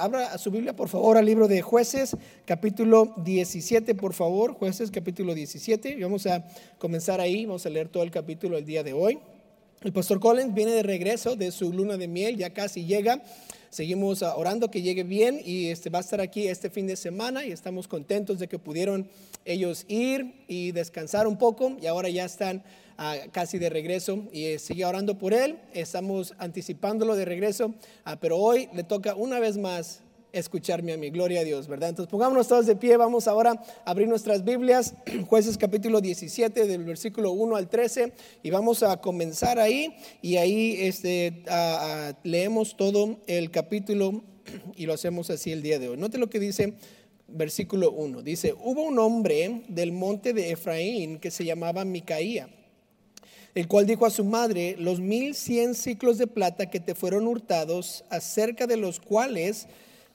Abra 0.00 0.38
su 0.38 0.52
Biblia, 0.52 0.76
por 0.76 0.88
favor, 0.88 1.16
al 1.16 1.26
libro 1.26 1.48
de 1.48 1.60
Jueces, 1.60 2.16
capítulo 2.44 3.14
17, 3.16 3.96
por 3.96 4.14
favor. 4.14 4.52
Jueces, 4.52 4.92
capítulo 4.92 5.34
17. 5.34 5.88
Y 5.88 6.00
vamos 6.00 6.24
a 6.28 6.46
comenzar 6.78 7.20
ahí, 7.20 7.46
vamos 7.46 7.66
a 7.66 7.68
leer 7.68 7.88
todo 7.88 8.04
el 8.04 8.12
capítulo 8.12 8.56
el 8.56 8.64
día 8.64 8.84
de 8.84 8.92
hoy. 8.92 9.18
El 9.82 9.92
pastor 9.92 10.20
Collins 10.20 10.54
viene 10.54 10.70
de 10.70 10.84
regreso 10.84 11.34
de 11.34 11.50
su 11.50 11.72
luna 11.72 11.96
de 11.96 12.06
miel, 12.06 12.36
ya 12.36 12.50
casi 12.50 12.84
llega. 12.84 13.20
Seguimos 13.70 14.22
ah, 14.22 14.36
orando 14.36 14.70
que 14.70 14.82
llegue 14.82 15.02
bien 15.02 15.40
y 15.44 15.66
este, 15.66 15.90
va 15.90 15.98
a 15.98 16.02
estar 16.02 16.20
aquí 16.20 16.46
este 16.46 16.70
fin 16.70 16.86
de 16.86 16.94
semana 16.94 17.44
y 17.44 17.50
estamos 17.50 17.88
contentos 17.88 18.38
de 18.38 18.46
que 18.46 18.60
pudieron 18.60 19.08
ellos 19.44 19.84
ir 19.88 20.44
y 20.46 20.70
descansar 20.70 21.26
un 21.26 21.38
poco 21.38 21.76
y 21.82 21.86
ahora 21.86 22.08
ya 22.08 22.24
están 22.24 22.62
casi 23.30 23.58
de 23.58 23.70
regreso 23.70 24.24
y 24.32 24.46
eh, 24.46 24.58
sigue 24.58 24.84
orando 24.84 25.18
por 25.18 25.32
él. 25.32 25.58
Estamos 25.72 26.34
anticipándolo 26.38 27.14
de 27.14 27.24
regreso, 27.24 27.74
ah, 28.04 28.18
pero 28.18 28.38
hoy 28.38 28.68
le 28.72 28.82
toca 28.82 29.14
una 29.14 29.38
vez 29.38 29.56
más 29.56 30.02
escucharme 30.32 30.92
a 30.92 30.96
mí. 30.96 31.10
Gloria 31.10 31.40
a 31.40 31.44
Dios, 31.44 31.68
¿verdad? 31.68 31.90
Entonces 31.90 32.10
pongámonos 32.10 32.48
todos 32.48 32.66
de 32.66 32.74
pie. 32.74 32.96
Vamos 32.96 33.28
ahora 33.28 33.52
a 33.84 33.90
abrir 33.90 34.08
nuestras 34.08 34.44
Biblias, 34.44 34.94
jueces 35.28 35.56
capítulo 35.56 36.00
17, 36.00 36.66
del 36.66 36.84
versículo 36.84 37.30
1 37.32 37.56
al 37.56 37.68
13, 37.68 38.12
y 38.42 38.50
vamos 38.50 38.82
a 38.82 39.00
comenzar 39.00 39.60
ahí. 39.60 39.94
Y 40.20 40.36
ahí 40.36 40.76
este, 40.80 41.44
leemos 42.24 42.76
todo 42.76 43.20
el 43.28 43.52
capítulo 43.52 44.24
y 44.76 44.86
lo 44.86 44.92
hacemos 44.92 45.30
así 45.30 45.52
el 45.52 45.62
día 45.62 45.78
de 45.78 45.88
hoy. 45.88 45.96
Note 45.96 46.18
lo 46.18 46.28
que 46.28 46.40
dice 46.40 46.74
versículo 47.28 47.92
1. 47.92 48.22
Dice, 48.22 48.54
hubo 48.60 48.82
un 48.82 48.98
hombre 48.98 49.62
del 49.68 49.92
monte 49.92 50.32
de 50.32 50.50
Efraín 50.50 51.18
que 51.20 51.30
se 51.30 51.44
llamaba 51.44 51.84
Micaía 51.84 52.48
el 53.54 53.66
cual 53.66 53.86
dijo 53.86 54.06
a 54.06 54.10
su 54.10 54.24
madre, 54.24 54.76
los 54.78 55.00
mil 55.00 55.34
cien 55.34 55.74
ciclos 55.74 56.18
de 56.18 56.26
plata 56.26 56.70
que 56.70 56.80
te 56.80 56.94
fueron 56.94 57.26
hurtados, 57.26 58.04
acerca 58.10 58.66
de 58.66 58.76
los 58.76 59.00
cuales 59.00 59.66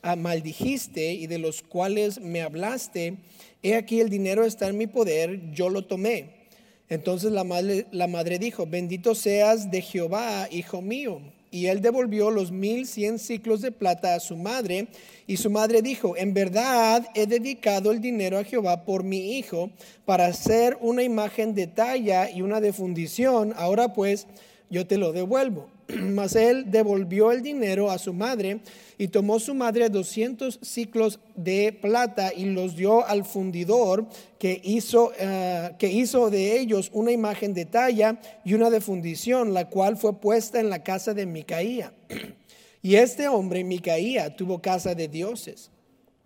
ah, 0.01 0.15
maldijiste 0.15 1.13
y 1.13 1.27
de 1.27 1.39
los 1.39 1.63
cuales 1.63 2.19
me 2.19 2.41
hablaste, 2.41 3.17
he 3.63 3.75
aquí 3.75 3.99
el 3.99 4.09
dinero 4.09 4.45
está 4.45 4.67
en 4.67 4.77
mi 4.77 4.87
poder, 4.87 5.51
yo 5.51 5.69
lo 5.69 5.85
tomé. 5.85 6.43
Entonces 6.89 7.31
la 7.31 7.43
madre, 7.43 7.87
la 7.91 8.07
madre 8.07 8.37
dijo, 8.37 8.67
bendito 8.67 9.15
seas 9.15 9.71
de 9.71 9.81
Jehová, 9.81 10.47
hijo 10.51 10.81
mío 10.81 11.21
y 11.53 11.67
él 11.67 11.81
devolvió 11.81 12.31
los 12.31 12.51
mil 12.51 12.87
cien 12.87 13.19
ciclos 13.19 13.61
de 13.61 13.71
plata 13.71 14.15
a 14.15 14.19
su 14.19 14.35
madre. 14.35 14.87
Y 15.27 15.37
su 15.37 15.51
madre 15.51 15.83
dijo, 15.83 16.17
en 16.17 16.33
verdad 16.33 17.07
he 17.13 17.27
dedicado 17.27 17.91
el 17.91 18.01
dinero 18.01 18.39
a 18.39 18.43
Jehová 18.43 18.85
por 18.85 19.03
mi 19.03 19.37
hijo 19.37 19.69
para 20.03 20.25
hacer 20.25 20.79
una 20.81 21.03
imagen 21.03 21.53
de 21.53 21.67
talla 21.67 22.27
y 22.31 22.41
una 22.41 22.59
de 22.59 22.73
fundición. 22.73 23.53
Ahora 23.55 23.93
pues 23.93 24.25
yo 24.71 24.87
te 24.87 24.97
lo 24.97 25.13
devuelvo. 25.13 25.69
Mas 25.99 26.35
él 26.35 26.71
devolvió 26.71 27.31
el 27.31 27.41
dinero 27.41 27.91
a 27.91 27.97
su 27.97 28.13
madre 28.13 28.61
y 28.97 29.07
tomó 29.07 29.39
su 29.39 29.53
madre 29.53 29.89
200 29.89 30.59
ciclos 30.61 31.19
de 31.35 31.77
plata 31.81 32.33
y 32.33 32.45
los 32.45 32.75
dio 32.75 33.05
al 33.05 33.25
fundidor 33.25 34.07
que 34.39 34.61
hizo, 34.63 35.11
eh, 35.17 35.71
que 35.77 35.91
hizo 35.91 36.29
de 36.29 36.59
ellos 36.59 36.89
una 36.93 37.11
imagen 37.11 37.53
de 37.53 37.65
talla 37.65 38.19
y 38.43 38.53
una 38.53 38.69
de 38.69 38.81
fundición, 38.81 39.53
la 39.53 39.69
cual 39.69 39.97
fue 39.97 40.19
puesta 40.19 40.59
en 40.59 40.69
la 40.69 40.83
casa 40.83 41.13
de 41.13 41.25
Micaía. 41.25 41.93
Y 42.85 42.95
este 42.95 43.29
hombre, 43.29 43.63
Micaía, 43.63 44.35
tuvo 44.35 44.61
casa 44.61 44.93
de 44.93 45.07
dioses 45.07 45.71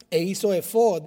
e 0.09 0.23
hizo 0.23 0.55
efod 0.55 1.03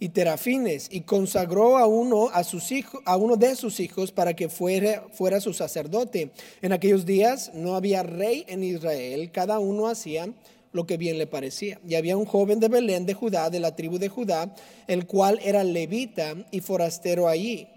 y 0.00 0.08
terafines 0.08 0.88
y 0.90 1.02
consagró 1.02 1.76
a 1.76 1.86
uno, 1.86 2.30
a, 2.30 2.42
sus 2.42 2.72
hijos, 2.72 3.02
a 3.04 3.16
uno 3.16 3.36
de 3.36 3.54
sus 3.54 3.78
hijos 3.78 4.10
para 4.10 4.34
que 4.34 4.48
fuera, 4.48 5.04
fuera 5.12 5.40
su 5.40 5.52
sacerdote. 5.52 6.30
En 6.62 6.72
aquellos 6.72 7.04
días 7.04 7.52
no 7.54 7.76
había 7.76 8.02
rey 8.02 8.44
en 8.48 8.64
Israel, 8.64 9.30
cada 9.30 9.58
uno 9.58 9.86
hacía 9.86 10.32
lo 10.72 10.86
que 10.86 10.96
bien 10.96 11.18
le 11.18 11.26
parecía. 11.26 11.78
Y 11.86 11.96
había 11.96 12.16
un 12.16 12.24
joven 12.24 12.60
de 12.60 12.68
Belén 12.68 13.04
de 13.04 13.14
Judá, 13.14 13.50
de 13.50 13.60
la 13.60 13.76
tribu 13.76 13.98
de 13.98 14.08
Judá, 14.08 14.54
el 14.86 15.06
cual 15.06 15.38
era 15.44 15.62
levita 15.62 16.34
y 16.50 16.60
forastero 16.60 17.28
allí. 17.28 17.68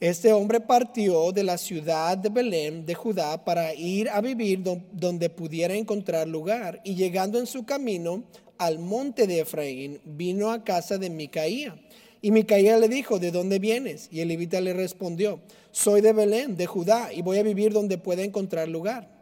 Este 0.00 0.32
hombre 0.32 0.60
partió 0.60 1.32
de 1.32 1.42
la 1.42 1.58
ciudad 1.58 2.16
de 2.16 2.28
Belén 2.28 2.86
de 2.86 2.94
Judá 2.94 3.44
para 3.44 3.74
ir 3.74 4.08
a 4.08 4.20
vivir 4.20 4.62
donde 4.62 5.28
pudiera 5.28 5.74
encontrar 5.74 6.26
lugar. 6.26 6.80
Y 6.84 6.94
llegando 6.94 7.38
en 7.38 7.46
su 7.46 7.64
camino 7.64 8.22
al 8.58 8.78
monte 8.78 9.26
de 9.26 9.40
Efraín, 9.40 10.00
vino 10.04 10.50
a 10.50 10.64
casa 10.64 10.98
de 10.98 11.10
Micaía. 11.10 11.76
Y 12.22 12.30
Micaía 12.30 12.78
le 12.78 12.88
dijo, 12.88 13.18
¿de 13.18 13.30
dónde 13.30 13.58
vienes? 13.58 14.08
Y 14.10 14.20
el 14.20 14.28
levita 14.28 14.60
le 14.60 14.72
respondió, 14.72 15.40
soy 15.70 16.00
de 16.00 16.12
Belén, 16.12 16.56
de 16.56 16.66
Judá, 16.66 17.12
y 17.12 17.22
voy 17.22 17.38
a 17.38 17.42
vivir 17.42 17.72
donde 17.72 17.98
pueda 17.98 18.22
encontrar 18.22 18.68
lugar. 18.68 19.16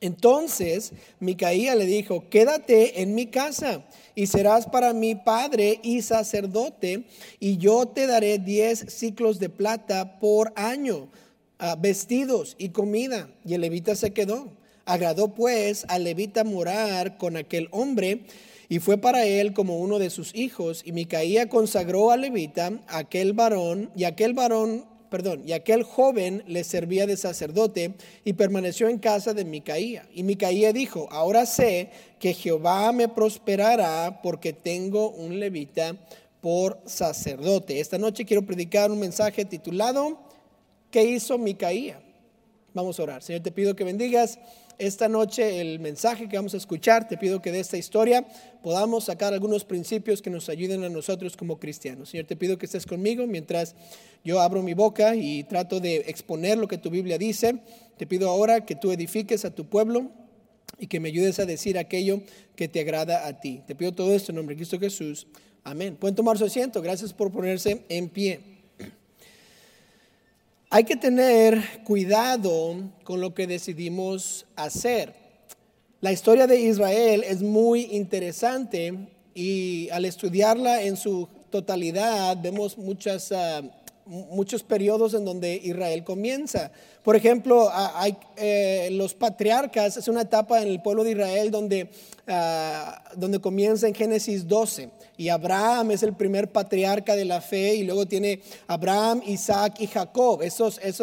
Entonces 0.00 0.92
Micaía 1.20 1.74
le 1.74 1.86
dijo, 1.86 2.28
quédate 2.28 3.00
en 3.00 3.14
mi 3.14 3.26
casa 3.26 3.84
y 4.14 4.26
serás 4.26 4.66
para 4.66 4.92
mí 4.92 5.14
padre 5.14 5.80
y 5.82 6.02
sacerdote, 6.02 7.04
y 7.40 7.56
yo 7.56 7.86
te 7.86 8.06
daré 8.06 8.38
diez 8.38 8.84
ciclos 8.88 9.38
de 9.38 9.48
plata 9.48 10.18
por 10.20 10.52
año, 10.56 11.08
ah, 11.58 11.76
vestidos 11.80 12.54
y 12.58 12.68
comida. 12.68 13.30
Y 13.46 13.54
el 13.54 13.62
levita 13.62 13.96
se 13.96 14.12
quedó. 14.12 14.52
Agradó 14.84 15.34
pues 15.34 15.86
al 15.88 16.04
levita 16.04 16.44
morar 16.44 17.16
con 17.16 17.38
aquel 17.38 17.68
hombre 17.70 18.26
y 18.68 18.78
fue 18.78 18.98
para 18.98 19.26
él 19.26 19.52
como 19.52 19.78
uno 19.78 19.98
de 19.98 20.10
sus 20.10 20.34
hijos. 20.34 20.82
Y 20.84 20.92
Micaía 20.92 21.48
consagró 21.48 22.10
a 22.10 22.16
Levita, 22.16 22.72
aquel 22.88 23.32
varón, 23.32 23.90
y 23.96 24.04
aquel 24.04 24.34
varón, 24.34 24.84
perdón, 25.10 25.42
y 25.46 25.52
aquel 25.52 25.82
joven 25.82 26.42
le 26.46 26.64
servía 26.64 27.06
de 27.06 27.16
sacerdote 27.16 27.94
y 28.24 28.32
permaneció 28.32 28.88
en 28.88 28.98
casa 28.98 29.34
de 29.34 29.44
Micaía. 29.44 30.08
Y 30.12 30.22
Micaía 30.22 30.72
dijo, 30.72 31.08
ahora 31.10 31.46
sé 31.46 31.90
que 32.18 32.34
Jehová 32.34 32.90
me 32.92 33.08
prosperará 33.08 34.20
porque 34.22 34.52
tengo 34.52 35.10
un 35.10 35.38
levita 35.38 35.96
por 36.40 36.80
sacerdote. 36.84 37.80
Esta 37.80 37.96
noche 37.96 38.24
quiero 38.24 38.44
predicar 38.44 38.90
un 38.90 38.98
mensaje 38.98 39.44
titulado, 39.44 40.18
¿qué 40.90 41.04
hizo 41.04 41.38
Micaía? 41.38 42.00
Vamos 42.74 42.98
a 42.98 43.04
orar. 43.04 43.22
Señor, 43.22 43.42
te 43.42 43.52
pido 43.52 43.76
que 43.76 43.84
bendigas 43.84 44.38
esta 44.78 45.08
noche 45.08 45.60
el 45.60 45.80
mensaje 45.80 46.28
que 46.28 46.36
vamos 46.36 46.54
a 46.54 46.56
escuchar. 46.56 47.08
Te 47.08 47.16
pido 47.16 47.40
que 47.40 47.52
de 47.52 47.60
esta 47.60 47.76
historia 47.76 48.26
podamos 48.62 49.04
sacar 49.04 49.32
algunos 49.32 49.64
principios 49.64 50.22
que 50.22 50.30
nos 50.30 50.48
ayuden 50.48 50.84
a 50.84 50.88
nosotros 50.88 51.36
como 51.36 51.58
cristianos. 51.58 52.10
Señor, 52.10 52.26
te 52.26 52.36
pido 52.36 52.58
que 52.58 52.66
estés 52.66 52.86
conmigo 52.86 53.26
mientras 53.26 53.74
yo 54.24 54.40
abro 54.40 54.62
mi 54.62 54.74
boca 54.74 55.14
y 55.16 55.44
trato 55.44 55.80
de 55.80 55.96
exponer 56.08 56.58
lo 56.58 56.68
que 56.68 56.78
tu 56.78 56.90
Biblia 56.90 57.18
dice. 57.18 57.60
Te 57.96 58.06
pido 58.06 58.28
ahora 58.28 58.64
que 58.64 58.74
tú 58.74 58.90
edifiques 58.92 59.44
a 59.44 59.54
tu 59.54 59.66
pueblo 59.66 60.10
y 60.78 60.86
que 60.86 61.00
me 61.00 61.08
ayudes 61.08 61.38
a 61.38 61.46
decir 61.46 61.78
aquello 61.78 62.22
que 62.56 62.68
te 62.68 62.80
agrada 62.80 63.26
a 63.26 63.40
ti. 63.40 63.62
Te 63.66 63.74
pido 63.74 63.92
todo 63.92 64.14
esto 64.14 64.32
en 64.32 64.36
nombre 64.36 64.54
de 64.54 64.58
Cristo 64.58 64.78
Jesús. 64.78 65.26
Amén. 65.62 65.96
Pueden 65.96 66.14
tomar 66.14 66.38
su 66.38 66.44
asiento. 66.44 66.82
Gracias 66.82 67.12
por 67.12 67.30
ponerse 67.30 67.84
en 67.88 68.08
pie. 68.08 68.53
Hay 70.76 70.82
que 70.82 70.96
tener 70.96 71.84
cuidado 71.84 72.74
con 73.04 73.20
lo 73.20 73.32
que 73.32 73.46
decidimos 73.46 74.44
hacer. 74.56 75.14
La 76.00 76.10
historia 76.10 76.48
de 76.48 76.58
Israel 76.58 77.22
es 77.24 77.42
muy 77.42 77.82
interesante 77.92 78.92
y 79.36 79.88
al 79.90 80.04
estudiarla 80.04 80.82
en 80.82 80.96
su 80.96 81.28
totalidad 81.50 82.36
vemos 82.42 82.76
muchas, 82.76 83.30
ah, 83.30 83.62
muchos 84.04 84.64
periodos 84.64 85.14
en 85.14 85.24
donde 85.24 85.54
Israel 85.62 86.02
comienza. 86.02 86.72
Por 87.04 87.14
ejemplo, 87.14 87.70
hay, 87.72 88.16
eh, 88.36 88.88
los 88.90 89.14
patriarcas 89.14 89.96
es 89.96 90.08
una 90.08 90.22
etapa 90.22 90.60
en 90.60 90.66
el 90.66 90.82
pueblo 90.82 91.04
de 91.04 91.12
Israel 91.12 91.52
donde, 91.52 91.88
ah, 92.26 93.00
donde 93.14 93.38
comienza 93.38 93.86
en 93.86 93.94
Génesis 93.94 94.48
12. 94.48 94.90
Y 95.16 95.28
Abraham 95.28 95.92
es 95.92 96.02
el 96.02 96.14
primer 96.14 96.50
patriarca 96.50 97.16
de 97.16 97.24
la 97.24 97.40
fe 97.40 97.74
y 97.74 97.84
luego 97.84 98.06
tiene 98.06 98.40
Abraham, 98.66 99.22
Isaac 99.26 99.76
y 99.78 99.86
Jacob. 99.86 100.42
Eso 100.42 100.68
es, 100.68 100.98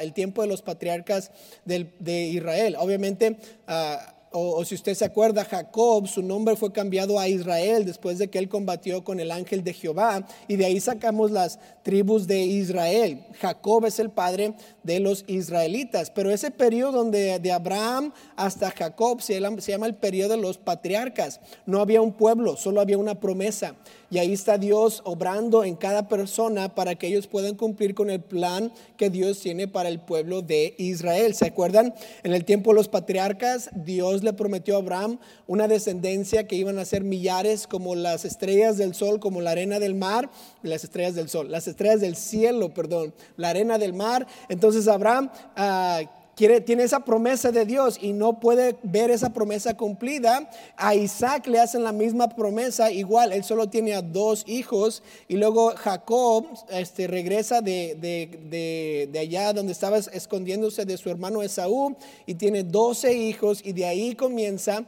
el 0.00 0.12
tiempo 0.12 0.42
de 0.42 0.48
los 0.48 0.62
patriarcas 0.62 1.30
de 1.64 2.28
Israel. 2.28 2.76
Obviamente... 2.78 3.36
Ah, 3.66 4.14
o, 4.32 4.64
si 4.64 4.74
usted 4.74 4.94
se 4.94 5.04
acuerda, 5.04 5.44
Jacob, 5.44 6.06
su 6.06 6.22
nombre 6.22 6.56
fue 6.56 6.72
cambiado 6.72 7.18
a 7.18 7.28
Israel 7.28 7.84
después 7.84 8.18
de 8.18 8.28
que 8.28 8.38
él 8.38 8.48
combatió 8.48 9.02
con 9.02 9.20
el 9.20 9.30
ángel 9.30 9.64
de 9.64 9.72
Jehová. 9.72 10.26
Y 10.46 10.56
de 10.56 10.66
ahí 10.66 10.80
sacamos 10.80 11.30
las 11.30 11.58
tribus 11.82 12.26
de 12.26 12.40
Israel. 12.40 13.24
Jacob 13.40 13.86
es 13.86 13.98
el 13.98 14.10
padre 14.10 14.54
de 14.82 15.00
los 15.00 15.24
israelitas. 15.26 16.10
Pero 16.10 16.30
ese 16.30 16.50
periodo 16.50 16.92
donde 16.92 17.38
de 17.38 17.52
Abraham 17.52 18.12
hasta 18.36 18.70
Jacob 18.70 19.22
se 19.22 19.40
llama 19.40 19.86
el 19.86 19.94
periodo 19.94 20.36
de 20.36 20.42
los 20.42 20.58
patriarcas. 20.58 21.40
No 21.64 21.80
había 21.80 22.02
un 22.02 22.12
pueblo, 22.12 22.56
solo 22.56 22.80
había 22.80 22.98
una 22.98 23.20
promesa. 23.20 23.74
Y 24.10 24.18
ahí 24.18 24.32
está 24.32 24.56
Dios 24.56 25.02
obrando 25.04 25.64
en 25.64 25.76
cada 25.76 26.08
persona 26.08 26.74
para 26.74 26.94
que 26.94 27.08
ellos 27.08 27.26
puedan 27.26 27.56
cumplir 27.56 27.94
con 27.94 28.08
el 28.08 28.20
plan 28.20 28.72
que 28.96 29.10
Dios 29.10 29.38
tiene 29.38 29.68
para 29.68 29.90
el 29.90 30.00
pueblo 30.00 30.40
de 30.40 30.74
Israel. 30.78 31.34
¿Se 31.34 31.46
acuerdan? 31.46 31.94
En 32.22 32.32
el 32.32 32.46
tiempo 32.46 32.70
de 32.70 32.76
los 32.76 32.88
patriarcas, 32.88 33.68
Dios 33.74 34.17
le 34.22 34.32
prometió 34.32 34.76
a 34.76 34.78
Abraham 34.78 35.18
una 35.46 35.68
descendencia 35.68 36.46
que 36.46 36.56
iban 36.56 36.78
a 36.78 36.84
ser 36.84 37.04
millares 37.04 37.66
como 37.66 37.94
las 37.94 38.24
estrellas 38.24 38.76
del 38.76 38.94
sol, 38.94 39.20
como 39.20 39.40
la 39.40 39.50
arena 39.50 39.78
del 39.78 39.94
mar, 39.94 40.30
las 40.62 40.84
estrellas 40.84 41.14
del 41.14 41.28
sol, 41.28 41.50
las 41.50 41.68
estrellas 41.68 42.00
del 42.00 42.16
cielo, 42.16 42.74
perdón, 42.74 43.14
la 43.36 43.50
arena 43.50 43.78
del 43.78 43.92
mar. 43.92 44.26
Entonces 44.48 44.88
Abraham... 44.88 45.30
Ah, 45.56 46.02
tiene 46.38 46.84
esa 46.84 47.00
promesa 47.00 47.50
de 47.50 47.66
Dios 47.66 47.98
y 48.00 48.12
no 48.12 48.38
puede 48.38 48.76
ver 48.84 49.10
esa 49.10 49.32
promesa 49.32 49.76
cumplida. 49.76 50.48
A 50.76 50.94
Isaac 50.94 51.48
le 51.48 51.58
hacen 51.58 51.82
la 51.82 51.90
misma 51.90 52.28
promesa, 52.28 52.92
igual, 52.92 53.32
él 53.32 53.42
solo 53.42 53.68
tiene 53.68 53.94
a 53.94 54.02
dos 54.02 54.44
hijos 54.46 55.02
y 55.26 55.36
luego 55.36 55.72
Jacob 55.76 56.46
este, 56.70 57.08
regresa 57.08 57.60
de, 57.60 57.96
de, 58.00 59.08
de 59.10 59.18
allá 59.18 59.52
donde 59.52 59.72
estaba 59.72 59.98
escondiéndose 59.98 60.84
de 60.84 60.96
su 60.96 61.10
hermano 61.10 61.42
Esaú 61.42 61.96
y 62.24 62.34
tiene 62.34 62.62
12 62.62 63.14
hijos 63.14 63.60
y 63.64 63.72
de 63.72 63.86
ahí 63.86 64.14
comienza 64.14 64.84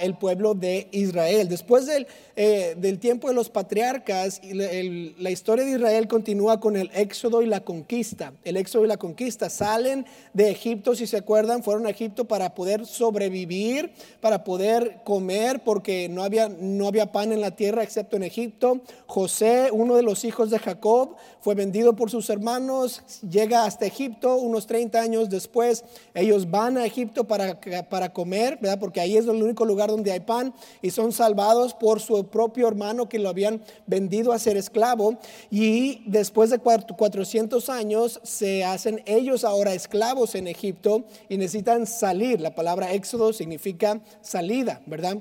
el 0.00 0.16
pueblo 0.16 0.54
de 0.54 0.88
Israel. 0.92 1.48
Después 1.48 1.86
del, 1.86 2.06
eh, 2.34 2.96
tiempo 3.00 3.28
de 3.28 3.34
los 3.34 3.50
patriarcas, 3.50 4.40
la 4.42 5.30
historia 5.30 5.64
de 5.64 5.72
Israel 5.72 6.08
continúa 6.08 6.60
con 6.60 6.76
el 6.76 6.90
éxodo 6.94 7.42
y 7.42 7.46
la 7.46 7.60
conquista. 7.60 8.32
El 8.44 8.56
éxodo 8.56 8.84
y 8.84 8.88
la 8.88 8.96
conquista 8.96 9.50
salen 9.50 10.06
de 10.32 10.50
Egipto, 10.50 10.94
si 10.94 11.06
se 11.06 11.18
acuerdan, 11.18 11.62
fueron 11.62 11.86
a 11.86 11.90
Egipto 11.90 12.24
para 12.24 12.54
poder 12.54 12.86
sobrevivir, 12.86 13.92
para 14.20 14.44
poder 14.44 15.00
comer, 15.04 15.62
porque 15.64 16.08
no 16.08 16.22
había, 16.22 16.48
no 16.48 16.88
había 16.88 17.12
pan 17.12 17.32
en 17.32 17.40
la 17.40 17.50
tierra 17.50 17.82
excepto 17.82 18.16
en 18.16 18.22
Egipto. 18.22 18.80
José, 19.06 19.68
uno 19.72 19.96
de 19.96 20.02
los 20.02 20.24
hijos 20.24 20.50
de 20.50 20.58
Jacob, 20.58 21.16
fue 21.40 21.54
vendido 21.54 21.94
por 21.94 22.10
sus 22.10 22.28
hermanos, 22.30 23.02
llega 23.28 23.64
hasta 23.64 23.86
Egipto, 23.86 24.36
unos 24.36 24.66
30 24.66 25.00
años 25.00 25.30
después, 25.30 25.84
ellos 26.14 26.50
van 26.50 26.76
a 26.78 26.86
Egipto 26.86 27.24
para, 27.24 27.60
para 27.88 28.12
comer, 28.12 28.58
¿verdad? 28.60 28.80
porque 28.80 29.00
ahí 29.00 29.16
es 29.16 29.26
el 29.26 29.42
único 29.42 29.65
lugar 29.66 29.90
donde 29.90 30.12
hay 30.12 30.20
pan 30.20 30.54
y 30.82 30.90
son 30.90 31.12
salvados 31.12 31.74
por 31.74 32.00
su 32.00 32.26
propio 32.26 32.68
hermano 32.68 33.08
que 33.08 33.18
lo 33.18 33.28
habían 33.28 33.62
vendido 33.86 34.32
a 34.32 34.38
ser 34.38 34.56
esclavo 34.56 35.18
y 35.50 36.02
después 36.06 36.50
de 36.50 36.58
400 36.58 37.68
años 37.68 38.20
se 38.22 38.64
hacen 38.64 39.02
ellos 39.06 39.44
ahora 39.44 39.74
esclavos 39.74 40.34
en 40.34 40.48
Egipto 40.48 41.04
y 41.28 41.36
necesitan 41.36 41.86
salir. 41.86 42.40
La 42.40 42.54
palabra 42.54 42.92
éxodo 42.92 43.32
significa 43.32 44.00
salida, 44.20 44.80
¿verdad? 44.86 45.18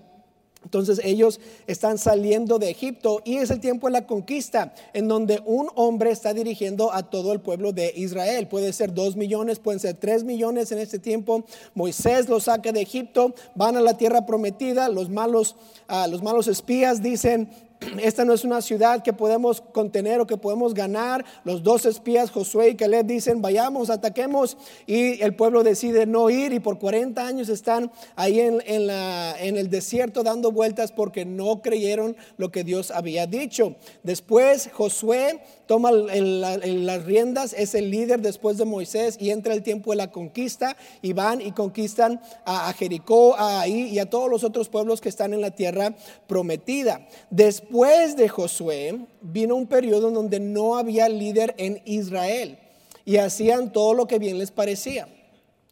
Entonces 0.66 1.00
ellos 1.04 1.40
están 1.68 1.98
saliendo 1.98 2.60
de 2.60 2.70
Egipto 2.70 3.22
y 3.24 3.38
es 3.38 3.52
el 3.52 3.60
tiempo 3.60 3.88
de 3.88 3.94
la 3.94 4.08
conquista 4.08 4.74
en 4.94 5.08
donde 5.08 5.42
un 5.46 5.70
hombre 5.76 6.10
está 6.10 6.34
dirigiendo 6.34 6.92
a 6.92 7.04
todo 7.04 7.32
el 7.32 7.40
pueblo 7.40 7.72
de 7.72 7.94
Israel. 7.96 8.48
Puede 8.48 8.74
ser 8.74 8.94
dos 8.94 9.16
millones, 9.16 9.60
pueden 9.60 9.80
ser 9.80 9.96
tres 9.96 10.24
millones 10.24 10.72
en 10.72 10.80
este 10.80 11.00
tiempo. 11.00 11.46
Moisés 11.76 12.28
los 12.28 12.46
saca 12.46 12.72
de 12.72 12.82
Egipto, 12.82 13.36
van 13.54 13.78
a 13.78 13.82
la 13.82 13.96
tierra 13.96 14.26
prometida. 14.26 14.90
Los 14.90 15.10
malos, 15.10 15.56
ah, 15.88 16.08
los 16.08 16.24
malos 16.24 16.48
espías 16.48 17.02
dicen, 17.02 17.50
esta 18.02 18.26
no 18.26 18.34
es 18.34 18.44
una 18.44 18.62
ciudad 18.62 19.04
que 19.04 19.14
podemos 19.14 19.62
contener 19.62 20.20
o 20.20 20.28
que 20.28 20.38
podemos 20.38 20.74
ganar. 20.74 21.26
Los 21.44 21.64
dos 21.64 21.86
espías, 21.86 22.32
Josué 22.32 22.70
y 22.70 22.76
Caleb, 22.76 23.06
dicen, 23.06 23.42
vayamos, 23.42 23.90
ataquemos. 23.90 24.58
Y 24.86 25.22
el 25.22 25.36
pueblo 25.36 25.64
decide 25.64 26.06
no 26.06 26.30
ir 26.30 26.54
y 26.54 26.60
por 26.60 26.80
40 26.80 27.26
años 27.26 27.50
están 27.50 27.92
ahí 28.16 28.40
en, 28.40 28.62
el 28.66 29.70
desierto 29.70 30.24
dando 30.24 30.52
vueltas 30.52 30.92
porque 30.92 31.26
no 31.26 31.62
creyeron 31.62 32.16
lo 32.38 32.52
que 32.52 32.64
Dios 32.64 32.92
había 32.92 33.28
dicho. 33.28 33.76
Después 34.04 34.70
Josué 34.74 35.42
toma 35.66 35.92
las 35.92 37.06
riendas, 37.06 37.54
es 37.54 37.76
el 37.76 37.90
líder 37.90 38.22
después 38.22 38.58
de 38.58 38.66
Moisés 38.66 39.18
y 39.20 39.32
entra 39.32 39.54
el 39.54 39.64
tiempo 39.64 39.92
de 39.92 39.98
la 39.98 40.12
conquista 40.12 40.78
y 41.02 41.14
van 41.14 41.42
y 41.42 41.52
conquistan 41.52 42.22
a, 42.46 42.72
Jericó, 42.74 43.36
a 43.36 43.62
ahí 43.62 43.88
y 43.88 44.00
a 44.00 44.10
todos 44.10 44.30
los 44.30 44.44
otros 44.44 44.70
pueblos 44.70 45.02
que 45.02 45.10
están 45.10 45.34
en 45.34 45.42
la 45.42 45.52
tierra 45.52 45.96
prometida. 46.28 47.08
De 47.84 48.30
Josué 48.30 49.00
vino 49.22 49.56
un 49.56 49.68
periodo 49.68 50.08
en 50.08 50.14
donde 50.14 50.40
no 50.40 50.78
había 50.78 51.10
líder 51.10 51.54
en 51.58 51.82
Israel 51.86 52.58
y 53.04 53.18
hacían 53.18 53.74
todo 53.74 53.94
lo 53.94 54.08
que 54.08 54.18
bien 54.18 54.38
les 54.38 54.52
parecía. 54.52 55.08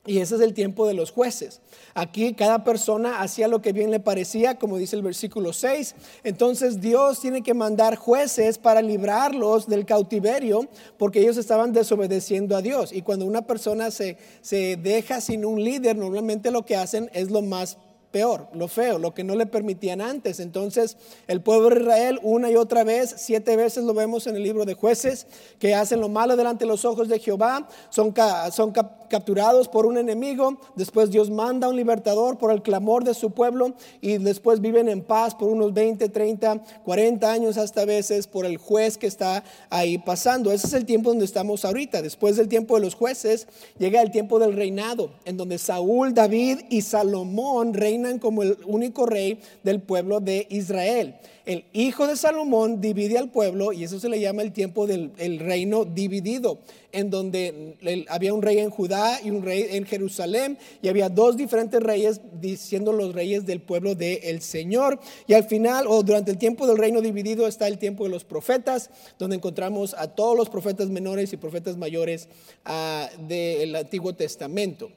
Y 0.05 0.17
ese 0.17 0.35
es 0.35 0.41
el 0.41 0.53
tiempo 0.53 0.85
de 0.85 0.93
los 0.93 1.11
jueces. 1.11 1.61
Aquí 1.93 2.33
cada 2.33 2.65
persona 2.65 3.21
hacía 3.21 3.47
lo 3.47 3.61
que 3.61 3.71
bien 3.71 3.89
le 3.89 4.01
parecía, 4.01 4.59
como 4.59 4.77
dice 4.77 4.97
el 4.97 5.01
versículo 5.01 5.53
6. 5.53 5.95
Entonces 6.25 6.81
Dios 6.81 7.21
tiene 7.21 7.41
que 7.41 7.53
mandar 7.53 7.95
jueces 7.95 8.57
para 8.57 8.81
librarlos 8.81 9.65
del 9.65 9.85
cautiverio 9.85 10.67
porque 10.97 11.21
ellos 11.21 11.37
estaban 11.37 11.71
desobedeciendo 11.71 12.57
a 12.57 12.61
Dios. 12.61 12.91
Y 12.91 13.01
cuando 13.01 13.25
una 13.25 13.43
persona 13.43 13.91
se, 13.91 14.17
se 14.41 14.75
deja 14.75 15.21
sin 15.21 15.45
un 15.45 15.63
líder, 15.63 15.95
normalmente 15.95 16.51
lo 16.51 16.65
que 16.65 16.75
hacen 16.75 17.09
es 17.13 17.31
lo 17.31 17.41
más 17.41 17.77
peor, 18.13 18.47
lo 18.53 18.67
feo, 18.67 18.99
lo 18.99 19.15
que 19.15 19.23
no 19.23 19.35
le 19.35 19.47
permitían 19.47 19.99
antes. 19.99 20.39
Entonces, 20.39 20.97
el 21.27 21.41
pueblo 21.41 21.69
de 21.71 21.81
Israel, 21.81 22.19
una 22.21 22.51
y 22.51 22.55
otra 22.55 22.83
vez, 22.83 23.15
siete 23.17 23.57
veces 23.57 23.83
lo 23.83 23.95
vemos 23.95 24.27
en 24.27 24.35
el 24.35 24.43
libro 24.43 24.65
de 24.65 24.75
jueces, 24.75 25.25
que 25.57 25.73
hacen 25.73 25.99
lo 25.99 26.09
malo 26.09 26.37
delante 26.37 26.63
de 26.63 26.69
los 26.69 26.85
ojos 26.85 27.07
de 27.09 27.17
Jehová, 27.17 27.67
son, 27.89 28.13
son 28.51 28.71
capturados 29.09 29.67
por 29.67 29.87
un 29.87 29.97
enemigo, 29.97 30.59
después 30.75 31.09
Dios 31.09 31.31
manda 31.31 31.67
un 31.67 31.75
libertador 31.75 32.37
por 32.37 32.51
el 32.51 32.61
clamor 32.61 33.03
de 33.03 33.15
su 33.15 33.31
pueblo 33.31 33.73
y 33.99 34.19
después 34.19 34.61
viven 34.61 34.89
en 34.89 35.01
paz 35.01 35.33
por 35.33 35.49
unos 35.49 35.73
20, 35.73 36.07
30, 36.07 36.61
40 36.85 37.31
años 37.31 37.57
hasta 37.57 37.83
veces 37.83 38.27
por 38.27 38.45
el 38.45 38.57
juez 38.57 38.99
que 38.99 39.07
está 39.07 39.43
ahí 39.71 39.97
pasando. 39.97 40.51
Ese 40.51 40.67
es 40.67 40.73
el 40.73 40.85
tiempo 40.85 41.09
donde 41.09 41.25
estamos 41.25 41.65
ahorita. 41.65 42.03
Después 42.03 42.35
del 42.35 42.47
tiempo 42.47 42.75
de 42.75 42.81
los 42.81 42.93
jueces, 42.93 43.47
llega 43.79 44.03
el 44.03 44.11
tiempo 44.11 44.37
del 44.37 44.55
reinado, 44.55 45.09
en 45.25 45.35
donde 45.35 45.57
Saúl, 45.57 46.13
David 46.13 46.59
y 46.69 46.81
Salomón 46.81 47.73
reinan 47.73 48.02
como 48.19 48.43
el 48.43 48.57
único 48.65 49.05
rey 49.05 49.39
del 49.63 49.81
pueblo 49.81 50.19
de 50.19 50.47
Israel. 50.49 51.15
El 51.45 51.65
hijo 51.73 52.07
de 52.07 52.15
Salomón 52.15 52.79
divide 52.79 53.17
al 53.17 53.29
pueblo 53.29 53.73
y 53.73 53.83
eso 53.83 53.99
se 53.99 54.07
le 54.07 54.21
llama 54.21 54.43
el 54.43 54.53
tiempo 54.53 54.87
del 54.87 55.39
reino 55.39 55.83
dividido, 55.83 56.59
en 56.93 57.09
donde 57.09 58.05
había 58.07 58.33
un 58.33 58.41
rey 58.41 58.59
en 58.59 58.69
Judá 58.69 59.19
y 59.21 59.29
un 59.29 59.43
rey 59.43 59.67
en 59.71 59.85
Jerusalén 59.85 60.57
y 60.81 60.87
había 60.87 61.09
dos 61.09 61.35
diferentes 61.35 61.83
reyes 61.83 62.21
diciendo 62.39 62.93
los 62.93 63.13
reyes 63.13 63.45
del 63.45 63.59
pueblo 63.59 63.93
del 63.93 64.41
Señor. 64.41 64.99
Y 65.27 65.33
al 65.33 65.43
final 65.43 65.85
o 65.87 66.01
durante 66.01 66.31
el 66.31 66.37
tiempo 66.37 66.65
del 66.65 66.77
reino 66.77 67.01
dividido 67.01 67.45
está 67.45 67.67
el 67.67 67.77
tiempo 67.77 68.05
de 68.05 68.11
los 68.11 68.23
profetas, 68.23 68.89
donde 69.19 69.35
encontramos 69.35 69.95
a 69.95 70.07
todos 70.07 70.37
los 70.37 70.49
profetas 70.49 70.87
menores 70.87 71.33
y 71.33 71.37
profetas 71.37 71.75
mayores 71.75 72.29
ah, 72.63 73.09
del 73.27 73.75
Antiguo 73.75 74.13
Testamento. 74.13 74.89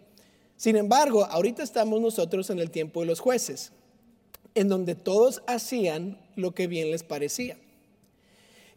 Sin 0.57 0.77
embargo, 0.77 1.25
ahorita 1.27 1.63
estamos 1.63 2.01
nosotros 2.01 2.49
en 2.51 2.59
el 2.59 2.71
tiempo 2.71 3.01
de 3.01 3.07
los 3.07 3.21
jueces, 3.21 3.73
en 4.55 4.69
donde 4.69 4.95
todos 4.95 5.43
hacían 5.47 6.19
lo 6.35 6.55
que 6.55 6.67
bien 6.67 6.91
les 6.91 7.03
parecía. 7.03 7.59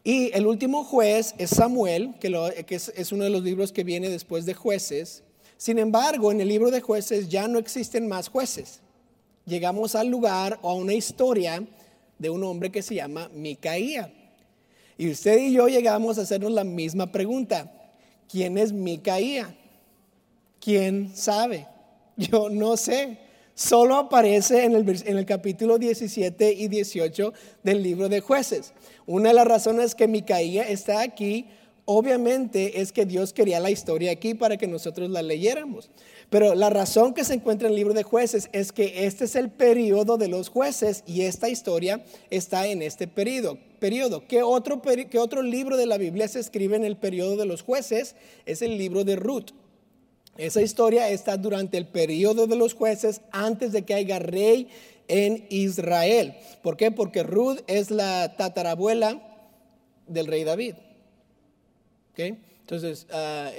Y 0.03 0.31
el 0.33 0.47
último 0.47 0.83
juez 0.83 1.35
es 1.37 1.51
Samuel, 1.51 2.15
que, 2.19 2.27
es, 2.69 3.11
uno 3.11 3.23
de 3.23 3.29
los 3.29 3.43
libros 3.43 3.71
que 3.71 3.83
viene 3.83 4.09
después 4.09 4.45
de 4.45 4.53
jueces. 4.53 5.23
Sin 5.57 5.77
embargo, 5.77 6.31
en 6.31 6.41
el 6.41 6.47
libro 6.47 6.71
de 6.71 6.81
jueces 6.81 7.29
ya 7.29 7.47
no 7.47 7.59
existen 7.59 8.07
más 8.07 8.29
jueces. 8.29 8.79
Llegamos 9.45 9.95
al 9.95 10.07
lugar 10.07 10.59
o 10.61 10.69
a 10.69 10.75
una 10.75 10.93
historia 10.93 11.65
de 12.17 12.29
un 12.29 12.43
hombre 12.43 12.71
que 12.71 12.81
se 12.81 12.95
llama 12.95 13.29
Micaía. 13.33 14.13
Y 14.97 15.11
usted 15.11 15.37
y 15.37 15.53
yo 15.53 15.67
llegamos 15.67 16.17
a 16.17 16.21
hacernos 16.21 16.51
la 16.51 16.63
misma 16.63 17.11
pregunta. 17.11 17.71
¿Quién 18.29 18.57
es 18.57 18.71
Micaía? 18.73 19.55
¿Quién 20.69 21.09
sabe? 21.15 21.65
Yo 22.15 22.47
no 22.47 22.77
sé. 22.77 23.17
Solo 23.55 23.95
aparece 23.95 24.65
en 24.65 24.75
el, 24.75 24.87
en 25.03 25.17
el, 25.17 25.25
capítulo 25.25 25.79
17 25.79 26.53
y 26.53 26.67
18 26.67 27.33
del 27.63 27.81
libro 27.81 28.07
de 28.07 28.19
jueces. 28.19 28.73
Una 29.07 29.29
de 29.29 29.33
las 29.33 29.47
razones 29.47 29.95
que 29.95 30.07
Micaía 30.07 30.69
está 30.69 31.01
aquí, 31.01 31.47
obviamente, 31.85 32.81
es 32.81 32.91
que 32.91 33.07
Dios 33.07 33.33
quería 33.33 33.59
la 33.59 33.71
historia 33.71 34.11
aquí 34.11 34.35
para 34.35 34.57
que 34.57 34.67
nosotros 34.67 35.09
la 35.09 35.23
leyéramos. 35.23 35.89
Pero 36.29 36.53
la 36.53 36.69
razón 36.69 37.15
que 37.15 37.23
se 37.23 37.33
encuentra 37.33 37.67
en 37.67 37.71
el 37.71 37.77
libro 37.77 37.95
de 37.95 38.03
jueces 38.03 38.47
es 38.51 38.71
que 38.71 39.07
este 39.07 39.25
es 39.25 39.35
el 39.35 39.49
periodo 39.49 40.17
de 40.17 40.27
los 40.27 40.49
jueces 40.49 41.03
y 41.07 41.21
esta 41.21 41.49
historia 41.49 42.05
está 42.29 42.67
en 42.67 42.83
este 42.83 43.07
periodo. 43.07 43.57
periodo. 43.79 44.27
¿Qué, 44.27 44.43
otro, 44.43 44.83
¿Qué 44.83 45.17
otro 45.17 45.41
libro 45.41 45.77
de 45.77 45.87
la 45.87 45.97
Biblia 45.97 46.27
se 46.27 46.39
escribe 46.39 46.75
en 46.75 46.85
el 46.85 46.95
periodo 46.95 47.37
de 47.37 47.47
los 47.47 47.63
jueces? 47.63 48.15
Es 48.45 48.61
el 48.61 48.77
libro 48.77 49.03
de 49.03 49.15
Ruth. 49.15 49.53
Esa 50.39 50.61
historia 50.61 51.09
está 51.09 51.35
durante 51.35 51.77
el 51.77 51.85
periodo 51.85 52.47
de 52.47 52.55
los 52.55 52.73
jueces 52.73 53.19
antes 53.31 53.73
de 53.73 53.81
que 53.83 53.93
haya 53.93 54.19
rey 54.19 54.69
en 55.09 55.45
Israel. 55.49 56.33
¿Por 56.63 56.77
qué? 56.77 56.91
Porque 56.91 57.23
Ruth 57.23 57.59
es 57.67 57.91
la 57.91 58.37
tatarabuela 58.37 59.21
del 60.07 60.27
rey 60.27 60.45
David. 60.45 60.75
Entonces, 62.15 63.05
uh, 63.11 63.49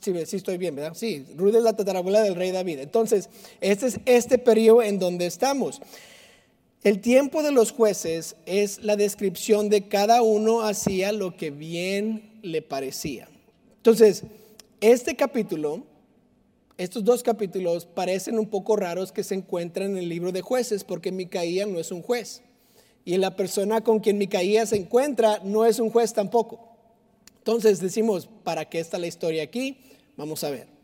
sí, 0.00 0.36
estoy 0.36 0.58
bien, 0.58 0.76
¿verdad? 0.76 0.94
Sí, 0.94 1.26
Ruth 1.36 1.56
es 1.56 1.62
la 1.64 1.74
tatarabuela 1.74 2.22
del 2.22 2.36
rey 2.36 2.52
David. 2.52 2.78
Entonces, 2.78 3.28
este 3.60 3.86
es 3.86 4.00
este 4.06 4.38
periodo 4.38 4.82
en 4.82 5.00
donde 5.00 5.26
estamos. 5.26 5.80
El 6.84 7.00
tiempo 7.00 7.42
de 7.42 7.50
los 7.50 7.72
jueces 7.72 8.36
es 8.46 8.80
la 8.84 8.94
descripción 8.94 9.70
de 9.70 9.88
cada 9.88 10.22
uno 10.22 10.62
hacía 10.62 11.10
lo 11.10 11.36
que 11.36 11.50
bien 11.50 12.38
le 12.42 12.62
parecía. 12.62 13.28
Entonces, 13.78 14.22
este 14.80 15.16
capítulo 15.16 15.95
estos 16.78 17.04
dos 17.04 17.22
capítulos 17.22 17.86
parecen 17.86 18.38
un 18.38 18.48
poco 18.48 18.76
raros 18.76 19.10
que 19.10 19.24
se 19.24 19.34
encuentran 19.34 19.92
en 19.92 19.96
el 19.96 20.08
libro 20.08 20.32
de 20.32 20.42
jueces 20.42 20.84
porque 20.84 21.10
Micaía 21.10 21.64
no 21.66 21.78
es 21.78 21.90
un 21.90 22.02
juez. 22.02 22.42
Y 23.04 23.16
la 23.16 23.36
persona 23.36 23.82
con 23.82 24.00
quien 24.00 24.18
Micaía 24.18 24.66
se 24.66 24.76
encuentra 24.76 25.40
no 25.44 25.64
es 25.64 25.78
un 25.78 25.90
juez 25.90 26.12
tampoco. 26.12 26.60
Entonces 27.38 27.80
decimos, 27.80 28.28
¿para 28.42 28.64
qué 28.68 28.80
está 28.80 28.98
la 28.98 29.06
historia 29.06 29.42
aquí? 29.44 29.78
Vamos 30.16 30.44
a 30.44 30.50
ver. 30.50 30.76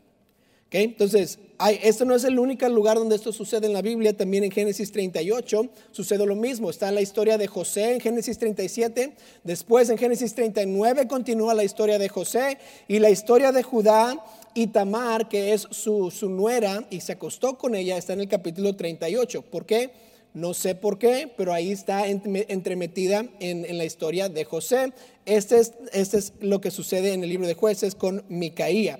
Entonces, 0.73 1.37
hay, 1.59 1.79
esto 1.83 2.03
no 2.03 2.15
es 2.15 2.23
el 2.23 2.39
único 2.39 2.67
lugar 2.67 2.97
donde 2.97 3.15
esto 3.15 3.31
sucede 3.31 3.67
en 3.67 3.73
la 3.73 3.83
Biblia, 3.83 4.17
también 4.17 4.43
en 4.43 4.49
Génesis 4.49 4.91
38 4.91 5.69
sucede 5.91 6.25
lo 6.25 6.35
mismo. 6.35 6.71
Está 6.71 6.91
la 6.91 7.01
historia 7.01 7.37
de 7.37 7.45
José 7.45 7.93
en 7.93 7.99
Génesis 7.99 8.39
37, 8.39 9.13
después 9.43 9.91
en 9.91 9.99
Génesis 9.99 10.33
39 10.33 11.07
continúa 11.07 11.53
la 11.53 11.63
historia 11.63 11.99
de 11.99 12.09
José 12.09 12.57
y 12.87 12.97
la 12.97 13.11
historia 13.11 13.51
de 13.51 13.61
Judá 13.61 14.19
y 14.53 14.67
Tamar, 14.67 15.29
que 15.29 15.53
es 15.53 15.67
su, 15.71 16.11
su 16.11 16.29
nuera 16.29 16.85
y 16.89 17.01
se 17.01 17.13
acostó 17.13 17.57
con 17.57 17.75
ella, 17.75 17.97
está 17.97 18.13
en 18.13 18.21
el 18.21 18.27
capítulo 18.27 18.75
38. 18.75 19.41
¿Por 19.43 19.65
qué? 19.65 19.91
No 20.33 20.53
sé 20.53 20.73
por 20.73 20.97
qué, 20.97 21.31
pero 21.37 21.53
ahí 21.53 21.71
está 21.71 22.07
entremetida 22.07 23.25
en, 23.39 23.65
en 23.65 23.77
la 23.77 23.85
historia 23.85 24.29
de 24.29 24.45
José. 24.45 24.91
Este 25.25 25.59
es, 25.59 25.73
este 25.91 26.17
es 26.17 26.33
lo 26.39 26.59
que 26.59 26.71
sucede 26.71 27.13
en 27.13 27.23
el 27.23 27.29
libro 27.29 27.47
de 27.47 27.53
jueces 27.53 27.93
con 27.93 28.25
Micaía. 28.29 28.99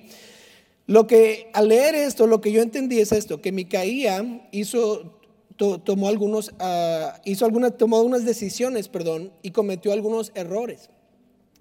Lo 0.86 1.08
que 1.08 1.50
al 1.54 1.70
leer 1.70 1.96
esto, 1.96 2.28
lo 2.28 2.42
que 2.42 2.52
yo 2.52 2.62
entendí 2.62 3.00
es 3.00 3.12
esto, 3.12 3.42
que 3.42 3.52
Micaía 3.52 4.48
hizo, 4.52 5.20
tomó 5.56 6.10
algunos, 6.10 6.50
uh, 6.50 7.18
hizo 7.24 7.46
algunas, 7.46 7.78
tomó 7.78 8.02
unas 8.02 8.26
decisiones, 8.26 8.90
perdón, 8.90 9.32
y 9.42 9.52
cometió 9.52 9.94
algunos 9.94 10.32
errores, 10.36 10.90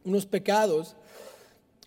unos 0.05 0.27
pecados. 0.27 0.97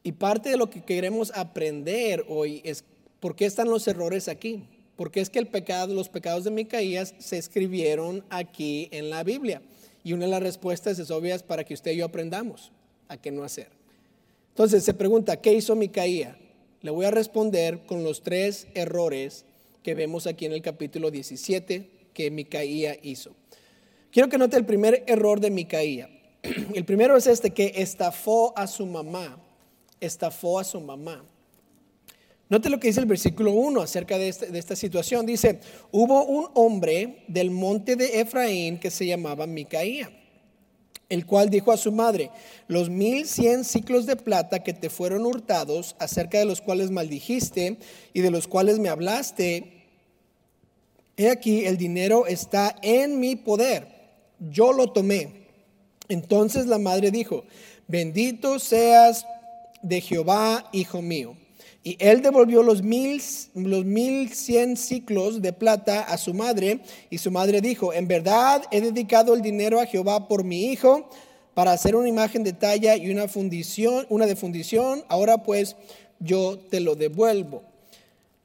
Y 0.05 0.12
parte 0.12 0.50
de 0.50 0.57
lo 0.57 0.69
que 0.69 0.83
queremos 0.83 1.31
aprender 1.33 2.25
hoy 2.29 2.62
es 2.63 2.83
por 3.19 3.35
qué 3.35 3.45
están 3.45 3.69
los 3.69 3.88
errores 3.88 4.27
aquí. 4.27 4.63
Porque 4.95 5.19
es 5.19 5.31
que 5.31 5.39
el 5.39 5.47
pecado, 5.47 5.95
los 5.95 6.09
pecados 6.09 6.43
de 6.43 6.51
Micaías 6.51 7.15
se 7.17 7.39
escribieron 7.39 8.24
aquí 8.29 8.88
en 8.91 9.09
la 9.09 9.24
Biblia. 9.24 9.63
Y 10.03 10.13
una 10.13 10.25
de 10.25 10.31
las 10.31 10.43
respuestas 10.43 11.00
es 11.00 11.09
obvia 11.09 11.39
para 11.39 11.63
que 11.63 11.74
usted 11.74 11.93
y 11.93 11.97
yo 11.97 12.05
aprendamos 12.05 12.71
a 13.07 13.17
qué 13.17 13.31
no 13.31 13.43
hacer. 13.43 13.69
Entonces 14.50 14.83
se 14.83 14.93
pregunta, 14.93 15.41
¿qué 15.41 15.53
hizo 15.53 15.75
Micaía? 15.75 16.38
Le 16.83 16.91
voy 16.91 17.07
a 17.07 17.12
responder 17.12 17.79
con 17.88 18.03
los 18.03 18.21
tres 18.21 18.67
errores 18.75 19.43
que 19.81 19.95
vemos 19.95 20.27
aquí 20.27 20.45
en 20.45 20.53
el 20.53 20.62
capítulo 20.62 21.09
17 21.09 21.89
que 22.13 22.29
Micaía 22.29 22.95
hizo. 23.01 23.35
Quiero 24.12 24.29
que 24.29 24.38
note 24.38 24.55
el 24.55 24.67
primer 24.67 25.03
error 25.07 25.39
de 25.39 25.50
Micaía. 25.50 26.12
El 26.75 26.85
primero 26.85 27.17
es 27.17 27.25
este, 27.25 27.50
que 27.50 27.74
estafó 27.77 28.55
a 28.55 28.67
su 28.67 28.85
mamá. 28.85 29.41
Estafó 30.00 30.60
a 30.60 30.64
su 30.64 30.80
mamá. 30.82 31.24
Note 32.48 32.70
lo 32.70 32.80
que 32.80 32.88
dice 32.88 33.00
el 33.00 33.08
versículo 33.08 33.52
1 33.52 33.82
acerca 33.82 34.18
de, 34.18 34.30
este, 34.30 34.48
de, 34.48 34.60
esta 34.60 34.75
situación. 34.75 35.25
Dice, 35.25 35.60
hubo 35.92 36.25
un 36.25 36.50
hombre 36.54 37.24
del 37.28 37.50
monte 37.50 37.96
de 37.96 38.22
Efraín 38.22 38.80
que 38.80 38.92
se 38.92 39.08
llamaba 39.08 39.48
Micaía 39.48 40.12
el 41.10 41.25
cual 41.25 41.50
dijo 41.50 41.72
a 41.72 41.78
su 41.78 41.92
madre, 41.92 42.32
los 42.68 42.90
mil 42.90 43.28
cien 43.28 43.64
ciclos 43.64 44.06
de 44.06 44.16
plata 44.16 44.64
que 44.64 44.74
te 44.74 44.90
fueron 44.90 45.25
hurtados, 45.25 45.96
acerca 46.00 46.40
de 46.40 46.46
los 46.46 46.62
cuales 46.62 46.92
maldijiste 46.92 47.78
y 48.14 48.22
de 48.22 48.32
los 48.32 48.48
cuales 48.48 48.80
me 48.80 48.90
hablaste, 48.90 49.84
he 51.18 51.30
aquí, 51.30 51.66
el 51.66 51.78
dinero 51.78 52.25
está 52.28 52.75
en 52.82 53.20
mi 53.20 53.36
poder, 53.36 53.88
yo 54.40 54.74
lo 54.74 54.92
tomé. 54.92 55.46
Entonces 56.08 56.66
la 56.66 56.78
madre 56.78 57.12
dijo, 57.12 57.46
bendito 57.88 58.60
seas 58.60 59.25
de 59.88 60.01
Jehová, 60.01 60.70
hijo 60.72 61.01
mío 61.01 61.36
y 61.86 61.98
él 62.00 62.24
devolvió 62.24 62.63
los 62.63 62.82
mil, 62.82 63.22
los 63.54 63.86
mil 63.86 64.34
cien 64.34 64.75
ciclos 64.75 65.44
de 65.44 65.54
plata 65.54 66.01
a 66.01 66.18
su 66.18 66.34
madre, 66.34 66.80
y 67.12 67.20
su 67.20 67.30
madre 67.30 67.62
dijo, 67.62 67.94
en 67.94 68.08
verdad 68.08 68.63
he 68.72 68.82
dedicado 68.82 69.36
el 69.36 69.44
dinero 69.44 69.80
a 69.80 69.86
Jehová 69.86 70.27
por 70.27 70.44
mi 70.44 70.65
hijo, 70.72 71.08
para 71.54 71.74
hacer 71.74 71.96
una 71.96 72.10
imagen 72.10 72.44
de 72.44 72.54
talla 72.54 72.98
y 72.98 73.12
una 73.12 73.27
fundición, 73.27 74.08
una 74.10 74.25
de 74.25 74.36
fundición, 74.36 75.06
ahora 75.10 75.44
pues 75.44 75.75
yo 76.20 76.58
te 76.58 76.80
lo 76.80 76.96
devuelvo. 76.96 77.62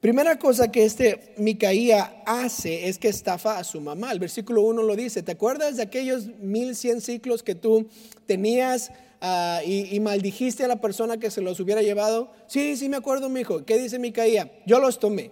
Primera 0.01 0.37
cosa 0.37 0.71
que 0.71 0.85
este 0.85 1.33
Micaía 1.37 2.21
hace 2.27 2.89
es 2.89 2.99
que 2.99 3.07
estafa 3.07 3.57
a 3.57 3.63
su 3.63 3.81
mamá. 3.81 4.11
El 4.11 4.19
versículo 4.19 4.61
1 4.61 4.83
lo 4.83 4.95
dice, 4.95 5.23
¿te 5.23 5.31
acuerdas 5.31 5.77
de 5.77 5.83
aquellos 5.83 6.27
mil 6.39 6.75
cien 6.75 7.01
ciclos 7.01 7.41
que 7.41 7.55
tú 7.55 7.87
tenías? 8.27 8.91
Ah, 9.23 9.61
y, 9.63 9.99
maldijiste 9.99 10.65
a 10.65 10.67
la 10.67 10.81
persona 10.81 11.17
que 11.17 11.29
se 11.29 11.41
los 11.41 11.59
hubiera 11.59 11.83
llevado. 11.83 12.31
Sí, 12.47 12.75
sí 12.75 12.89
me 12.89 12.97
acuerdo, 12.97 13.29
mi 13.29 13.41
hijo. 13.41 13.63
¿Qué 13.65 13.77
dice 13.77 13.99
Micaía? 13.99 14.51
Yo 14.65 14.79
los 14.79 14.97
tomé. 14.99 15.29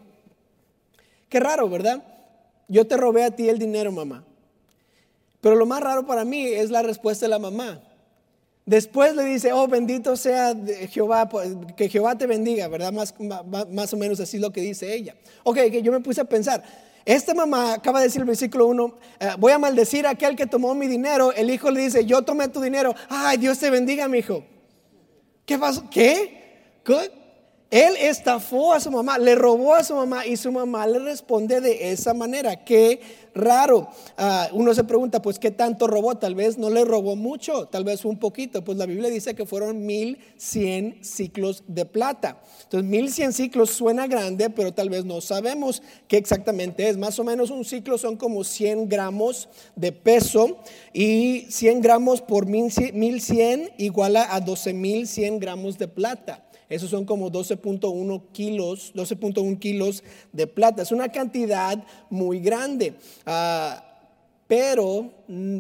Qué 1.28 1.40
raro, 1.40 1.68
¿verdad? 1.68 2.04
Yo 2.68 2.86
te 2.86 2.98
robé 2.98 3.24
a 3.24 3.32
ti 3.32 3.50
el 3.50 3.58
dinero, 3.58 3.92
mamá. 3.92 4.24
Pero 5.42 5.56
lo 5.56 5.66
más 5.66 5.82
raro 5.82 6.06
para 6.06 6.24
mí 6.24 6.46
es 6.46 6.70
la 6.70 6.84
respuesta 6.84 7.26
de 7.26 7.32
la 7.32 7.40
mamá. 7.40 7.82
Después 8.68 9.16
le 9.16 9.24
dice, 9.24 9.52
oh, 9.54 9.68
bendito 9.68 10.16
sea 10.16 10.56
Jehová, 10.92 11.28
pues, 11.28 11.56
que 11.76 11.90
Jehová 11.90 12.16
te 12.16 12.28
bendiga, 12.28 12.68
¿verdad? 12.68 12.94
Más, 12.94 13.16
más, 13.72 13.94
o 13.94 13.98
menos 13.98 14.20
así 14.20 14.38
es 14.38 14.42
lo 14.42 14.52
que 14.52 14.62
dice 14.62 14.94
ella. 14.94 15.16
Ok, 15.44 15.58
que 15.72 15.82
yo 15.82 15.92
me 15.92 16.02
puse 16.02 16.22
a 16.22 16.26
pensar, 16.26 16.64
esta 17.16 17.34
mamá 17.34 17.74
acaba 17.74 18.00
de 18.00 18.06
decir 18.06 18.22
el 18.22 18.28
versículo 18.28 18.68
1, 18.68 18.96
eh, 19.20 19.30
voy 19.40 19.52
a 19.52 19.58
maldecir 19.58 20.06
a 20.06 20.12
aquel 20.12 20.36
que 20.36 20.46
tomó 20.46 20.76
mi 20.76 20.86
dinero. 20.86 21.34
El 21.34 21.50
hijo 21.50 21.72
le 21.72 21.82
dice, 21.82 22.06
yo 22.06 22.22
tomé 22.22 22.50
tu 22.50 22.62
dinero. 22.62 22.94
Ay, 23.10 23.38
Dios 23.38 23.58
te 23.58 23.72
bendiga, 23.72 24.08
mi 24.08 24.20
hijo. 24.20 24.44
¿Qué 25.44 25.58
pasó? 25.58 25.90
¿Qué? 25.90 26.82
¿Qué? 26.86 27.12
Él 27.72 27.96
estafó 28.00 28.74
a 28.74 28.80
su 28.80 28.90
mamá, 28.90 29.20
le 29.20 29.36
robó 29.36 29.76
a 29.76 29.84
su 29.84 29.94
mamá 29.94 30.26
y 30.26 30.38
su 30.38 30.52
mamá 30.52 30.88
le 30.88 30.98
responde 30.98 31.62
de 31.62 31.92
esa 31.92 32.16
manera. 32.16 32.64
Qué 32.66 33.00
raro. 33.36 33.90
Ah, 34.18 34.50
uno 34.54 34.74
se 34.74 34.84
pregunta, 34.84 35.22
pues, 35.22 35.38
¿qué 35.38 35.52
tanto 35.52 35.86
robó? 35.86 36.18
Tal 36.18 36.34
vez 36.34 36.58
no 36.58 36.72
le 36.72 36.84
robó 36.84 37.16
mucho, 37.16 37.68
tal 37.68 37.84
vez 37.84 38.06
un 38.06 38.18
poquito. 38.18 38.64
Pues 38.64 38.76
la 38.80 38.88
Biblia 38.88 39.12
dice 39.12 39.36
que 39.36 39.46
fueron 39.46 39.86
mil 39.86 40.18
cien 40.36 40.98
ciclos 41.04 41.64
de 41.68 41.86
plata. 41.86 42.42
Entonces, 42.64 42.90
mil 42.90 43.12
cien 43.12 43.34
ciclos 43.34 43.70
suena 43.70 44.08
grande, 44.08 44.50
pero 44.50 44.74
tal 44.74 44.90
vez 44.90 45.06
no 45.06 45.22
sabemos 45.22 45.84
qué 46.08 46.18
exactamente 46.18 46.90
es. 46.90 46.98
Más 46.98 47.20
o 47.20 47.24
menos 47.24 47.52
un 47.52 47.64
ciclo 47.64 48.00
son 48.00 48.18
como 48.18 48.44
100 48.44 48.90
gramos 48.90 49.48
de 49.76 49.92
peso 49.92 50.58
y 50.92 51.46
100 51.50 51.82
gramos 51.82 52.22
por 52.22 52.48
mil 52.48 52.72
cien 53.22 53.70
iguala 53.78 54.34
a 54.34 54.42
12 54.42 54.74
mil 54.74 55.08
100 55.08 55.40
gramos 55.40 55.78
de 55.78 55.88
plata. 55.88 56.49
Esos 56.70 56.92
son 56.92 57.06
como 57.06 57.32
12.1 57.32 58.22
kilos, 58.32 58.94
12.1 58.94 59.58
kilos 59.58 60.04
de 60.32 60.46
plata. 60.46 60.84
Es 60.84 60.92
una 60.92 61.10
cantidad 61.10 61.84
muy 62.10 62.40
grande. 62.40 62.94
Ah, 63.26 63.84
pero, 64.48 65.12
mm, 65.28 65.60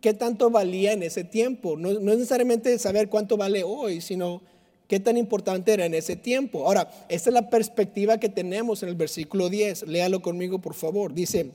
¿qué 0.00 0.12
tanto 0.12 0.50
valía 0.50 0.92
en 0.92 1.02
ese 1.02 1.24
tiempo? 1.24 1.76
No, 1.76 1.92
no 1.94 2.12
es 2.12 2.18
necesariamente 2.18 2.78
saber 2.78 3.08
cuánto 3.08 3.38
vale 3.38 3.64
hoy, 3.64 4.02
sino 4.02 4.42
qué 4.86 5.00
tan 5.00 5.16
importante 5.16 5.72
era 5.72 5.86
en 5.86 5.94
ese 5.94 6.16
tiempo. 6.16 6.66
Ahora, 6.66 6.90
esta 7.08 7.30
es 7.30 7.34
la 7.34 7.48
perspectiva 7.48 8.18
que 8.18 8.28
tenemos 8.28 8.82
en 8.82 8.90
el 8.90 8.96
versículo 8.96 9.48
10. 9.48 9.86
Léalo 9.86 10.20
conmigo, 10.20 10.58
por 10.60 10.74
favor. 10.74 11.14
Dice, 11.14 11.52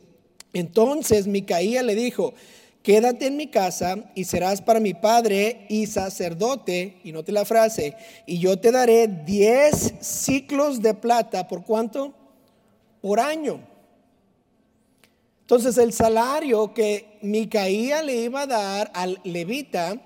entonces 0.53 1.27
Micaía 1.27 1.84
le 1.84 1.96
dijo, 1.96 2.34
quédate 2.83 3.27
en 3.27 3.37
mi 3.37 3.47
casa 3.47 4.11
y 4.13 4.25
serás 4.25 4.61
para 4.61 4.81
mi 4.81 4.93
padre 4.93 5.65
y 5.69 5.87
sacerdote, 5.87 6.99
y 7.03 7.13
note 7.13 7.31
la 7.31 7.45
frase, 7.45 7.95
y 8.27 8.37
yo 8.39 8.59
te 8.59 8.71
daré 8.71 9.07
10 9.07 9.95
ciclos 10.01 10.81
de 10.81 10.93
plata, 10.93 11.47
¿por 11.47 11.63
cuánto? 11.63 12.13
Por 13.01 13.19
año. 13.19 13.61
Entonces 15.41 15.77
el 15.77 15.93
salario 15.93 16.73
que 16.73 17.17
Micaía 17.21 18.03
le 18.03 18.15
iba 18.15 18.41
a 18.41 18.47
dar 18.47 18.91
al 18.93 19.19
levita 19.23 20.01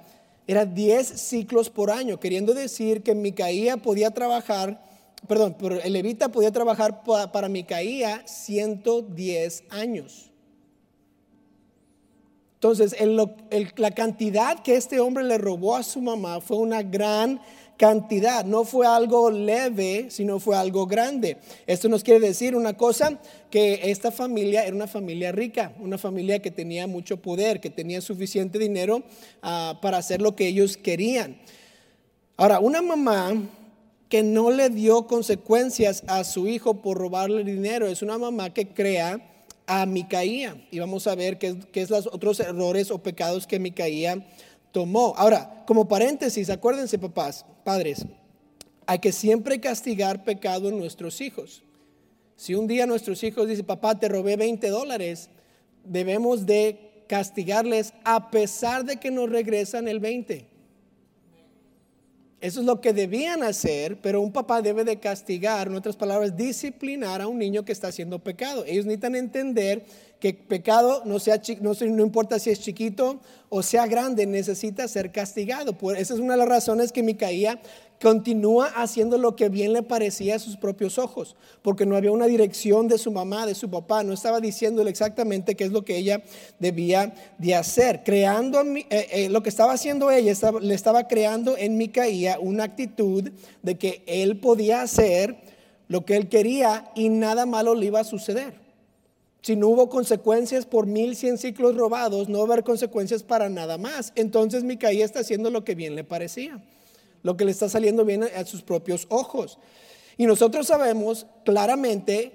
era 0.46 0.66
10 0.66 1.08
ciclos 1.08 1.70
por 1.70 1.90
año, 1.92 2.20
queriendo 2.20 2.54
decir 2.54 3.02
que 3.02 3.16
Micaía 3.16 3.78
podía 3.78 4.12
trabajar, 4.12 4.84
perdón, 5.28 5.58
el 5.84 5.94
levita 5.94 6.30
podía 6.30 6.52
trabajar 6.52 7.04
para 7.04 7.50
Micaía 7.50 8.22
110 8.26 9.64
años. 9.70 10.32
Entonces, 12.58 12.96
la 13.76 13.92
cantidad 13.92 14.64
que 14.64 14.76
este 14.76 15.00
hombre 15.00 15.24
le 15.24 15.38
robó 15.38 15.76
a 15.76 15.84
su 15.84 16.02
mamá 16.02 16.42
fue 16.42 16.58
una 16.58 16.82
gran 16.82 17.40
cantidad, 17.78 18.44
no 18.46 18.64
fue 18.64 18.88
algo 18.88 19.30
leve, 19.30 20.08
sino 20.10 20.40
fue 20.40 20.58
algo 20.58 20.88
grande. 20.88 21.38
Esto 21.68 21.88
nos 21.88 22.04
quiere 22.04 22.20
decir 22.20 22.56
una 22.56 22.76
cosa, 22.76 23.20
que 23.52 23.92
esta 23.92 24.12
familia 24.12 24.66
era 24.66 24.76
una 24.76 24.88
familia 24.88 25.32
rica, 25.32 25.74
una 25.80 26.00
familia 26.00 26.40
que 26.40 26.50
tenía 26.50 26.88
mucho 26.88 27.18
poder, 27.18 27.62
que 27.62 27.70
tenía 27.70 28.02
suficiente 28.02 28.58
dinero 28.58 29.04
ah, 29.44 29.78
para 29.80 30.00
hacer 30.00 30.20
lo 30.20 30.36
que 30.36 30.48
ellos 30.48 30.78
querían. 30.78 31.38
Ahora, 32.38 32.60
una 32.60 32.82
mamá 32.82 33.36
que 34.10 34.24
no 34.24 34.50
le 34.50 34.72
dio 34.72 35.06
consecuencias 35.06 36.04
a 36.08 36.24
su 36.24 36.48
hijo 36.48 36.82
por 36.82 36.98
robarle 36.98 37.44
dinero, 37.44 37.86
es 37.86 38.02
una 38.02 38.18
mamá 38.18 38.52
que 38.52 38.70
crea 38.70 39.37
a 39.68 39.86
Micaía. 39.86 40.66
Y 40.72 40.80
vamos 40.80 41.06
a 41.06 41.14
ver 41.14 41.38
qué, 41.38 41.60
qué 41.72 41.82
es 41.82 41.90
los 41.90 42.08
otros 42.08 42.40
errores 42.40 42.90
o 42.90 43.04
pecados 43.04 43.46
que 43.46 43.60
Micaía 43.60 44.26
tomó. 44.72 45.14
Ahora, 45.18 45.64
como 45.68 45.88
paréntesis, 45.88 46.50
acuérdense 46.50 46.98
papás, 46.98 47.46
padres, 47.64 48.06
hay 48.88 49.00
que 49.00 49.12
siempre 49.12 49.60
castigar 49.60 50.24
pecado 50.24 50.70
en 50.70 50.80
nuestros 50.80 51.22
hijos. 51.22 51.64
Si 52.38 52.56
un 52.56 52.68
día 52.68 52.86
nuestros 52.86 53.24
hijos 53.24 53.48
dicen, 53.48 53.66
papá, 53.66 54.00
te 54.00 54.08
robé 54.08 54.38
20 54.38 54.70
dólares, 54.70 55.30
debemos 55.84 56.46
de 56.46 57.04
castigarles 57.08 57.94
a 58.04 58.32
pesar 58.32 58.86
de 58.86 58.98
que 58.98 59.12
nos 59.12 59.30
regresan 59.30 59.88
el 59.88 60.00
20. 60.00 60.48
Eso 62.40 62.60
es 62.60 62.68
lo 62.68 62.82
que 62.82 62.94
debían 62.94 63.42
hacer, 63.42 63.98
pero 64.00 64.22
un 64.22 64.32
papá 64.32 64.62
debe 64.62 64.84
de 64.84 65.00
castigar, 65.00 65.68
en 65.68 65.76
otras 65.76 65.96
palabras, 65.96 66.38
disciplinar 66.38 67.20
a 67.20 67.28
un 67.28 67.40
niño 67.40 67.66
que 67.66 67.72
está 67.72 67.88
haciendo 67.88 68.20
pecado. 68.20 68.64
Ellos 68.68 68.86
necesitan 68.86 69.16
entender 69.16 69.84
que 70.20 70.36
pecado 70.36 71.02
no, 71.06 71.18
sea, 71.18 71.42
no, 71.62 72.04
importa 72.04 72.38
si 72.38 72.52
es 72.52 72.60
chiquito 72.60 73.20
o 73.50 73.64
sea 73.64 73.88
grande, 73.88 74.28
necesita 74.28 74.88
ser 74.88 75.12
castigado. 75.12 75.76
Esa 75.96 76.14
es 76.14 76.20
una 76.20 76.34
de 76.34 76.40
las 76.40 76.50
razones 76.50 76.92
que 76.92 77.02
Micaía 77.02 77.60
continúa 78.02 78.68
haciendo 78.68 79.18
lo 79.18 79.36
que 79.36 79.50
bien 79.50 79.74
le 79.74 79.82
parecía 79.82 80.36
a 80.36 80.40
sus 80.40 80.56
propios 80.56 80.98
ojos, 80.98 81.36
porque 81.62 81.86
no 81.86 81.96
había 81.96 82.12
una 82.12 82.28
dirección 82.28 82.88
de 82.88 82.98
su 82.98 83.12
mamá, 83.12 83.46
de 83.46 83.56
su 83.56 83.70
papá, 83.70 84.04
no 84.04 84.14
estaba 84.14 84.40
diciéndole 84.40 84.90
exactamente 84.90 85.56
qué 85.56 85.64
es 85.64 85.72
lo 85.72 85.84
que 85.84 85.98
ella 85.98 86.22
debía 86.60 87.14
de 87.38 87.56
hacer. 87.56 88.04
Creando, 88.04 88.62
eh, 88.62 88.86
eh, 88.90 89.30
lo 89.30 89.42
que 89.42 89.50
estaba 89.50 89.74
haciendo 89.74 90.12
ella, 90.12 90.34
le 90.62 90.74
estaba 90.74 91.08
creando 91.08 91.58
en 91.58 91.78
Micaía 91.78 92.40
una 92.40 92.66
actitud 92.66 93.32
de 93.64 93.78
que 93.78 94.04
él 94.06 94.40
podía 94.40 94.82
hacer 94.82 95.38
lo 95.88 96.06
que 96.06 96.18
él 96.18 96.30
quería 96.30 96.92
y 96.96 97.10
nada 97.10 97.46
malo 97.46 97.74
le 97.74 97.88
iba 97.88 98.00
a 98.00 98.04
suceder. 98.04 98.68
Si 99.42 99.56
no 99.56 99.70
hubo 99.70 99.90
consecuencias 99.90 100.66
por 100.66 100.88
mil 100.88 101.16
cien 101.16 101.38
ciclos 101.38 101.76
robados, 101.76 102.28
no 102.28 102.40
va 102.40 102.44
a 102.44 102.48
haber 102.48 102.64
consecuencias 102.66 103.24
para 103.24 103.50
nada 103.50 103.78
más. 103.78 104.12
Entonces 104.16 104.64
Micaía 104.64 105.06
está 105.06 105.22
haciendo 105.22 105.50
lo 105.50 105.64
que 105.64 105.74
bien 105.74 105.96
le 105.96 106.04
parecía 106.04 106.62
lo 107.28 107.36
que 107.36 107.44
le 107.44 107.52
está 107.52 107.68
saliendo 107.68 108.06
bien 108.06 108.24
a 108.24 108.46
sus 108.46 108.62
propios 108.62 109.06
ojos. 109.10 109.60
Y 110.16 110.26
nosotros 110.26 110.68
sabemos 110.68 111.28
claramente, 111.44 112.32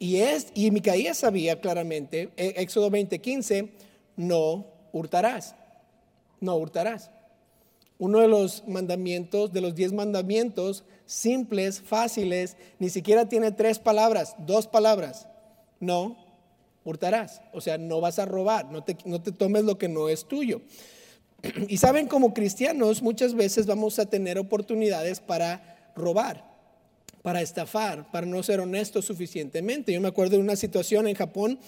y, 0.00 0.16
es, 0.16 0.48
y 0.54 0.72
Micaías 0.72 1.18
sabía 1.18 1.60
claramente, 1.60 2.30
e, 2.36 2.54
Éxodo 2.56 2.90
20:15, 2.90 3.70
no 4.16 4.66
hurtarás, 4.92 5.54
no 6.40 6.56
hurtarás. 6.56 7.12
Uno 7.96 8.18
de 8.18 8.26
los 8.26 8.66
mandamientos, 8.66 9.52
de 9.52 9.60
los 9.60 9.76
diez 9.76 9.92
mandamientos, 9.92 10.82
simples, 11.06 11.80
fáciles, 11.80 12.56
ni 12.80 12.90
siquiera 12.90 13.28
tiene 13.28 13.52
tres 13.52 13.78
palabras, 13.78 14.34
dos 14.38 14.66
palabras. 14.66 15.28
No 15.78 16.16
hurtarás. 16.84 17.40
O 17.52 17.60
sea, 17.60 17.78
no 17.78 18.00
vas 18.00 18.18
a 18.18 18.24
robar, 18.24 18.68
no 18.72 18.82
te, 18.82 18.96
no 19.04 19.22
te 19.22 19.30
tomes 19.30 19.62
lo 19.62 19.78
que 19.78 19.88
no 19.88 20.08
es 20.08 20.24
tuyo. 20.24 20.60
Y 21.68 21.76
saben, 21.78 22.06
como 22.06 22.34
cristianos 22.34 23.02
muchas 23.02 23.34
veces 23.34 23.66
vamos 23.66 23.98
a 23.98 24.06
tener 24.06 24.38
oportunidades 24.38 25.20
para 25.20 25.92
robar, 25.96 26.44
para 27.22 27.42
estafar, 27.42 28.10
para 28.10 28.26
no 28.26 28.42
ser 28.42 28.60
honestos 28.60 29.04
suficientemente. 29.04 29.92
Yo 29.92 30.00
me 30.00 30.08
acuerdo 30.08 30.36
de 30.36 30.42
una 30.42 30.56
situación 30.56 31.06
en 31.06 31.14
Japón 31.14 31.58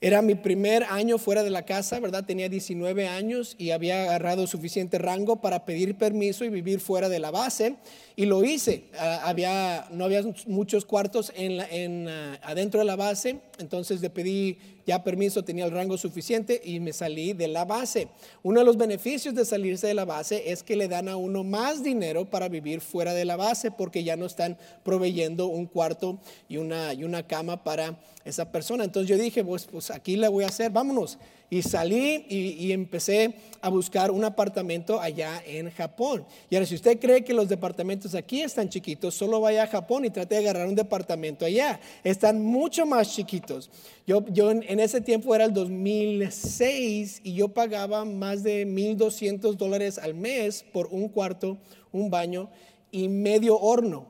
era 0.00 0.22
mi 0.22 0.36
primer 0.36 0.84
año 0.84 1.18
fuera 1.18 1.42
de 1.42 1.50
la 1.50 1.64
casa, 1.64 1.98
¿verdad? 1.98 2.24
Tenía 2.24 2.48
19 2.48 3.08
años 3.08 3.56
y 3.58 3.70
había 3.70 4.04
agarrado 4.04 4.46
suficiente 4.46 4.96
rango 4.96 5.40
para 5.40 5.64
pedir 5.64 5.96
permiso 5.96 6.44
y 6.44 6.50
vivir 6.50 6.78
fuera 6.78 7.08
de 7.08 7.18
la 7.18 7.32
base. 7.32 7.74
Y 8.14 8.26
lo 8.26 8.44
hice. 8.44 8.84
Ah, 8.96 9.22
había, 9.24 9.88
no 9.90 10.04
había 10.04 10.22
muchos 10.46 10.84
cuartos 10.84 11.32
en, 11.34 12.08
ah, 12.08 12.38
adentro 12.42 12.78
de 12.78 12.86
la 12.86 12.94
base, 12.94 13.40
entonces 13.58 14.00
le 14.00 14.08
pedí 14.08 14.58
ya 14.88 15.04
permiso, 15.04 15.44
tenía 15.44 15.66
el 15.66 15.70
rango 15.70 15.98
suficiente 15.98 16.62
y 16.64 16.80
me 16.80 16.94
salí 16.94 17.34
de 17.34 17.46
la 17.46 17.66
base. 17.66 18.08
Uno 18.42 18.60
de 18.60 18.64
los 18.64 18.78
beneficios 18.78 19.34
de 19.34 19.44
salirse 19.44 19.86
de 19.86 19.92
la 19.92 20.06
base 20.06 20.50
es 20.50 20.62
que 20.62 20.76
le 20.76 20.88
dan 20.88 21.10
a 21.10 21.16
uno 21.18 21.44
más 21.44 21.82
dinero 21.82 22.24
para 22.24 22.48
vivir 22.48 22.80
fuera 22.80 23.12
de 23.12 23.26
la 23.26 23.36
base 23.36 23.70
porque 23.70 24.02
ya 24.02 24.16
no 24.16 24.24
están 24.24 24.56
proveyendo 24.84 25.46
un 25.46 25.66
cuarto 25.66 26.18
y 26.48 26.56
una, 26.56 26.94
y 26.94 27.04
una 27.04 27.26
cama 27.26 27.62
para 27.62 28.00
esa 28.24 28.50
persona. 28.50 28.82
Entonces 28.84 29.10
yo 29.10 29.22
dije, 29.22 29.44
pues, 29.44 29.66
pues 29.66 29.90
aquí 29.90 30.16
la 30.16 30.30
voy 30.30 30.44
a 30.44 30.48
hacer, 30.48 30.70
vámonos. 30.70 31.18
Y 31.50 31.62
salí 31.62 32.26
y, 32.28 32.72
empecé 32.72 33.34
a 33.62 33.70
buscar 33.70 34.10
un 34.10 34.22
apartamento 34.22 35.00
allá 35.00 35.42
en 35.46 35.70
Japón. 35.70 36.26
Y 36.50 36.54
ahora, 36.54 36.66
si 36.66 36.74
usted 36.74 37.00
cree 37.00 37.24
que 37.24 37.32
los 37.32 37.48
departamentos 37.48 38.14
aquí 38.14 38.42
están 38.42 38.68
chiquitos, 38.68 39.14
solo 39.14 39.40
vaya 39.40 39.62
a 39.62 39.66
Japón 39.66 40.04
y 40.04 40.10
trate 40.10 40.34
de 40.34 40.42
agarrar 40.42 40.68
un 40.68 40.74
departamento 40.74 41.46
allá. 41.46 41.80
Están 42.04 42.44
mucho 42.44 42.84
más 42.84 43.14
chiquitos. 43.14 43.70
Yo, 44.06 44.26
yo 44.28 44.50
en, 44.50 44.62
en 44.68 44.78
ese 44.78 45.00
tiempo 45.00 45.34
era 45.34 45.46
el 45.46 45.54
2006 45.54 47.22
y 47.24 47.32
yo 47.32 47.48
pagaba 47.48 48.04
más 48.04 48.42
de 48.42 48.66
1.200 48.66 49.54
dólares 49.54 49.96
al 49.96 50.12
mes 50.14 50.66
por 50.70 50.88
un 50.88 51.08
cuarto, 51.08 51.56
un 51.92 52.10
baño 52.10 52.50
y 52.90 53.08
medio 53.08 53.58
horno. 53.58 54.06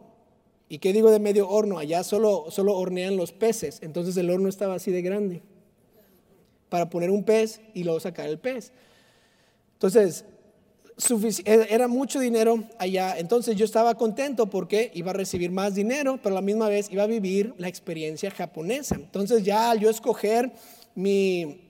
¿Y 0.69 0.79
qué 0.79 0.93
digo 0.93 1.13
de 1.13 1.21
medio 1.21 1.49
horno? 1.49 1.79
Allá 1.79 2.03
solo, 2.03 2.47
solo 2.51 2.77
hornean 2.77 3.17
los 3.17 3.31
peces, 3.33 3.79
entonces 3.81 4.17
el 4.17 4.29
horno 4.29 4.49
estaba 4.49 4.75
así 4.75 4.91
de 4.91 5.03
grande 5.03 5.43
para 6.69 6.89
poner 6.91 7.11
un 7.11 7.25
pez 7.25 7.61
y 7.75 7.85
luego 7.85 8.01
sacar 8.01 8.29
el 8.29 8.39
pez. 8.39 8.73
Entonces, 9.75 10.25
e, 11.45 11.67
era 11.71 11.87
mucho 11.87 12.19
dinero 12.19 12.65
allá. 12.79 13.19
Entonces 13.19 13.57
yo 13.57 13.65
estaba 13.65 13.95
contento 13.95 14.51
porque 14.51 14.91
iba 14.95 15.11
a 15.11 15.15
recibir 15.15 15.51
más 15.51 15.75
dinero, 15.75 16.19
pero 16.23 16.35
a 16.35 16.41
la 16.41 16.43
misma 16.43 16.69
vez 16.69 16.89
iba 16.91 17.05
a 17.05 17.07
vivir 17.07 17.55
la 17.59 17.69
experiencia 17.69 18.31
japonesa. 18.31 18.97
Entonces 18.97 19.45
ya 19.45 19.71
al 19.71 19.81
yo 19.81 19.91
escoger 19.91 20.53
mi, 20.95 21.69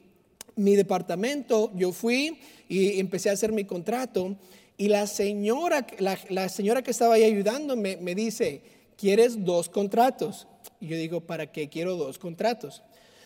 mi 0.56 0.74
departamento, 0.74 1.70
yo 1.74 1.92
fui 1.92 2.38
y 2.68 2.98
empecé 2.98 3.30
a 3.30 3.34
hacer 3.34 3.52
mi 3.52 3.64
contrato. 3.64 4.37
Y 4.76 4.88
la 4.88 5.06
señora, 5.06 5.87
la, 5.98 6.48
señora 6.48 6.82
que 6.82 6.92
estaba 6.92 7.14
ahí 7.14 7.24
ayudándome 7.24 7.96
me 7.96 8.14
dice, 8.14 8.62
¿quieres 8.96 9.44
dos 9.44 9.68
contratos? 9.68 10.46
Y 10.80 10.87
yo 10.87 10.96
digo, 10.96 11.20
¿para 11.20 11.50
qué 11.50 11.68
quiero 11.68 11.96
dos 11.96 12.18
contratos? 12.18 12.82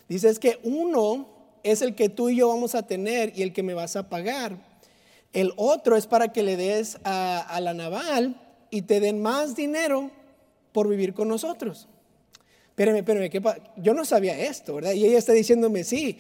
Dice, 0.09 0.31
es 0.31 0.39
que 0.39 0.59
uno 0.63 1.42
es 1.63 1.83
el 1.83 1.95
que 1.95 2.09
tú 2.09 2.29
y 2.29 2.37
yo 2.37 2.49
vamos 2.49 2.75
a 2.75 2.87
tener 2.87 3.33
y 3.37 3.43
el 3.43 3.53
que 3.53 3.63
me 3.63 3.75
vas 3.75 3.97
a 3.97 4.09
pagar. 4.09 4.57
El 5.33 5.53
otro 5.57 5.97
es 5.97 6.07
para 6.07 6.33
que 6.33 6.43
le 6.43 6.57
des 6.57 6.99
a, 7.05 7.59
la 7.61 7.75
naval 7.75 8.41
y 8.71 8.83
te 8.83 9.01
den 9.01 9.23
más 9.23 9.57
dinero 9.57 10.11
por 10.73 10.89
vivir 10.89 11.15
con 11.15 11.29
nosotros. 11.29 11.89
Espérame, 12.69 12.99
espérame, 12.99 13.31
¿qué 13.31 13.43
yo 13.77 13.95
no 13.95 14.05
sabía 14.05 14.39
esto, 14.39 14.75
¿verdad? 14.75 14.93
Y 14.93 15.05
ella 15.05 15.19
está 15.19 15.33
diciéndome, 15.33 15.85
sí, 15.85 16.19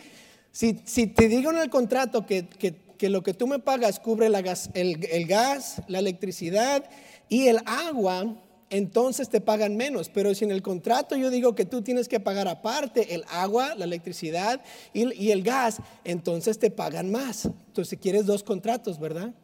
si, 0.50 0.80
si 0.84 1.06
te 1.06 1.28
digo 1.28 1.50
en 1.50 1.58
el 1.58 1.70
contrato 1.70 2.26
que, 2.26 2.46
que, 2.46 3.08
lo 3.08 3.22
que 3.22 3.34
tú 3.34 3.48
me 3.48 3.58
pagas 3.58 3.98
cubre 3.98 4.28
la 4.28 4.42
gas, 4.42 4.70
el, 4.74 5.04
el 5.10 5.26
gas, 5.26 5.82
la 5.88 5.98
electricidad 5.98 6.84
y 7.28 7.48
el 7.48 7.58
agua, 7.66 8.36
entonces 8.72 9.28
te 9.28 9.42
pagan 9.42 9.76
menos. 9.76 10.08
Pero 10.08 10.34
si 10.34 10.44
en 10.44 10.50
el 10.50 10.62
contrato 10.62 11.14
yo 11.14 11.30
digo 11.30 11.54
que 11.54 11.66
tú 11.66 11.82
tienes 11.82 12.08
que 12.08 12.18
pagar 12.18 12.48
aparte 12.48 13.14
el 13.14 13.22
agua, 13.28 13.74
la 13.74 13.84
electricidad 13.84 14.62
y, 14.94 15.30
el 15.30 15.42
gas, 15.42 15.78
entonces 16.04 16.58
te 16.58 16.70
pagan 16.70 17.12
más. 17.12 17.44
Entonces 17.44 17.90
si 17.90 17.96
quieres 17.98 18.24
dos 18.24 18.42
contratos, 18.42 18.98
¿verdad? 18.98 19.34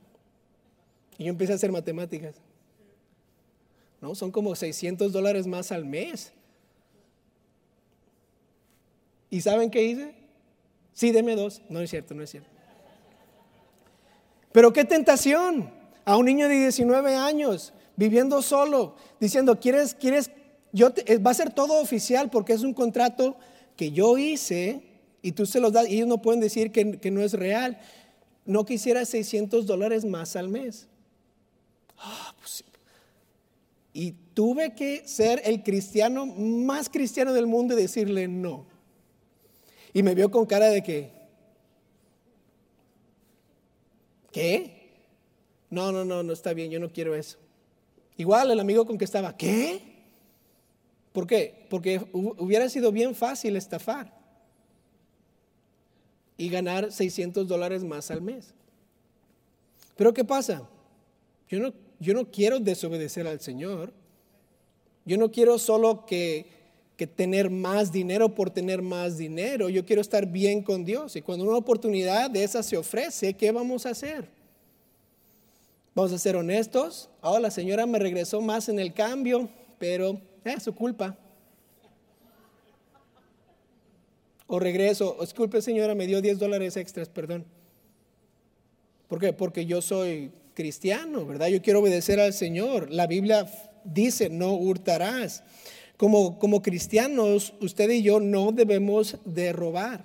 Y 1.18 1.24
yo 1.24 1.30
empecé 1.30 1.52
a 1.52 1.56
hacer 1.56 1.70
matemáticas. 1.70 2.36
¿No? 4.00 4.14
Son 4.14 4.30
como 4.30 4.56
600 4.56 5.12
dólares 5.12 5.46
más 5.46 5.72
al 5.72 5.84
mes. 5.84 6.32
¿Y 9.28 9.42
saben 9.42 9.70
qué 9.70 9.84
hice? 9.84 10.14
Sí, 10.94 11.12
deme 11.12 11.36
dos. 11.36 11.60
No 11.68 11.80
es 11.80 11.90
cierto, 11.90 12.14
no 12.14 12.22
es 12.22 12.30
cierto. 12.30 12.48
Pero 14.52 14.72
qué 14.72 14.86
tentación 14.86 15.70
a 16.06 16.16
un 16.16 16.24
niño 16.24 16.48
de 16.48 16.54
19 16.54 17.14
años 17.14 17.74
viviendo 17.98 18.42
solo, 18.42 18.94
diciendo, 19.18 19.58
¿quieres, 19.58 19.92
quieres, 19.92 20.30
yo 20.72 20.92
eh, 21.04 21.18
va 21.18 21.32
a 21.32 21.34
ser 21.34 21.52
todo 21.52 21.80
oficial 21.82 22.30
porque 22.30 22.52
es 22.52 22.62
un 22.62 22.72
contrato 22.72 23.36
que 23.76 23.90
yo 23.90 24.16
hice 24.16 24.84
y 25.20 25.32
tú 25.32 25.46
se 25.46 25.58
los 25.58 25.72
das 25.72 25.88
y 25.88 25.96
ellos 25.96 26.06
no 26.06 26.22
pueden 26.22 26.40
decir 26.40 26.70
que, 26.70 27.00
que 27.00 27.10
no 27.10 27.22
es 27.22 27.32
real. 27.32 27.80
No 28.46 28.64
quisiera 28.64 29.04
600 29.04 29.66
dólares 29.66 30.04
más 30.04 30.36
al 30.36 30.48
mes. 30.48 30.86
Ah, 31.98 32.32
pues 32.38 32.62
y 33.92 34.12
tuve 34.32 34.76
que 34.76 35.08
ser 35.08 35.42
el 35.44 35.64
cristiano 35.64 36.24
más 36.24 36.88
cristiano 36.88 37.32
del 37.32 37.48
mundo 37.48 37.76
y 37.76 37.82
decirle 37.82 38.28
no. 38.28 38.64
Y 39.92 40.04
me 40.04 40.14
vio 40.14 40.30
con 40.30 40.46
cara 40.46 40.68
de 40.68 40.84
que, 40.84 41.10
¿qué? 44.30 44.92
No, 45.68 45.90
no, 45.90 46.04
no, 46.04 46.22
no 46.22 46.32
está 46.32 46.52
bien, 46.52 46.70
yo 46.70 46.78
no 46.78 46.92
quiero 46.92 47.16
eso. 47.16 47.38
Igual 48.18 48.50
el 48.50 48.58
amigo 48.60 48.84
con 48.84 48.98
que 48.98 49.04
estaba, 49.04 49.36
¿qué? 49.36 49.80
¿Por 51.12 51.26
qué? 51.26 51.66
Porque 51.70 52.04
hubiera 52.12 52.68
sido 52.68 52.90
bien 52.90 53.14
fácil 53.14 53.56
estafar 53.56 54.12
y 56.36 56.48
ganar 56.48 56.92
600 56.92 57.46
dólares 57.46 57.84
más 57.84 58.10
al 58.10 58.20
mes. 58.20 58.52
Pero 59.96 60.12
¿qué 60.12 60.24
pasa? 60.24 60.68
Yo 61.48 61.60
no, 61.60 61.72
yo 62.00 62.12
no 62.12 62.28
quiero 62.30 62.58
desobedecer 62.58 63.26
al 63.28 63.40
Señor. 63.40 63.92
Yo 65.04 65.16
no 65.16 65.30
quiero 65.30 65.56
solo 65.56 66.04
que, 66.04 66.46
que 66.96 67.06
tener 67.06 67.50
más 67.50 67.92
dinero 67.92 68.34
por 68.34 68.50
tener 68.50 68.82
más 68.82 69.16
dinero. 69.16 69.68
Yo 69.68 69.86
quiero 69.86 70.02
estar 70.02 70.26
bien 70.26 70.62
con 70.62 70.84
Dios. 70.84 71.14
Y 71.14 71.22
cuando 71.22 71.44
una 71.44 71.56
oportunidad 71.56 72.30
de 72.30 72.42
esa 72.42 72.64
se 72.64 72.76
ofrece, 72.76 73.34
¿qué 73.34 73.52
vamos 73.52 73.86
a 73.86 73.90
hacer? 73.90 74.37
Vamos 75.98 76.12
a 76.12 76.18
ser 76.18 76.36
honestos. 76.36 77.10
Ahora 77.20 77.40
la 77.40 77.50
señora 77.50 77.84
me 77.84 77.98
regresó 77.98 78.40
más 78.40 78.68
en 78.68 78.78
el 78.78 78.94
cambio, 78.94 79.48
pero 79.80 80.20
es 80.44 80.62
su 80.62 80.72
culpa. 80.72 81.18
O 84.46 84.60
regreso, 84.60 85.16
disculpe 85.20 85.60
señora, 85.60 85.96
me 85.96 86.06
dio 86.06 86.22
10 86.22 86.38
dólares 86.38 86.76
extras, 86.76 87.08
perdón. 87.08 87.44
¿Por 89.08 89.18
qué? 89.18 89.32
Porque 89.32 89.66
yo 89.66 89.82
soy 89.82 90.30
cristiano, 90.54 91.26
¿verdad? 91.26 91.48
Yo 91.48 91.60
quiero 91.62 91.80
obedecer 91.80 92.20
al 92.20 92.32
Señor. 92.32 92.92
La 92.92 93.08
Biblia 93.08 93.50
dice, 93.82 94.30
no 94.30 94.52
hurtarás. 94.52 95.42
Como, 95.96 96.38
como 96.38 96.62
cristianos, 96.62 97.54
usted 97.60 97.90
y 97.90 98.02
yo 98.02 98.20
no 98.20 98.52
debemos 98.52 99.16
de 99.24 99.52
robar. 99.52 100.04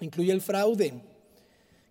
Incluye 0.00 0.32
el 0.32 0.40
fraude. 0.40 1.11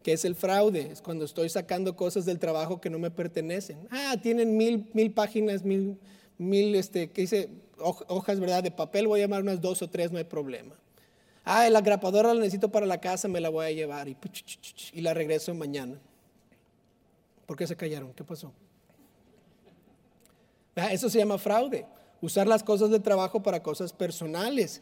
¿Qué 0.03 0.13
es 0.13 0.25
el 0.25 0.35
fraude? 0.35 0.91
Es 0.91 1.01
cuando 1.01 1.25
estoy 1.25 1.49
sacando 1.49 1.95
cosas 1.95 2.25
del 2.25 2.39
trabajo 2.39 2.81
que 2.81 2.89
no 2.89 2.97
me 2.97 3.11
pertenecen. 3.11 3.87
Ah, 3.91 4.15
tienen 4.21 4.57
mil, 4.57 4.89
mil 4.93 5.11
páginas, 5.11 5.63
mil, 5.63 5.97
mil, 6.37 6.75
este, 6.75 7.09
¿qué 7.11 7.21
dice? 7.21 7.49
Hojas, 7.77 8.39
¿verdad? 8.39 8.63
De 8.63 8.71
papel, 8.71 9.07
voy 9.07 9.19
a 9.19 9.23
llamar 9.23 9.41
unas 9.41 9.61
dos 9.61 9.81
o 9.81 9.89
tres, 9.89 10.11
no 10.11 10.17
hay 10.17 10.23
problema. 10.23 10.75
Ah, 11.43 11.69
la 11.69 11.81
grapadora 11.81 12.33
la 12.33 12.39
necesito 12.39 12.71
para 12.71 12.85
la 12.85 12.99
casa, 12.99 13.27
me 13.27 13.41
la 13.41 13.49
voy 13.49 13.65
a 13.65 13.71
llevar 13.71 14.07
y, 14.07 14.17
y 14.93 15.01
la 15.01 15.13
regreso 15.13 15.53
mañana. 15.53 15.99
¿Por 17.45 17.57
qué 17.57 17.67
se 17.67 17.75
callaron? 17.75 18.13
¿Qué 18.13 18.23
pasó? 18.23 18.53
Ah, 20.75 20.93
eso 20.93 21.09
se 21.09 21.19
llama 21.19 21.37
fraude. 21.37 21.85
Usar 22.21 22.47
las 22.47 22.63
cosas 22.63 22.91
del 22.91 23.01
trabajo 23.01 23.41
para 23.41 23.61
cosas 23.61 23.91
personales. 23.91 24.81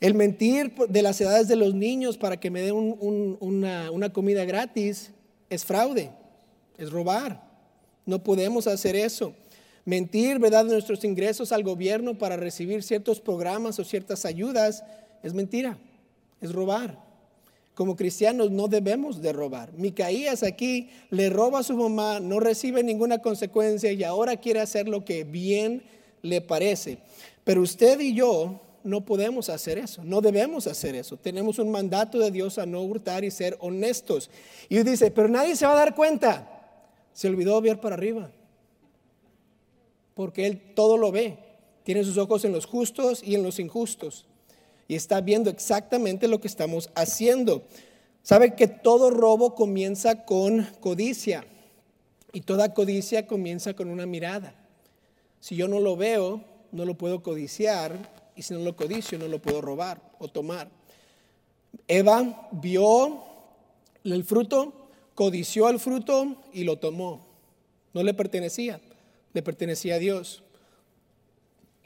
El 0.00 0.14
mentir 0.14 0.74
de 0.88 1.02
las 1.02 1.20
edades 1.20 1.48
de 1.48 1.56
los 1.56 1.74
niños 1.74 2.18
para 2.18 2.38
que 2.38 2.50
me 2.50 2.60
den 2.60 2.74
una, 3.40 3.90
una 3.90 4.12
comida 4.12 4.44
gratis 4.44 5.10
es 5.48 5.64
fraude, 5.64 6.10
es 6.76 6.90
robar. 6.90 7.42
No 8.04 8.22
podemos 8.22 8.66
hacer 8.66 8.94
eso. 8.94 9.32
Mentir, 9.86 10.38
¿verdad?, 10.38 10.64
de 10.64 10.72
nuestros 10.72 11.04
ingresos 11.04 11.52
al 11.52 11.62
gobierno 11.62 12.18
para 12.18 12.36
recibir 12.36 12.82
ciertos 12.82 13.20
programas 13.20 13.78
o 13.78 13.84
ciertas 13.84 14.24
ayudas 14.24 14.84
es 15.22 15.32
mentira, 15.32 15.78
es 16.40 16.52
robar. 16.52 17.04
Como 17.74 17.94
cristianos 17.94 18.50
no 18.50 18.68
debemos 18.68 19.22
de 19.22 19.32
robar. 19.32 19.72
Micaías 19.74 20.42
aquí 20.42 20.90
le 21.10 21.30
roba 21.30 21.60
a 21.60 21.62
su 21.62 21.76
mamá, 21.76 22.20
no 22.20 22.40
recibe 22.40 22.82
ninguna 22.82 23.18
consecuencia 23.18 23.92
y 23.92 24.02
ahora 24.02 24.36
quiere 24.38 24.60
hacer 24.60 24.88
lo 24.88 25.04
que 25.04 25.24
bien 25.24 25.82
le 26.22 26.40
parece. 26.40 26.98
Pero 27.44 27.62
usted 27.62 28.00
y 28.00 28.14
yo 28.14 28.60
no 28.86 29.04
podemos 29.04 29.48
hacer 29.48 29.78
eso, 29.78 30.04
no 30.04 30.20
debemos 30.20 30.66
hacer 30.66 30.94
eso. 30.94 31.16
Tenemos 31.16 31.58
un 31.58 31.70
mandato 31.70 32.18
de 32.18 32.30
Dios 32.30 32.58
a 32.58 32.66
no 32.66 32.82
hurtar 32.82 33.24
y 33.24 33.30
ser 33.30 33.56
honestos. 33.60 34.30
Y 34.68 34.78
dice, 34.82 35.10
pero 35.10 35.28
nadie 35.28 35.56
se 35.56 35.66
va 35.66 35.72
a 35.72 35.76
dar 35.76 35.94
cuenta. 35.94 36.52
Se 37.12 37.28
olvidó 37.28 37.60
ver 37.60 37.80
para 37.80 37.94
arriba, 37.94 38.30
porque 40.14 40.46
Él 40.46 40.74
todo 40.74 40.96
lo 40.96 41.12
ve. 41.12 41.38
Tiene 41.82 42.04
sus 42.04 42.18
ojos 42.18 42.44
en 42.44 42.52
los 42.52 42.66
justos 42.66 43.22
y 43.22 43.34
en 43.34 43.42
los 43.42 43.58
injustos. 43.58 44.26
Y 44.88 44.94
está 44.94 45.20
viendo 45.20 45.50
exactamente 45.50 46.28
lo 46.28 46.40
que 46.40 46.48
estamos 46.48 46.90
haciendo. 46.94 47.64
Sabe 48.22 48.54
que 48.54 48.66
todo 48.66 49.10
robo 49.10 49.54
comienza 49.54 50.24
con 50.24 50.66
codicia. 50.80 51.44
Y 52.32 52.40
toda 52.42 52.74
codicia 52.74 53.26
comienza 53.26 53.74
con 53.74 53.88
una 53.88 54.04
mirada. 54.04 54.54
Si 55.40 55.56
yo 55.56 55.68
no 55.68 55.80
lo 55.80 55.96
veo, 55.96 56.42
no 56.72 56.84
lo 56.84 56.94
puedo 56.94 57.22
codiciar 57.22 58.15
y 58.36 58.42
si 58.42 58.54
no 58.54 58.60
lo 58.60 58.76
codicio 58.76 59.18
no 59.18 59.26
lo 59.28 59.40
puedo 59.40 59.60
robar 59.60 60.00
o 60.18 60.28
tomar. 60.28 60.70
Eva 61.88 62.48
vio 62.52 63.24
el 64.04 64.24
fruto, 64.24 64.88
codició 65.14 65.68
el 65.68 65.80
fruto 65.80 66.36
y 66.52 66.64
lo 66.64 66.78
tomó. 66.78 67.26
No 67.92 68.02
le 68.02 68.14
pertenecía, 68.14 68.80
le 69.32 69.42
pertenecía 69.42 69.96
a 69.96 69.98
Dios. 69.98 70.42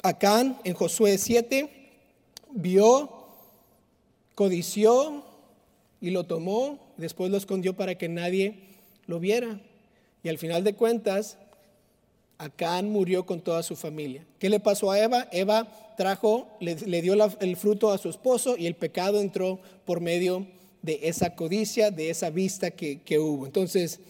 Acán 0.02 0.58
en 0.64 0.74
Josué 0.74 1.18
7 1.18 1.70
vio, 2.50 3.26
codició 4.34 5.24
y 6.00 6.10
lo 6.10 6.24
tomó, 6.24 6.78
después 6.96 7.30
lo 7.30 7.36
escondió 7.36 7.76
para 7.76 7.96
que 7.96 8.08
nadie 8.08 8.58
lo 9.06 9.20
viera. 9.20 9.60
Y 10.22 10.28
al 10.28 10.38
final 10.38 10.64
de 10.64 10.74
cuentas, 10.74 11.36
Acán 12.38 12.90
murió 12.90 13.26
con 13.26 13.40
toda 13.42 13.62
su 13.62 13.76
familia. 13.76 14.24
¿Qué 14.38 14.48
le 14.48 14.60
pasó 14.60 14.90
a 14.90 14.98
Eva? 14.98 15.28
Eva 15.30 15.89
trajo, 16.00 16.48
le, 16.60 17.02
dio 17.02 17.12
el 17.12 17.56
fruto 17.58 17.92
a 17.92 17.98
su 17.98 18.08
esposo 18.08 18.56
y 18.56 18.66
el 18.66 18.74
pecado 18.74 19.20
entró 19.20 19.60
por 19.84 20.00
medio 20.00 20.46
de 20.80 20.98
esa 21.02 21.34
codicia, 21.34 21.90
de 21.90 22.08
esa 22.08 22.30
vista 22.30 22.70
que, 22.70 23.02
que 23.02 23.18
hubo. 23.18 23.44
Entonces, 23.44 24.00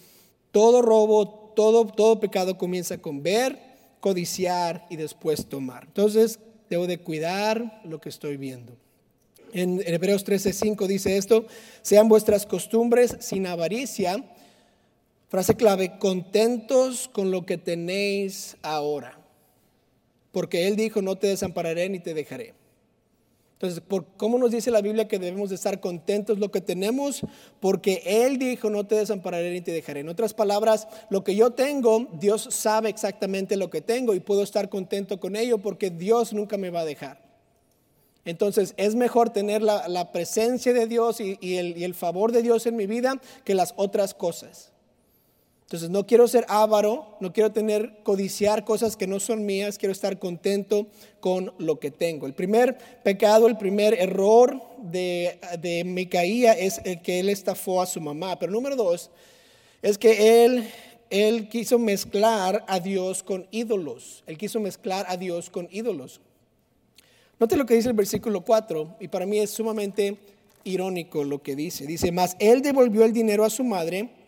todo 0.52 0.82
robo, 0.82 1.52
todo, 1.56 1.84
todo 1.86 2.20
pecado 2.20 2.56
comienza 2.56 2.98
con 2.98 3.24
ver, 3.24 3.58
codiciar 3.98 4.86
y 4.88 4.94
después 4.94 5.46
tomar. 5.46 5.86
Entonces, 5.86 6.38
debo 6.68 6.86
de 6.86 6.98
cuidar 6.98 7.80
lo 7.82 8.00
que 8.00 8.08
estoy 8.08 8.36
viendo. 8.36 8.76
En 9.52 9.82
Hebreos 9.84 10.24
13:5 10.24 10.86
dice 10.86 11.16
esto, 11.16 11.44
sean 11.82 12.08
vuestras 12.08 12.46
costumbres 12.46 13.16
sin 13.18 13.48
avaricia 13.48 14.24
Frase 15.30 15.54
clave, 15.54 15.96
contentos 16.00 17.06
con 17.06 17.30
lo 17.30 17.46
que 17.46 17.56
tenéis 17.56 18.56
ahora. 18.62 19.19
Porque 20.32 20.68
Él 20.68 20.76
dijo, 20.76 21.02
no 21.02 21.16
te 21.16 21.26
desampararé 21.26 21.88
ni 21.88 21.98
te 21.98 22.14
dejaré. 22.14 22.54
Entonces, 23.60 23.82
¿por 23.86 24.06
¿cómo 24.16 24.38
nos 24.38 24.52
dice 24.52 24.70
la 24.70 24.80
Biblia 24.80 25.06
que 25.06 25.18
debemos 25.18 25.50
de 25.50 25.56
estar 25.56 25.80
contentos 25.80 26.38
lo 26.38 26.50
que 26.50 26.62
tenemos? 26.62 27.20
Porque 27.60 28.02
Él 28.06 28.38
dijo, 28.38 28.70
no 28.70 28.86
te 28.86 28.94
desampararé 28.94 29.52
ni 29.52 29.60
te 29.60 29.70
dejaré. 29.70 30.00
En 30.00 30.08
otras 30.08 30.32
palabras, 30.32 30.88
lo 31.10 31.22
que 31.24 31.36
yo 31.36 31.50
tengo, 31.50 32.08
Dios 32.14 32.48
sabe 32.50 32.88
exactamente 32.88 33.58
lo 33.58 33.68
que 33.68 33.82
tengo 33.82 34.14
y 34.14 34.20
puedo 34.20 34.42
estar 34.42 34.70
contento 34.70 35.20
con 35.20 35.36
ello 35.36 35.58
porque 35.58 35.90
Dios 35.90 36.32
nunca 36.32 36.56
me 36.56 36.70
va 36.70 36.80
a 36.80 36.84
dejar. 36.86 37.20
Entonces, 38.24 38.72
es 38.78 38.94
mejor 38.94 39.28
tener 39.28 39.60
la, 39.60 40.10
presencia 40.10 40.72
de 40.72 40.86
Dios 40.86 41.20
y, 41.20 41.36
el, 41.58 41.76
y 41.76 41.84
el 41.84 41.92
favor 41.94 42.32
de 42.32 42.40
Dios 42.40 42.64
en 42.64 42.76
mi 42.76 42.86
vida 42.86 43.20
que 43.44 43.54
las 43.54 43.74
otras 43.76 44.14
cosas. 44.14 44.72
Entonces 45.70 45.90
no 45.90 46.04
quiero 46.04 46.26
ser 46.26 46.44
avaro, 46.48 47.16
no 47.20 47.32
quiero 47.32 47.52
tener, 47.52 48.02
codiciar 48.02 48.64
cosas 48.64 48.96
que 48.96 49.06
no 49.06 49.20
son 49.20 49.46
mías, 49.46 49.78
quiero 49.78 49.92
estar 49.92 50.18
contento 50.18 50.88
con 51.20 51.54
lo 51.58 51.78
que 51.78 51.92
tengo. 51.92 52.26
El 52.26 52.34
primer 52.34 52.76
pecado, 53.04 53.46
el 53.46 53.56
primer 53.56 53.94
error 53.94 54.60
de, 54.78 55.38
de 55.60 55.84
Micaía 55.84 56.54
es 56.54 56.80
el 56.84 57.00
que 57.02 57.20
él 57.20 57.28
estafó 57.28 57.80
a 57.80 57.86
su 57.86 58.00
mamá. 58.00 58.36
Pero 58.36 58.50
número 58.50 58.74
dos, 58.74 59.12
es 59.80 59.96
que 59.96 60.44
él, 60.44 60.68
él 61.08 61.48
quiso 61.48 61.78
mezclar 61.78 62.64
a 62.66 62.80
Dios 62.80 63.22
con 63.22 63.46
ídolos. 63.52 64.24
Él 64.26 64.36
quiso 64.38 64.58
mezclar 64.58 65.06
a 65.08 65.16
Dios 65.16 65.50
con 65.50 65.68
ídolos. 65.70 66.20
Note 67.38 67.56
lo 67.56 67.64
que 67.64 67.74
dice 67.74 67.90
el 67.90 67.94
versículo 67.94 68.40
4, 68.40 68.96
y 68.98 69.06
para 69.06 69.24
mí 69.24 69.38
es 69.38 69.50
sumamente 69.50 70.16
irónico 70.64 71.22
lo 71.22 71.40
que 71.40 71.54
dice. 71.54 71.86
Dice, 71.86 72.10
más 72.10 72.34
él 72.40 72.60
devolvió 72.60 73.04
el 73.04 73.12
dinero 73.12 73.44
a 73.44 73.50
su 73.50 73.62
madre 73.62 74.18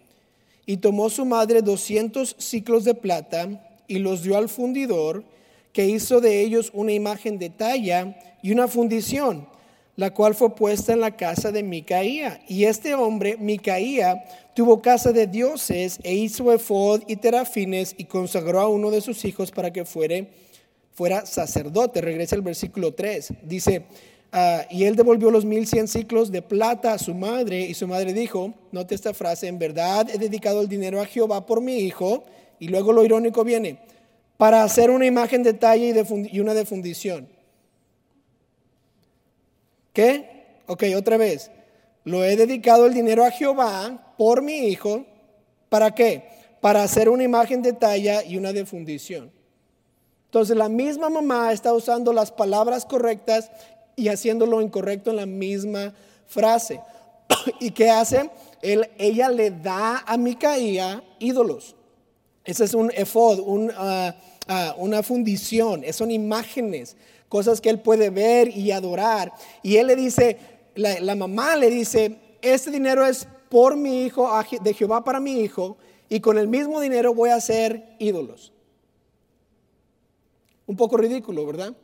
y 0.67 0.79
tomó 0.79 1.11
su 1.11 1.25
madre 1.25 1.63
doscientos 1.63 2.37
ciclos 2.39 2.85
de 2.85 2.95
plata 2.95 3.49
y 3.89 3.99
los 3.99 4.23
dio 4.23 4.37
al 4.37 4.49
fundidor, 4.49 5.25
que 5.73 5.87
hizo 5.87 6.21
de 6.21 6.41
ellos 6.41 6.71
una 6.75 6.93
imagen 6.93 7.39
de 7.39 7.51
talla 7.51 8.17
y 8.43 8.53
una 8.53 8.69
fundición, 8.69 9.49
la 9.97 10.13
cual 10.13 10.35
fue 10.35 10.55
puesta 10.55 10.93
en 10.93 11.01
la 11.01 11.17
casa 11.17 11.51
de 11.51 11.63
Micaía. 11.63 12.43
Y 12.47 12.65
este 12.65 12.95
hombre, 12.95 13.37
Micaía, 13.39 14.25
tuvo 14.55 14.83
casa 14.83 15.13
de 15.13 15.27
dioses 15.27 15.99
e 16.03 16.15
hizo 16.15 16.53
efod 16.53 17.03
y 17.07 17.17
terafines 17.17 17.95
y 17.97 18.05
consagró 18.05 18.61
a 18.61 18.69
uno 18.69 18.91
de 18.91 19.01
sus 19.01 19.25
hijos 19.25 19.51
para 19.51 19.73
que 19.73 19.85
fuera 19.85 21.27
sacerdote. 21.27 22.01
Regresa 22.01 22.37
el 22.37 22.43
versículo 22.43 22.93
3. 22.93 23.33
Dice, 23.43 23.85
Ah, 24.35 24.67
y 24.71 24.85
él 24.85 24.97
devolvió 24.97 25.31
los 25.31 25.45
mil 25.45 25.67
cien 25.67 25.87
ciclos 25.87 26.33
de 26.33 26.41
plata 26.41 26.95
a 26.95 26.99
su 26.99 27.15
madre 27.15 27.61
y 27.61 27.75
su 27.75 27.87
madre 27.87 28.15
dijo, 28.15 28.55
note 28.73 28.95
esta 28.95 29.13
frase, 29.13 29.47
en 29.47 29.59
verdad 29.59 30.09
he 30.09 30.17
dedicado 30.17 30.63
el 30.63 30.69
dinero 30.69 31.03
a 31.03 31.07
Jehová 31.07 31.45
por 31.45 31.61
mi 31.61 31.77
hijo. 31.77 32.25
Y 32.59 32.69
luego 32.69 32.93
lo 32.93 33.05
irónico 33.05 33.45
viene, 33.45 33.79
para 34.37 34.63
hacer 34.63 34.91
una 34.91 35.05
imagen 35.05 35.43
de 35.43 35.53
talla 35.53 35.85
y, 35.85 36.37
y 36.37 36.41
una 36.41 36.55
de 36.55 36.65
fundición. 36.65 37.29
¿Qué? 39.93 40.61
Ok, 40.67 40.85
otra 40.97 41.17
vez. 41.17 41.51
Lo 42.05 42.25
he 42.25 42.37
dedicado 42.37 42.87
el 42.87 42.95
dinero 42.95 43.25
a 43.25 43.31
Jehová 43.31 44.15
por 44.17 44.43
mi 44.43 44.69
hijo. 44.69 45.05
¿Para 45.69 45.95
qué? 45.95 46.25
Para 46.61 46.83
hacer 46.83 47.09
una 47.09 47.25
imagen 47.25 47.63
de 47.63 47.73
talla 47.73 48.25
y 48.25 48.37
una 48.37 48.53
de 48.53 48.65
fundición. 48.65 49.31
Entonces 50.27 50.57
la 50.57 50.69
misma 50.69 51.11
mamá 51.11 51.53
está 51.53 51.75
usando 51.75 52.13
las 52.13 52.33
palabras 52.33 52.87
correctas 52.87 53.51
y 53.97 54.09
haciendo 54.09 54.47
lo 54.47 54.61
incorrecto 54.61 55.11
en 55.11 55.17
la 55.17 55.27
misma 55.27 55.95
frase. 56.27 56.81
¿Y 57.61 57.71
qué 57.71 57.91
hace? 57.91 58.31
Él, 58.61 58.89
ella 58.99 59.29
le 59.29 59.51
da 59.51 60.03
a 60.07 60.17
Micaía 60.17 61.03
ídolos. 61.19 61.77
Ese 62.45 62.65
es 62.65 62.75
un 62.75 62.91
efod, 62.95 63.71
ah, 63.77 64.15
ah, 64.49 64.75
una 64.79 65.03
fundición, 65.03 65.83
son 65.93 66.11
imágenes, 66.11 66.97
cosas 67.29 67.61
que 67.61 67.71
él 67.71 67.81
puede 67.81 68.11
ver 68.11 68.49
y 68.57 68.73
adorar. 68.73 69.33
Y 69.63 69.77
él 69.77 69.87
le 69.87 69.97
dice, 69.97 70.39
la, 70.75 70.99
la 71.01 71.15
mamá 71.15 71.57
le 71.57 71.71
dice, 71.71 72.19
este 72.41 72.71
dinero 72.71 73.07
es 73.07 73.29
por 73.49 73.77
mi 73.77 74.05
hijo, 74.05 74.29
de 74.63 74.75
Jehová 74.75 75.05
para 75.05 75.21
mi 75.21 75.41
hijo, 75.41 75.77
y 76.09 76.21
con 76.21 76.37
el 76.37 76.49
mismo 76.49 76.81
dinero 76.81 77.15
voy 77.15 77.31
a 77.31 77.37
hacer 77.37 77.95
ídolos. 77.99 78.53
Un 80.67 80.77
poco 80.77 80.97
ridículo, 80.97 81.47
¿verdad? 81.47 81.75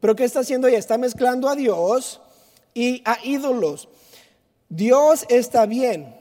Pero 0.00 0.14
¿qué 0.16 0.24
está 0.24 0.40
haciendo 0.40 0.68
ella? 0.68 0.78
Está 0.78 0.98
mezclando 0.98 1.48
a 1.48 1.56
Dios 1.56 2.20
y 2.74 3.02
a 3.04 3.18
ídolos. 3.24 3.88
Dios 4.68 5.24
está 5.28 5.66
bien 5.66 6.14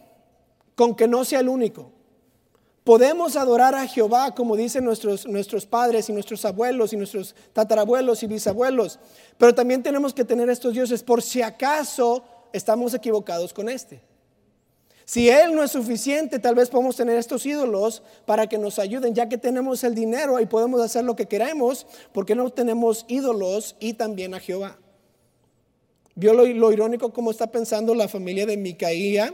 con 0.75 0.95
que 0.95 1.07
no 1.07 1.25
sea 1.25 1.41
el 1.41 1.49
único. 1.49 1.91
Podemos 2.83 3.35
adorar 3.35 3.75
a 3.75 3.85
Jehová 3.85 4.33
como 4.33 4.55
dicen 4.55 4.85
nuestros, 4.85 5.27
nuestros 5.27 5.65
padres 5.65 6.07
y 6.07 6.13
nuestros 6.13 6.45
abuelos 6.45 6.93
y 6.93 6.97
nuestros 6.97 7.35
tatarabuelos 7.51 8.23
y 8.23 8.27
bisabuelos, 8.27 8.97
pero 9.37 9.53
también 9.53 9.83
tenemos 9.83 10.13
que 10.13 10.23
tener 10.23 10.49
estos 10.49 10.73
dioses 10.73 11.03
por 11.03 11.21
si 11.21 11.41
acaso 11.41 12.23
estamos 12.53 12.93
equivocados 12.93 13.53
con 13.53 13.67
este. 13.67 14.01
Si 15.07 15.29
Él 15.29 15.55
no 15.55 15.63
es 15.63 15.71
suficiente, 15.71 16.37
tal 16.37 16.55
vez 16.55 16.67
podemos 16.67 16.97
tener 16.97 17.17
estos 17.17 17.45
ídolos 17.45 18.03
para 18.25 18.47
que 18.47 18.57
nos 18.57 18.77
ayuden, 18.77 19.15
ya 19.15 19.29
que 19.29 19.37
tenemos 19.37 19.85
el 19.85 19.95
dinero 19.95 20.37
y 20.41 20.45
podemos 20.47 20.81
hacer 20.81 21.05
lo 21.05 21.15
que 21.15 21.27
queremos, 21.27 21.87
porque 22.11 22.35
no 22.35 22.49
tenemos 22.49 23.05
ídolos 23.07 23.77
y 23.79 23.93
también 23.93 24.33
a 24.33 24.41
Jehová? 24.41 24.77
¿Vio 26.13 26.33
lo, 26.33 26.45
lo 26.45 26.73
irónico 26.73 27.13
como 27.13 27.31
está 27.31 27.47
pensando 27.47 27.95
la 27.95 28.09
familia 28.09 28.45
de 28.45 28.57
Micaía? 28.57 29.33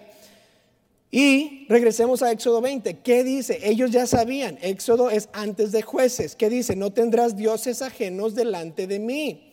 Y 1.09 1.65
regresemos 1.69 2.21
a 2.21 2.31
Éxodo 2.31 2.61
20. 2.61 2.99
¿Qué 2.99 3.23
dice? 3.23 3.59
Ellos 3.63 3.89
ya 3.89 4.05
sabían. 4.05 4.59
Éxodo 4.61 5.09
es 5.09 5.27
antes 5.33 5.71
de 5.71 5.81
jueces. 5.81 6.35
¿Qué 6.35 6.51
dice? 6.51 6.75
No 6.75 6.93
tendrás 6.93 7.35
dioses 7.35 7.81
ajenos 7.81 8.35
delante 8.35 8.85
de 8.85 8.99
mí. 8.99 9.52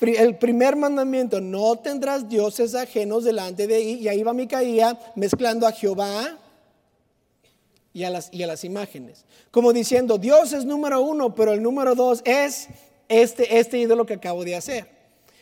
El 0.00 0.36
primer 0.36 0.76
mandamiento, 0.76 1.40
no 1.40 1.76
tendrás 1.76 2.28
dioses 2.28 2.74
ajenos 2.74 3.24
delante 3.24 3.66
de 3.66 3.78
ti, 3.78 3.94
y 4.00 4.08
ahí 4.08 4.22
va 4.22 4.32
Micaía 4.32 4.98
mezclando 5.16 5.66
a 5.66 5.72
Jehová 5.72 6.38
y 7.92 8.04
a 8.04 8.10
las, 8.10 8.28
y 8.32 8.42
a 8.42 8.46
las 8.46 8.62
imágenes, 8.62 9.24
como 9.50 9.72
diciendo, 9.72 10.18
Dios 10.18 10.52
es 10.52 10.64
número 10.64 11.00
uno, 11.00 11.34
pero 11.34 11.52
el 11.52 11.62
número 11.62 11.96
dos 11.96 12.22
es 12.24 12.68
este, 13.08 13.58
este 13.58 13.78
ídolo 13.78 14.06
que 14.06 14.14
acabo 14.14 14.44
de 14.44 14.54
hacer. 14.54 14.98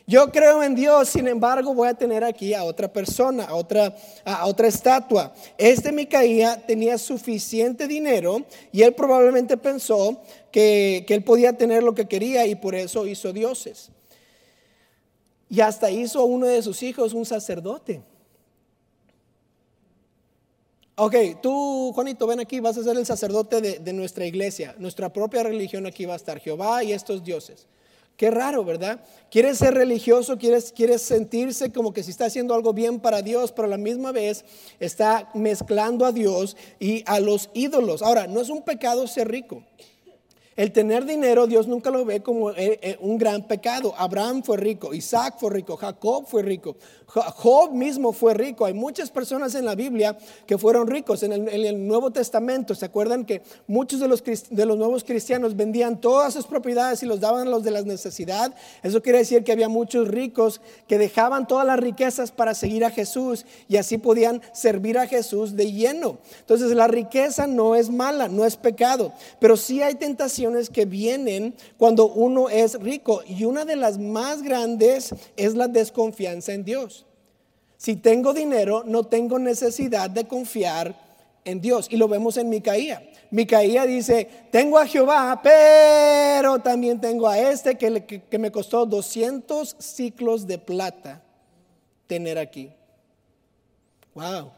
Yo 0.08 0.30
creo 0.30 0.62
en 0.62 0.76
Dios, 0.76 1.08
sin 1.08 1.26
embargo, 1.26 1.74
voy 1.74 1.88
a 1.88 1.94
tener 1.94 2.22
aquí 2.22 2.54
a 2.54 2.62
otra 2.62 2.92
persona, 2.92 3.44
a 3.44 3.56
otra, 3.56 3.94
a 4.24 4.46
otra 4.46 4.68
estatua. 4.68 5.34
Este 5.58 5.90
Micaía 5.90 6.64
tenía 6.64 6.96
suficiente 6.96 7.88
dinero 7.88 8.44
y 8.70 8.82
él 8.82 8.94
probablemente 8.94 9.56
pensó 9.56 10.22
que, 10.52 11.04
que 11.08 11.14
él 11.14 11.24
podía 11.24 11.54
tener 11.54 11.82
lo 11.82 11.92
que 11.92 12.06
quería 12.06 12.46
y 12.46 12.54
por 12.54 12.76
eso 12.76 13.04
hizo 13.04 13.32
dioses. 13.32 13.90
Y 15.48 15.60
hasta 15.60 15.90
hizo 15.90 16.20
a 16.20 16.24
uno 16.24 16.46
de 16.46 16.62
sus 16.62 16.82
hijos 16.82 17.12
un 17.12 17.24
sacerdote. 17.24 18.02
Ok, 20.98 21.14
tú, 21.42 21.92
Juanito, 21.94 22.26
ven 22.26 22.40
aquí, 22.40 22.58
vas 22.58 22.78
a 22.78 22.82
ser 22.82 22.96
el 22.96 23.04
sacerdote 23.04 23.60
de, 23.60 23.92
nuestra 23.92 24.24
iglesia. 24.24 24.74
Nuestra 24.78 25.12
propia 25.12 25.42
religión 25.42 25.86
aquí 25.86 26.06
va 26.06 26.14
a 26.14 26.16
estar, 26.16 26.40
Jehová 26.40 26.82
y 26.82 26.92
estos 26.92 27.22
dioses. 27.22 27.66
Qué 28.16 28.30
raro, 28.30 28.64
¿verdad? 28.64 29.00
Quieres 29.30 29.58
ser 29.58 29.74
religioso, 29.74 30.38
quieres, 30.38 30.72
quieres 30.72 31.02
sentirse 31.02 31.70
como 31.70 31.92
que 31.92 32.02
si 32.02 32.12
está 32.12 32.24
haciendo 32.24 32.54
algo 32.54 32.72
bien 32.72 32.98
para 32.98 33.20
Dios, 33.20 33.52
pero 33.52 33.66
a 33.66 33.70
la 33.70 33.76
misma 33.76 34.10
vez 34.10 34.46
está 34.80 35.28
mezclando 35.34 36.06
a 36.06 36.12
Dios 36.12 36.56
y 36.80 37.04
a 37.06 37.20
los 37.20 37.50
ídolos. 37.52 38.00
Ahora, 38.00 38.26
no 38.26 38.40
es 38.40 38.48
un 38.48 38.62
pecado 38.62 39.06
ser 39.06 39.28
rico. 39.28 39.62
El 40.56 40.72
tener 40.72 41.04
dinero 41.04 41.46
Dios 41.46 41.68
nunca 41.68 41.90
lo 41.90 42.06
ve 42.06 42.22
como 42.22 42.50
eh, 42.52 42.78
eh, 42.80 42.96
un 43.00 43.18
gran 43.18 43.46
pecado. 43.46 43.94
Abraham 43.98 44.42
fue 44.42 44.56
rico, 44.56 44.94
Isaac 44.94 45.36
fue 45.38 45.50
rico, 45.50 45.76
Jacob 45.76 46.26
fue 46.26 46.42
rico, 46.42 46.76
Job 47.06 47.72
mismo 47.72 48.12
fue 48.12 48.34
rico. 48.34 48.64
Hay 48.64 48.74
muchas 48.74 49.10
personas 49.10 49.54
en 49.54 49.64
la 49.64 49.74
Biblia 49.74 50.16
que 50.46 50.58
fueron 50.58 50.86
ricos. 50.86 51.22
En 51.22 51.32
el, 51.32 51.86
Nuevo 51.86 52.10
Testamento, 52.10 52.74
¿se 52.74 52.84
acuerdan 52.84 53.24
que 53.24 53.42
muchos 53.66 54.00
de 54.00 54.08
los, 54.08 54.22
de 54.22 54.66
los 54.66 54.76
nuevos 54.76 55.04
cristianos 55.04 55.56
vendían 55.56 56.00
todas 56.00 56.34
sus 56.34 56.46
propiedades 56.46 57.02
y 57.02 57.06
los 57.06 57.20
daban 57.20 57.46
a 57.46 57.50
los 57.50 57.62
de 57.62 57.70
la 57.70 57.82
necesidad? 57.82 58.54
Eso 58.82 59.02
quiere 59.02 59.18
decir 59.18 59.44
que 59.44 59.52
había 59.52 59.68
muchos 59.68 60.08
ricos 60.08 60.60
que 60.88 60.98
dejaban 60.98 61.46
todas 61.46 61.66
las 61.66 61.78
riquezas 61.78 62.32
para 62.32 62.54
seguir 62.54 62.84
a 62.84 62.90
Jesús 62.90 63.46
y 63.68 63.76
así 63.76 63.98
podían 63.98 64.42
servir 64.52 64.98
a 64.98 65.06
Jesús 65.06 65.56
de 65.56 65.72
lleno. 65.72 66.18
Entonces 66.40 66.72
la 66.72 66.88
riqueza 66.88 67.46
no 67.46 67.76
es 67.76 67.90
mala, 67.90 68.28
no 68.28 68.44
es 68.44 68.56
pecado, 68.56 69.12
pero 69.38 69.56
sí 69.56 69.82
hay 69.82 69.94
tentación 69.94 70.46
que 70.72 70.86
vienen 70.86 71.54
cuando 71.76 72.06
uno 72.06 72.48
es 72.48 72.80
rico 72.80 73.22
y 73.26 73.44
una 73.44 73.64
de 73.64 73.76
las 73.76 73.98
más 73.98 74.42
grandes 74.42 75.14
es 75.36 75.54
la 75.54 75.68
desconfianza 75.68 76.52
en 76.52 76.64
Dios. 76.64 77.05
Si 77.86 77.94
tengo 77.94 78.34
dinero, 78.34 78.82
no 78.84 79.04
tengo 79.04 79.38
necesidad 79.38 80.10
de 80.10 80.26
confiar 80.26 80.92
en 81.44 81.60
Dios. 81.60 81.86
Y 81.88 81.96
lo 81.96 82.08
vemos 82.08 82.36
en 82.36 82.48
Micaía. 82.48 83.08
Micaía 83.30 83.86
dice, 83.86 84.28
tengo 84.50 84.76
a 84.76 84.88
Jehová, 84.88 85.40
pero 85.40 86.58
también 86.58 87.00
tengo 87.00 87.28
a 87.28 87.38
este 87.38 87.78
que, 87.78 88.38
me 88.40 88.50
costó 88.50 88.86
200 88.86 89.76
ciclos 89.78 90.48
de 90.48 90.58
plata 90.58 91.22
tener 92.08 92.38
aquí. 92.38 92.72
Wow. 94.14 94.50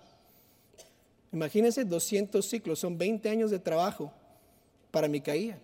Imagínense 1.31 1.85
200 1.85 2.43
ciclos, 2.43 2.79
son 2.79 2.97
20 2.97 3.29
años 3.29 3.51
de 3.51 3.59
trabajo 3.59 4.11
para 4.91 5.07
Micaía. 5.07 5.59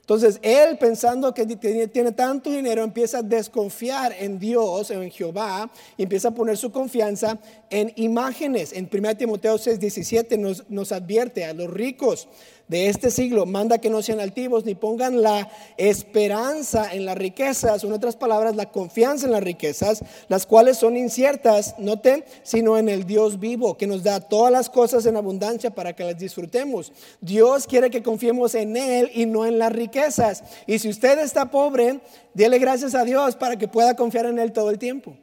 Entonces, 0.00 0.40
él 0.42 0.76
pensando 0.78 1.32
que 1.32 1.46
tiene 1.46 2.12
tanto 2.12 2.50
dinero, 2.50 2.82
empieza 2.82 3.18
a 3.18 3.22
desconfiar 3.22 4.12
en 4.18 4.40
Dios, 4.40 4.90
en 4.90 5.08
Jehová, 5.10 5.70
y 5.96 6.02
empieza 6.02 6.28
a 6.28 6.34
poner 6.34 6.56
su 6.56 6.72
confianza 6.72 7.38
en 7.70 7.92
imágenes. 7.94 8.72
En 8.72 8.90
1 8.92 9.16
Timoteo 9.16 9.56
6, 9.56 9.78
17 9.78 10.36
nos, 10.36 10.68
nos 10.68 10.90
advierte 10.90 11.44
a 11.44 11.52
los 11.52 11.70
ricos 11.70 12.26
de 12.70 12.88
este 12.88 13.10
siglo, 13.10 13.46
manda 13.46 13.78
que 13.78 13.90
no 13.90 14.00
sean 14.00 14.20
altivos 14.20 14.64
ni 14.64 14.76
pongan 14.76 15.22
la 15.22 15.50
esperanza 15.76 16.94
en 16.94 17.04
las 17.04 17.18
riquezas, 17.18 17.82
en 17.82 17.92
otras 17.92 18.14
palabras, 18.14 18.54
la 18.54 18.70
confianza 18.70 19.26
en 19.26 19.32
las 19.32 19.42
riquezas, 19.42 20.04
las 20.28 20.46
cuales 20.46 20.78
son 20.78 20.96
inciertas, 20.96 21.74
note, 21.78 22.24
sino 22.44 22.78
en 22.78 22.88
el 22.88 23.06
Dios 23.06 23.40
vivo, 23.40 23.76
que 23.76 23.88
nos 23.88 24.04
da 24.04 24.20
todas 24.20 24.52
las 24.52 24.70
cosas 24.70 25.04
en 25.06 25.16
abundancia 25.16 25.74
para 25.74 25.96
que 25.96 26.04
las 26.04 26.16
disfrutemos. 26.16 26.92
Dios 27.20 27.66
quiere 27.66 27.90
que 27.90 28.04
confiemos 28.04 28.54
en 28.54 28.76
Él 28.76 29.10
y 29.14 29.26
no 29.26 29.46
en 29.46 29.58
las 29.58 29.72
riquezas. 29.72 30.44
Y 30.68 30.78
si 30.78 30.90
usted 30.90 31.18
está 31.18 31.50
pobre, 31.50 31.98
déle 32.34 32.60
gracias 32.60 32.94
a 32.94 33.02
Dios 33.02 33.34
para 33.34 33.56
que 33.56 33.66
pueda 33.66 33.96
confiar 33.96 34.26
en 34.26 34.38
Él 34.38 34.52
todo 34.52 34.70
el 34.70 34.78
tiempo. 34.78 35.16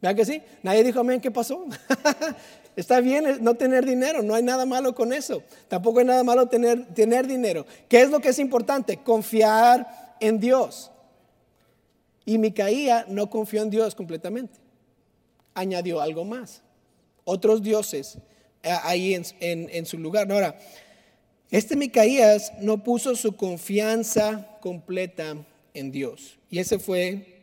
¿Verdad 0.00 0.16
que 0.16 0.24
sí? 0.24 0.42
Nadie 0.62 0.84
dijo 0.84 1.00
amén, 1.00 1.20
¿qué 1.20 1.32
pasó? 1.32 1.64
Está 2.74 3.00
bien 3.00 3.38
no 3.42 3.54
tener 3.54 3.84
dinero, 3.84 4.22
no 4.22 4.34
hay 4.34 4.42
nada 4.42 4.64
malo 4.64 4.94
con 4.94 5.12
eso. 5.12 5.42
Tampoco 5.68 5.98
hay 5.98 6.06
nada 6.06 6.24
malo 6.24 6.46
tener, 6.46 6.86
tener 6.94 7.26
dinero. 7.26 7.66
¿Qué 7.88 8.00
es 8.00 8.10
lo 8.10 8.20
que 8.20 8.30
es 8.30 8.38
importante? 8.38 8.96
Confiar 8.98 10.16
en 10.20 10.40
Dios. 10.40 10.90
Y 12.24 12.38
Micaía 12.38 13.04
no 13.08 13.28
confió 13.28 13.62
en 13.62 13.70
Dios 13.70 13.94
completamente. 13.94 14.58
Añadió 15.54 16.00
algo 16.00 16.24
más. 16.24 16.62
Otros 17.24 17.62
dioses 17.62 18.16
eh, 18.62 18.70
ahí 18.84 19.14
en, 19.14 19.24
en 19.40 19.84
su 19.84 19.98
lugar. 19.98 20.30
Ahora, 20.32 20.58
este 21.50 21.76
Micaías 21.76 22.52
no 22.60 22.82
puso 22.82 23.14
su 23.16 23.36
confianza 23.36 24.48
completa 24.60 25.36
en 25.74 25.92
Dios. 25.92 26.38
Y 26.48 26.58
ese 26.58 26.78
fue 26.78 27.42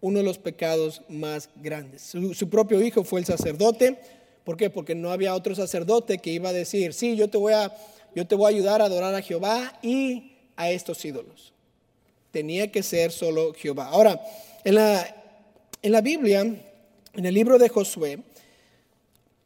uno 0.00 0.18
de 0.18 0.24
los 0.24 0.38
pecados 0.38 1.02
más 1.08 1.48
grandes. 1.62 2.02
su 2.02 2.48
propio 2.50 2.82
hijo 2.82 3.04
fue 3.04 3.20
el 3.20 3.26
sacerdote 3.26 3.98
¿Por 4.44 4.56
qué? 4.56 4.70
Porque 4.70 4.94
no 4.94 5.10
había 5.10 5.34
otro 5.34 5.54
sacerdote 5.54 6.18
que 6.18 6.30
iba 6.30 6.50
a 6.50 6.52
decir, 6.52 6.92
sí, 6.92 7.16
yo 7.16 7.28
te 7.28 7.38
voy 7.38 7.54
a, 7.54 7.74
yo 8.14 8.26
te 8.26 8.34
voy 8.34 8.52
a 8.52 8.56
ayudar 8.56 8.82
a 8.82 8.86
adorar 8.86 9.14
a 9.14 9.22
Jehová 9.22 9.78
y 9.82 10.32
a 10.56 10.70
estos 10.70 11.04
ídolos. 11.04 11.52
Tenía 12.30 12.70
que 12.70 12.82
ser 12.82 13.10
solo 13.10 13.54
Jehová. 13.54 13.88
Ahora, 13.88 14.20
en 14.64 14.74
la, 14.74 15.16
en 15.82 15.92
la 15.92 16.00
Biblia, 16.00 16.40
en 16.40 17.26
el 17.26 17.34
libro 17.34 17.58
de 17.58 17.68
Josué, 17.68 18.18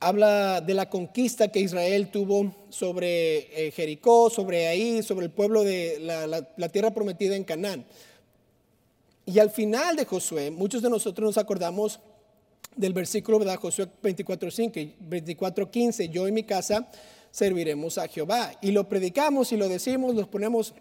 habla 0.00 0.60
de 0.60 0.74
la 0.74 0.88
conquista 0.88 1.48
que 1.48 1.60
Israel 1.60 2.10
tuvo 2.10 2.54
sobre 2.70 3.66
eh, 3.66 3.70
Jericó, 3.72 4.30
sobre 4.30 4.68
ahí, 4.68 5.02
sobre 5.02 5.26
el 5.26 5.32
pueblo 5.32 5.64
de 5.64 5.98
la, 6.00 6.26
la, 6.26 6.68
tierra 6.68 6.92
prometida 6.92 7.36
en 7.36 7.44
Canaán. 7.44 7.84
Y 9.26 9.38
al 9.38 9.50
final 9.50 9.96
de 9.96 10.04
Josué, 10.04 10.50
muchos 10.50 10.82
de 10.82 10.90
nosotros 10.90 11.26
nos 11.26 11.38
acordamos 11.38 12.00
del 12.78 12.92
versículo, 12.92 13.38
de 13.40 13.56
Josué 13.56 13.88
24.5 14.02 14.94
24.15, 15.10 16.08
yo 16.08 16.28
y 16.28 16.32
mi 16.32 16.44
casa 16.44 16.88
serviremos 17.30 17.98
a 17.98 18.08
Jehová. 18.08 18.52
Y 18.62 18.70
lo 18.70 18.88
predicamos 18.88 19.52
y 19.52 19.56
lo 19.56 19.68
decimos, 19.68 20.14
los 20.14 20.28
ponemos 20.28 20.74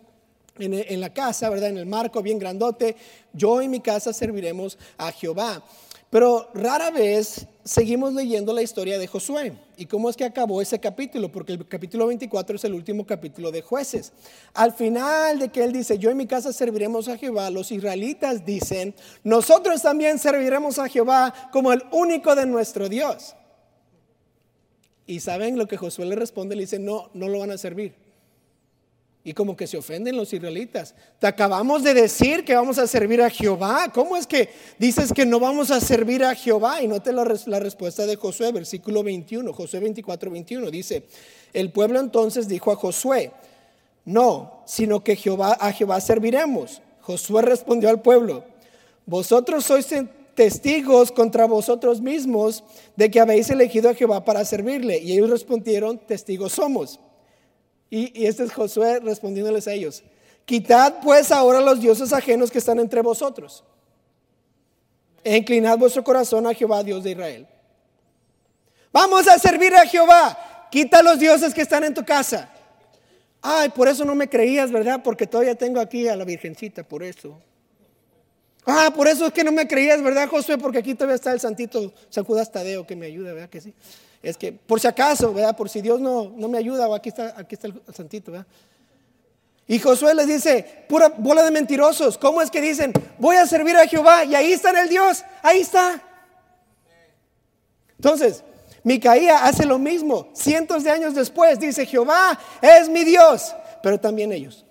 en, 0.60 0.73
en, 0.73 1.01
la 1.01 1.12
casa, 1.12 1.49
¿verdad? 1.49 1.69
En 1.69 1.77
el 1.77 1.86
marco 1.86 2.21
bien 2.21 2.39
grandote, 2.39 2.95
yo 3.33 3.62
y 3.62 3.67
mi 3.67 3.79
casa 3.79 4.13
serviremos 4.13 4.77
a 4.97 5.12
Jehová. 5.12 5.63
Pero 6.09 6.49
rara 6.53 6.89
vez 6.89 7.47
seguimos 7.65 8.13
leyendo 8.13 8.53
la 8.53 8.61
historia 8.61 8.97
de 8.97 9.07
Josué 9.07 9.53
y 9.75 9.85
cómo 9.87 10.09
es 10.09 10.15
que 10.15 10.23
acabó 10.23 10.61
ese 10.61 10.79
capítulo, 10.79 11.29
porque 11.29 11.51
el 11.53 11.67
capítulo 11.67 12.07
24 12.07 12.55
es 12.55 12.63
el 12.63 12.73
último 12.73 13.05
capítulo 13.05 13.51
de 13.51 13.61
jueces. 13.61 14.13
Al 14.53 14.71
final 14.71 15.37
de 15.39 15.49
que 15.49 15.65
él 15.65 15.73
dice, 15.73 15.97
yo 15.99 16.09
en 16.09 16.17
mi 16.17 16.25
casa 16.25 16.53
serviremos 16.53 17.09
a 17.09 17.17
Jehová, 17.17 17.49
los 17.49 17.73
israelitas 17.73 18.45
dicen, 18.45 18.95
nosotros 19.25 19.81
también 19.81 20.17
serviremos 20.17 20.79
a 20.79 20.87
Jehová 20.87 21.33
como 21.51 21.73
el 21.73 21.83
único 21.91 22.35
de 22.35 22.45
nuestro 22.45 22.87
Dios. 22.87 23.35
Y 25.05 25.19
saben 25.19 25.57
lo 25.57 25.67
que 25.67 25.75
Josué 25.75 26.05
le 26.05 26.15
responde, 26.15 26.55
le 26.55 26.61
dice, 26.61 26.79
no, 26.79 27.09
no 27.13 27.27
lo 27.27 27.39
van 27.39 27.51
a 27.51 27.57
servir. 27.57 28.06
Y 29.27 29.33
como 29.33 29.57
que 29.57 29.67
se 29.67 29.75
ofenden 29.75 30.15
los 30.15 30.31
israelitas. 30.31 30.95
Te 31.19 31.27
acabamos 31.27 31.83
de 31.83 31.93
decir 31.93 32.45
que 32.45 32.55
vamos 32.55 32.77
a 32.77 32.87
servir 32.87 33.21
a 33.21 33.29
Jehová. 33.29 33.91
¿Cómo 33.93 34.15
es 34.15 34.25
que 34.25 34.47
dices 34.79 35.11
que 35.11 35.25
no 35.25 35.37
vamos 35.37 35.69
a 35.69 35.81
servir 35.81 36.23
a 36.23 36.33
Jehová? 36.33 36.81
Y 36.81 36.87
note 36.87 37.11
la, 37.11 37.25
la 37.45 37.59
respuesta 37.59 38.05
de 38.05 38.15
Josué, 38.15 38.53
versículo 38.53 39.03
21, 39.03 39.51
Josué 39.51 39.81
24, 39.81 40.31
21. 40.31 40.71
Dice, 40.71 41.03
el 41.51 41.73
pueblo 41.73 41.99
entonces 41.99 42.47
dijo 42.47 42.71
a 42.71 42.77
Josué, 42.77 43.33
no, 44.05 44.61
sino 44.65 45.03
que 45.03 45.17
Jehová, 45.17 45.57
a 45.59 45.73
Jehová 45.73 45.99
serviremos. 45.99 46.81
Josué 47.01 47.41
respondió 47.41 47.89
al 47.89 48.01
pueblo, 48.01 48.45
vosotros 49.05 49.65
sois 49.65 49.93
testigos 50.35 51.11
contra 51.11 51.47
vosotros 51.47 51.99
mismos 51.99 52.63
de 52.95 53.11
que 53.11 53.19
habéis 53.19 53.49
elegido 53.49 53.89
a 53.89 53.93
Jehová 53.93 54.23
para 54.23 54.45
servirle. 54.45 54.99
Y 54.99 55.11
ellos 55.11 55.29
respondieron, 55.29 55.97
testigos 55.97 56.53
somos. 56.53 57.01
Y, 57.89 58.26
este 58.26 58.43
es 58.43 58.54
Josué 58.54 59.00
respondiéndoles 59.00 59.67
a 59.67 59.73
ellos. 59.73 60.04
Quitad 60.45 60.95
pues 61.04 61.32
ahora 61.32 61.62
los 61.62 61.80
dioses 61.80 62.13
ajenos 62.13 62.52
que 62.52 62.58
están 62.58 62.80
entre 62.80 63.02
vosotros. 63.02 63.63
E 65.23 65.38
inclinad 65.38 65.78
vuestro 65.78 66.04
corazón 66.04 66.47
a 66.47 66.54
Jehová, 66.54 66.84
Dios 66.84 67.04
de 67.04 67.12
Israel. 67.12 67.47
Vamos 68.93 69.28
a 69.28 69.38
servir 69.38 69.76
a 69.76 69.86
Jehová. 69.86 70.67
Quita 70.71 71.02
los 71.02 71.19
dioses 71.19 71.54
que 71.54 71.62
están 71.62 71.84
en 71.84 71.93
tu 71.93 72.04
casa. 72.06 72.50
Ay, 73.41 73.69
por 73.69 73.88
eso 73.88 74.04
no 74.06 74.15
me 74.15 74.28
creías, 74.30 74.71
¿verdad? 74.71 75.02
Porque 75.04 75.28
todavía 75.28 75.56
tengo 75.56 75.80
aquí 75.80 76.08
a 76.08 76.15
la 76.15 76.26
Virgencita, 76.26 76.84
por 76.84 77.04
eso. 77.04 77.39
Ah, 78.65 78.91
por 78.93 79.08
eso 79.08 79.28
es 79.28 79.32
que 79.32 79.43
no 79.43 79.52
me 79.52 79.67
creías, 79.67 80.02
¿verdad, 80.02 80.28
Josué? 80.28 80.58
Porque 80.58 80.80
aquí 80.80 80.93
todavía 80.93 81.15
está 81.15 81.32
el 81.32 81.39
santito 81.39 81.93
San 82.10 82.26
Judas 82.26 82.52
Tadeo 82.52 82.86
que 82.86 82.97
me 82.97 83.06
ayuda, 83.06 83.32
¿verdad 83.32 83.50
que 83.50 83.62
sí? 83.62 83.73
Es 84.21 84.38
que 84.38 84.51
por 84.51 84.80
si 84.80 84.88
acaso, 84.88 85.34
¿verdad? 85.34 85.56
Por 85.56 85.69
si 85.69 85.82
Dios 85.82 85.99
no, 85.99 86.32
no 86.36 86.47
me 86.47 86.58
ayuda, 86.58 86.88
o 86.88 86.95
aquí 86.95 87.10
está, 87.10 87.34
aquí 87.38 87.56
está 87.56 87.67
el, 87.67 87.82
santito, 87.93 88.32
¿verdad? 88.32 88.47
Y 89.67 89.80
Josué 89.80 90.15
les 90.15 90.27
dice, 90.27 90.86
pura 90.88 91.10
bola 91.10 91.43
de 91.43 91.51
mentirosos, 91.51 92.17
¿cómo 92.17 92.41
es 92.41 92.49
que 92.49 92.62
dicen, 92.62 92.93
voy 93.19 93.36
a 93.36 93.45
servir 93.45 93.75
a 93.75 93.86
Jehová 93.86 94.23
y 94.23 94.34
ahí 94.34 94.53
está 94.53 94.71
el 94.82 94.88
Dios, 94.88 95.23
ahí 95.43 95.60
está? 95.60 96.01
Entonces, 97.97 98.43
Micaía 98.84 99.43
hace 99.43 99.65
lo 99.65 99.77
mismo, 99.77 100.30
cientos 100.34 100.86
de 100.86 100.91
años 100.91 101.13
después, 101.13 101.60
dice, 101.60 101.86
Jehová 101.86 102.39
es 102.62 102.88
mi 102.88 103.03
Dios, 103.03 103.53
pero 103.84 103.99
también 103.99 104.32
ellos. 104.32 104.65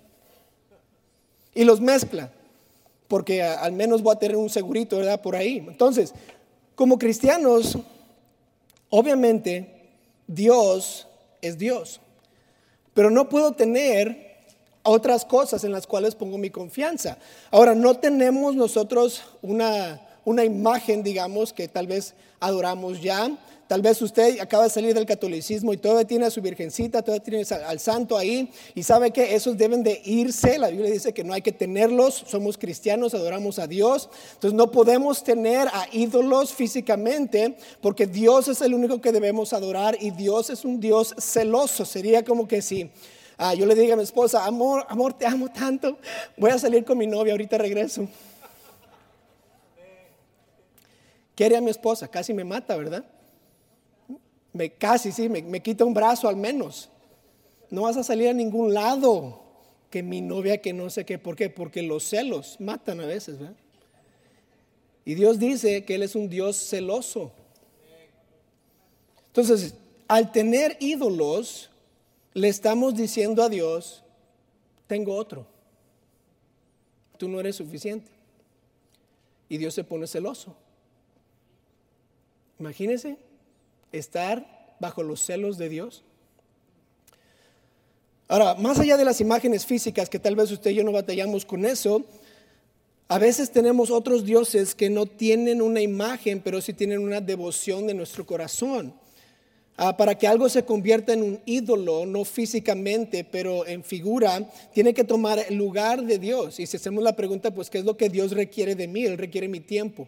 Y 1.53 1.63
los 1.63 1.79
mezcla, 1.79 2.31
porque 3.07 3.43
al 3.43 3.73
menos 3.73 4.01
voy 4.01 4.15
a 4.15 4.19
tener 4.19 4.35
un 4.35 4.49
segurito, 4.49 4.97
¿verdad? 4.97 5.21
Por 5.21 5.35
ahí. 5.35 5.57
Entonces, 5.67 6.13
como 6.73 6.97
cristianos, 6.97 7.77
Obviamente, 8.89 9.91
Dios 10.27 11.07
es 11.41 11.57
Dios, 11.57 11.99
pero 12.93 13.09
no 13.09 13.29
puedo 13.29 13.53
tener 13.53 14.27
otras 14.83 15.25
cosas 15.25 15.63
en 15.63 15.71
las 15.71 15.85
cuales 15.85 16.15
pongo 16.15 16.37
mi 16.37 16.49
confianza. 16.49 17.17
Ahora, 17.51 17.75
no 17.75 17.95
tenemos 17.95 18.55
nosotros 18.55 19.23
una, 19.41 20.01
una 20.23 20.45
imagen, 20.45 21.03
digamos, 21.03 21.51
que 21.51 21.67
tal 21.67 21.87
vez 21.87 22.13
adoramos 22.39 23.01
ya, 23.01 23.29
Tal 23.67 23.81
vez 23.81 24.01
usted 24.01 24.39
acaba 24.39 24.63
de 24.63 24.69
salir 24.69 24.93
del 24.93 25.05
catolicismo 25.05 25.73
y 25.73 25.77
todavía 25.77 26.07
tiene 26.07 26.25
a 26.25 26.31
su 26.31 26.41
virgencita, 26.41 27.01
todavía 27.01 27.23
tiene 27.23 27.45
al 27.65 27.79
santo 27.81 28.17
ahí 28.17 28.49
y 28.73 28.83
sabe 28.83 29.11
que 29.11 29.35
esos 29.35 29.57
deben 29.57 29.83
de 29.83 30.01
irse. 30.05 30.57
La 30.57 30.69
Biblia 30.69 30.89
dice 30.89 31.13
que 31.13 31.25
no 31.25 31.33
hay 31.33 31.41
que 31.41 31.51
tenerlos, 31.51 32.23
somos 32.27 32.57
cristianos, 32.57 33.13
adoramos 33.13 33.59
a 33.59 33.67
Dios. 33.67 34.09
Entonces 34.35 34.53
no 34.53 34.71
podemos 34.71 35.21
tener 35.21 35.67
a 35.67 35.85
ídolos 35.91 36.53
físicamente 36.53 37.57
porque 37.81 38.07
Dios 38.07 38.47
es 38.47 38.61
el 38.61 38.73
único 38.73 39.01
que 39.01 39.11
debemos 39.11 39.51
adorar 39.51 39.97
y 39.99 40.11
Dios 40.11 40.49
es 40.49 40.63
un 40.63 40.79
Dios 40.79 41.13
celoso. 41.19 41.83
Sería 41.83 42.23
como 42.23 42.47
que 42.47 42.61
si 42.61 42.89
ah, 43.37 43.53
yo 43.53 43.65
le 43.65 43.75
diga 43.75 43.95
a 43.95 43.97
mi 43.97 44.03
esposa, 44.03 44.45
amor, 44.45 44.85
amor, 44.87 45.11
te 45.11 45.25
amo 45.25 45.51
tanto, 45.51 45.97
voy 46.37 46.51
a 46.51 46.57
salir 46.57 46.85
con 46.85 46.97
mi 46.97 47.05
novia, 47.05 47.33
ahorita 47.33 47.57
regreso. 47.57 48.07
Quiere 51.35 51.57
a 51.57 51.61
mi 51.61 51.69
esposa, 51.69 52.07
casi 52.07 52.33
me 52.33 52.45
mata, 52.45 52.77
¿verdad? 52.77 53.03
Me 54.57 54.71
casi, 54.71 55.11
sí, 55.11 55.29
me, 55.29 55.61
quita 55.61 55.85
un 55.85 55.93
brazo 55.93 56.27
al 56.27 56.35
menos. 56.35 56.89
No 57.69 57.83
vas 57.83 57.95
a 57.95 58.03
salir 58.03 58.29
a 58.29 58.33
ningún 58.33 58.73
lado 58.73 59.43
que 59.91 60.01
mi 60.01 60.19
novia 60.19 60.61
que 60.61 60.73
no 60.73 60.89
sé 60.89 61.05
qué, 61.05 61.19
¿por 61.19 61.35
qué? 61.35 61.49
Porque 61.49 61.83
los 61.83 62.03
celos 62.03 62.57
matan 62.59 62.99
a 62.99 63.05
veces. 63.05 63.37
Y 65.05 65.13
Dios 65.13 65.37
dice 65.37 65.85
que 65.85 65.95
Él 65.95 66.03
es 66.03 66.15
un 66.15 66.27
Dios 66.27 66.57
celoso. 66.57 67.31
Entonces, 69.27 69.75
al 70.07 70.31
tener 70.31 70.75
ídolos, 70.79 71.69
le 72.33 72.47
estamos 72.47 72.95
diciendo 72.95 73.43
a 73.43 73.49
Dios, 73.49 74.03
tengo 74.87 75.15
otro. 75.15 75.45
Tú 77.17 77.29
no 77.29 77.39
eres 77.39 77.55
suficiente. 77.55 78.11
Y 79.49 79.57
Dios 79.57 79.73
se 79.75 79.83
pone 79.83 80.07
celoso. 80.07 80.55
Imagínense 82.59 83.26
estar 83.91 84.75
bajo 84.79 85.03
los 85.03 85.23
celos 85.23 85.57
de 85.57 85.69
Dios? 85.69 86.03
Ahora, 88.27 88.55
más 88.55 88.79
allá 88.79 88.97
de 88.97 89.05
las 89.05 89.21
imágenes 89.21 89.65
físicas, 89.65 90.09
que 90.09 90.19
tal 90.19 90.35
vez 90.35 90.51
usted 90.51 90.71
y 90.71 90.75
yo 90.75 90.83
no 90.83 90.91
batallamos 90.91 91.45
con 91.45 91.65
eso, 91.65 92.03
a 93.07 93.19
veces 93.19 93.51
tenemos 93.51 93.89
otros 93.89 94.25
dioses 94.25 94.75
que 94.75 94.89
no 94.89 95.05
tienen 95.05 95.61
una 95.61 95.79
imagen, 95.79 96.41
pero 96.41 96.59
sí 96.59 96.73
tienen 96.73 96.99
una 96.99 97.21
devoción 97.21 97.87
de 97.87 97.93
nuestro 97.93 98.25
corazón. 98.25 98.93
Ah, 99.77 99.95
para 99.95 100.17
que 100.17 100.27
algo 100.27 100.49
se 100.49 100.65
convierta 100.65 101.13
en 101.13 101.21
un 101.21 101.39
ídolo, 101.45 102.05
no 102.05 102.25
físicamente, 102.25 103.23
pero 103.23 103.65
en 103.65 103.83
figura, 103.83 104.49
tiene 104.73 104.93
que 104.93 105.03
tomar 105.03 105.39
el 105.47 105.55
lugar 105.55 106.03
de 106.03 106.17
Dios. 106.17 106.59
Y 106.59 106.65
si 106.65 106.75
hacemos 106.75 107.03
la 107.03 107.15
pregunta, 107.15 107.51
pues, 107.51 107.69
¿qué 107.69 107.77
es 107.77 107.85
lo 107.85 107.95
que 107.95 108.09
Dios 108.09 108.31
requiere 108.31 108.75
de 108.75 108.87
mí? 108.87 109.05
Él 109.05 109.17
requiere 109.17 109.47
mi 109.47 109.59
tiempo. 109.61 110.07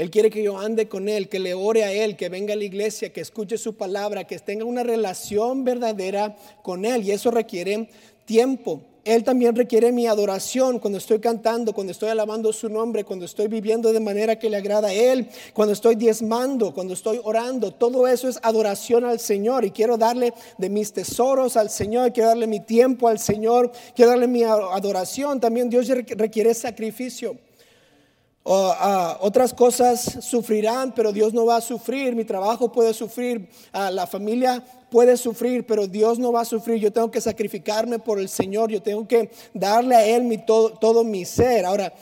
Él 0.00 0.10
quiere 0.10 0.30
que 0.30 0.42
yo 0.42 0.58
ande 0.58 0.88
con 0.88 1.10
Él, 1.10 1.28
que 1.28 1.38
le 1.38 1.52
ore 1.52 1.84
a 1.84 1.92
Él, 1.92 2.16
que 2.16 2.30
venga 2.30 2.54
a 2.54 2.56
la 2.56 2.64
iglesia, 2.64 3.12
que 3.12 3.20
escuche 3.20 3.58
su 3.58 3.74
palabra, 3.74 4.26
que 4.26 4.38
tenga 4.38 4.64
una 4.64 4.82
relación 4.82 5.62
verdadera 5.62 6.36
con 6.62 6.86
Él. 6.86 7.04
Y 7.04 7.10
eso 7.10 7.30
requiere 7.30 7.86
tiempo. 8.24 8.80
Él 9.04 9.24
también 9.24 9.54
requiere 9.54 9.92
mi 9.92 10.06
adoración 10.06 10.78
cuando 10.78 10.96
estoy 10.96 11.20
cantando, 11.20 11.74
cuando 11.74 11.90
estoy 11.90 12.08
alabando 12.08 12.50
su 12.50 12.70
nombre, 12.70 13.04
cuando 13.04 13.26
estoy 13.26 13.48
viviendo 13.48 13.92
de 13.92 14.00
manera 14.00 14.38
que 14.38 14.48
le 14.48 14.56
agrada 14.56 14.88
a 14.88 14.94
Él, 14.94 15.28
cuando 15.52 15.74
estoy 15.74 15.96
diezmando, 15.96 16.72
cuando 16.72 16.94
estoy 16.94 17.20
orando. 17.22 17.70
Todo 17.70 18.08
eso 18.08 18.26
es 18.26 18.40
adoración 18.42 19.04
al 19.04 19.20
Señor 19.20 19.66
y 19.66 19.70
quiero 19.70 19.98
darle 19.98 20.32
de 20.56 20.70
mis 20.70 20.94
tesoros 20.94 21.58
al 21.58 21.68
Señor, 21.68 22.14
quiero 22.14 22.30
darle 22.30 22.46
mi 22.46 22.60
tiempo 22.60 23.06
al 23.06 23.18
Señor, 23.18 23.70
quiero 23.94 24.12
darle 24.12 24.28
mi 24.28 24.44
adoración. 24.44 25.40
También 25.40 25.68
Dios 25.68 25.88
requiere 25.88 26.54
sacrificio. 26.54 27.36
Ah, 28.44 29.18
otras 29.20 29.52
cosas 29.52 30.18
sufrirán, 30.22 30.94
pero 30.94 31.12
Dios 31.12 31.34
no 31.34 31.46
va 31.46 31.56
a 31.56 31.60
sufrir. 31.60 32.14
Mi 32.14 32.24
trabajo 32.24 32.72
puede 32.72 32.94
sufrir, 32.94 33.48
ah, 33.72 33.90
la 33.90 34.06
familia 34.06 34.64
puede 34.90 35.16
sufrir, 35.16 35.66
pero 35.66 35.86
Dios 35.86 36.18
no 36.18 36.32
va 36.32 36.40
a 36.40 36.44
sufrir. 36.44 36.80
Yo 36.80 36.92
tengo 36.92 37.10
que 37.10 37.20
sacrificarme 37.20 37.98
por 37.98 38.18
el 38.18 38.28
Señor, 38.28 38.70
yo 38.70 38.82
tengo 38.82 39.06
que 39.06 39.30
darle 39.52 39.94
a 39.94 40.06
Él 40.06 40.24
mi, 40.24 40.38
todo, 40.38 40.70
todo 40.70 41.04
mi 41.04 41.24
ser. 41.24 41.66
Ahora, 41.66 41.92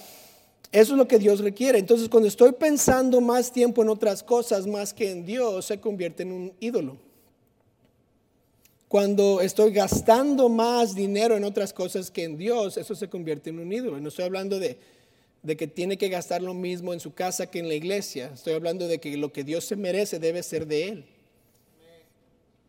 eso 0.71 0.93
es 0.93 0.99
lo 0.99 1.09
que 1.09 1.19
Dios 1.19 1.41
requiere. 1.41 1.79
Entonces, 1.79 2.09
cuando 2.09 2.29
estoy 2.29 2.53
pensando 2.53 3.21
más 3.21 3.51
tiempo 3.51 3.83
en 3.83 3.89
otras 3.89 4.23
cosas 4.23 4.67
más 4.67 4.95
que 4.95 5.11
en 5.11 5.27
Dios, 5.27 5.65
se 5.65 5.81
convierte 5.81 6.23
en 6.23 6.33
un 6.33 6.53
ídolo. 6.61 6.97
Cuando 8.87 9.43
estoy 9.43 9.73
gastando 9.73 10.49
más 10.49 10.95
dinero 10.95 11.37
en 11.37 11.45
otras 11.45 11.75
cosas 11.75 12.11
que 12.11 12.25
en 12.25 12.39
Dios, 12.39 12.79
eso 12.79 12.95
se 12.95 13.09
convierte 13.09 13.51
en 13.51 13.59
un 13.59 13.71
ídolo. 13.71 14.01
No 14.01 14.09
estoy 14.09 14.25
hablando 14.25 14.59
de 14.59 14.79
de 15.43 15.57
que 15.57 15.67
tiene 15.67 15.97
que 15.97 16.09
gastar 16.09 16.43
lo 16.43 16.55
mismo 16.55 16.93
en 16.93 17.01
su 17.01 17.15
casa 17.15 17.51
que 17.51 17.59
en 17.59 17.69
la 17.69 17.75
iglesia. 17.75 18.31
Estoy 18.35 18.55
hablando 18.55 18.89
de 18.89 18.99
que 18.99 19.17
lo 19.17 19.33
que 19.33 19.45
Dios 19.45 19.65
se 19.65 19.77
merece 19.77 20.19
debe 20.19 20.43
ser 20.43 20.67
de 20.67 20.89
Él. 20.89 21.05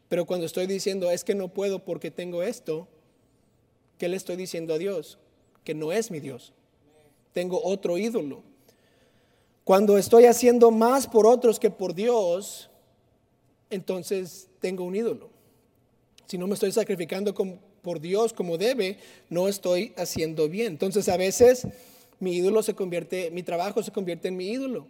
Pero 0.07 0.25
cuando 0.25 0.45
estoy 0.45 0.65
diciendo 0.65 1.09
es 1.11 1.23
que 1.23 1.35
no 1.35 1.49
puedo 1.49 1.79
porque 1.79 2.11
tengo 2.11 2.41
esto, 2.43 2.87
¿qué 3.97 4.09
le 4.09 4.17
estoy 4.17 4.35
diciendo 4.35 4.73
a 4.73 4.77
Dios? 4.77 5.19
Que 5.63 5.73
no 5.75 5.91
es 5.91 6.09
mi 6.09 6.19
Dios. 6.19 6.53
Tengo 7.33 7.61
otro 7.63 7.97
ídolo. 7.97 8.41
Cuando 9.63 9.99
estoy 9.99 10.25
haciendo 10.25 10.71
más 10.71 11.05
por 11.05 11.27
otros 11.27 11.59
que 11.59 11.69
por 11.69 11.93
Dios, 11.93 12.71
entonces 13.69 14.47
tengo 14.59 14.83
un 14.83 14.95
ídolo. 14.95 15.29
Si 16.25 16.39
no 16.39 16.47
me 16.47 16.55
estoy 16.55 16.71
sacrificando 16.71 17.35
por 17.81 17.99
Dios 17.99 18.33
como 18.33 18.57
debe, 18.57 18.97
no 19.29 19.47
estoy 19.47 19.93
haciendo 19.95 20.49
bien. 20.49 20.67
Entonces 20.67 21.07
a 21.07 21.17
veces 21.17 21.67
mi 22.19 22.35
ídolo 22.35 22.63
se 22.63 22.73
convierte, 22.73 23.31
mi 23.31 23.43
trabajo 23.43 23.81
se 23.81 23.91
convierte 23.91 24.27
en 24.27 24.37
mi 24.37 24.47
ídolo. 24.47 24.87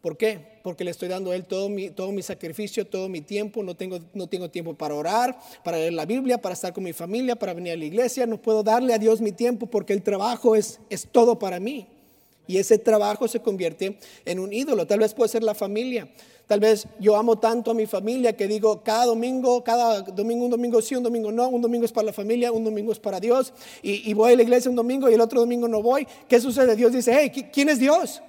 ¿Por 0.00 0.16
qué? 0.16 0.60
Porque 0.62 0.84
le 0.84 0.92
estoy 0.92 1.08
dando 1.08 1.32
a 1.32 1.36
Él 1.36 1.44
todo 1.44 1.68
mi, 1.68 1.90
todo 1.90 2.12
mi 2.12 2.22
sacrificio, 2.22 2.86
todo 2.86 3.08
mi 3.08 3.20
tiempo. 3.20 3.62
No 3.64 3.74
tengo, 3.74 3.98
no 4.14 4.28
tengo 4.28 4.48
tiempo 4.48 4.74
para 4.74 4.94
orar, 4.94 5.38
para 5.64 5.76
leer 5.76 5.92
la 5.92 6.06
Biblia, 6.06 6.38
para 6.38 6.52
estar 6.52 6.72
con 6.72 6.84
mi 6.84 6.92
familia, 6.92 7.36
para 7.36 7.52
venir 7.52 7.72
a 7.72 7.76
la 7.76 7.84
iglesia. 7.84 8.24
No 8.26 8.40
puedo 8.40 8.62
darle 8.62 8.94
a 8.94 8.98
Dios 8.98 9.20
mi 9.20 9.32
tiempo 9.32 9.66
porque 9.66 9.92
el 9.92 10.02
trabajo 10.02 10.54
es, 10.54 10.78
es 10.88 11.08
todo 11.10 11.38
para 11.38 11.58
mí. 11.58 11.88
Y 12.46 12.58
ese 12.58 12.78
trabajo 12.78 13.26
se 13.28 13.40
convierte 13.40 13.98
en 14.24 14.38
un 14.38 14.52
ídolo. 14.52 14.86
Tal 14.86 15.00
vez 15.00 15.12
puede 15.14 15.28
ser 15.28 15.42
la 15.42 15.54
familia. 15.54 16.08
Tal 16.48 16.60
vez 16.60 16.86
yo 16.98 17.14
amo 17.14 17.38
tanto 17.38 17.70
a 17.70 17.74
mi 17.74 17.84
familia 17.84 18.34
que 18.34 18.48
digo 18.48 18.82
cada 18.82 19.04
domingo, 19.04 19.62
cada 19.62 20.00
domingo, 20.00 20.46
un 20.46 20.50
domingo 20.50 20.80
sí, 20.80 20.94
un 20.96 21.02
domingo 21.02 21.30
no, 21.30 21.46
un 21.46 21.60
domingo 21.60 21.84
es 21.84 21.92
para 21.92 22.06
la 22.06 22.12
familia, 22.14 22.50
un 22.50 22.64
domingo 22.64 22.90
es 22.90 22.98
para 22.98 23.20
Dios. 23.20 23.52
Y, 23.82 24.14
voy 24.14 24.32
a 24.32 24.36
la 24.36 24.42
iglesia 24.44 24.70
un 24.70 24.76
domingo 24.76 25.10
y 25.10 25.14
el 25.14 25.20
otro 25.20 25.40
domingo 25.40 25.68
no 25.68 25.82
voy. 25.82 26.08
¿Qué 26.26 26.40
sucede? 26.40 26.74
Dios 26.74 26.94
dice, 26.94 27.14
hey, 27.14 27.30
¿quién 27.52 27.68
es 27.68 27.78
Dios? 27.78 28.22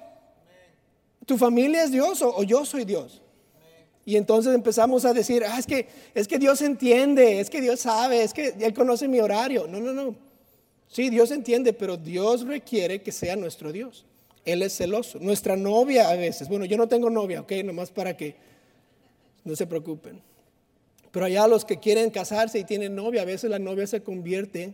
¿Tu 1.25 1.37
familia 1.37 1.85
es 1.85 1.91
Dios 1.91 2.21
o, 2.21 2.43
yo 2.43 2.65
soy 2.65 2.83
Dios? 2.83 3.21
Y 4.03 4.17
entonces 4.17 4.53
empezamos 4.53 5.05
a 5.05 5.13
decir, 5.13 5.45
ah, 5.47 5.57
es 5.57 5.65
que, 5.65 5.87
es 6.13 6.27
que 6.27 6.39
Dios 6.39 6.61
entiende, 6.61 7.39
es 7.39 7.49
que 7.49 7.61
Dios 7.61 7.79
sabe, 7.79 8.23
es 8.23 8.33
que 8.33 8.53
Él 8.59 8.73
conoce 8.73 9.07
mi 9.07 9.21
horario. 9.21 9.65
No, 9.65 9.79
no, 9.79 9.93
no. 9.93 10.13
Sí, 10.89 11.09
Dios 11.09 11.31
entiende, 11.31 11.71
pero 11.71 11.95
Dios 11.95 12.45
requiere 12.45 13.01
que 13.01 13.13
sea 13.13 13.37
nuestro 13.37 13.71
Dios. 13.71 14.05
Él 14.45 14.61
es 14.61 14.75
celoso. 14.75 15.19
Nuestra 15.19 15.55
novia 15.55 16.09
a 16.09 16.15
veces, 16.15 16.47
bueno, 16.47 16.65
yo 16.65 16.77
no 16.77 16.87
tengo 16.87 17.09
novia, 17.09 17.41
ok, 17.41 17.51
nomás 17.63 17.91
para 17.91 18.15
que 18.15 18.35
no 19.43 19.55
se 19.55 19.67
preocupen. 19.67 20.21
Pero 21.11 21.25
allá 21.25 21.47
los 21.47 21.65
que 21.65 21.79
quieren 21.79 22.09
casarse 22.09 22.59
y 22.59 22.63
tienen 22.63 22.95
novia, 22.95 23.23
a 23.23 23.25
veces 23.25 23.49
la 23.49 23.59
novia 23.59 23.87
se 23.87 24.01
convierte 24.01 24.73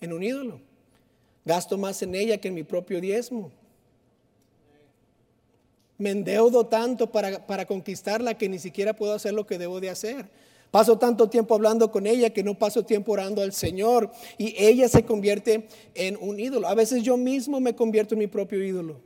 en 0.00 0.12
un 0.12 0.22
ídolo. 0.22 0.60
Gasto 1.44 1.78
más 1.78 2.02
en 2.02 2.14
ella 2.14 2.38
que 2.38 2.48
en 2.48 2.54
mi 2.54 2.62
propio 2.62 3.00
diezmo. 3.00 3.50
Me 5.98 6.10
endeudo 6.10 6.66
tanto 6.66 7.10
para, 7.10 7.46
para 7.46 7.64
conquistarla 7.66 8.36
que 8.36 8.48
ni 8.48 8.58
siquiera 8.58 8.94
puedo 8.94 9.14
hacer 9.14 9.32
lo 9.32 9.46
que 9.46 9.58
debo 9.58 9.80
de 9.80 9.90
hacer. 9.90 10.26
Paso 10.70 10.98
tanto 10.98 11.28
tiempo 11.28 11.54
hablando 11.54 11.90
con 11.90 12.06
ella 12.06 12.30
que 12.30 12.42
no 12.42 12.58
paso 12.58 12.84
tiempo 12.84 13.12
orando 13.12 13.42
al 13.42 13.52
Señor 13.52 14.10
y 14.36 14.54
ella 14.58 14.88
se 14.88 15.04
convierte 15.04 15.68
en 15.94 16.18
un 16.20 16.38
ídolo. 16.38 16.68
A 16.68 16.74
veces 16.74 17.02
yo 17.02 17.16
mismo 17.16 17.60
me 17.60 17.74
convierto 17.74 18.14
en 18.14 18.20
mi 18.20 18.26
propio 18.26 18.62
ídolo. 18.62 19.00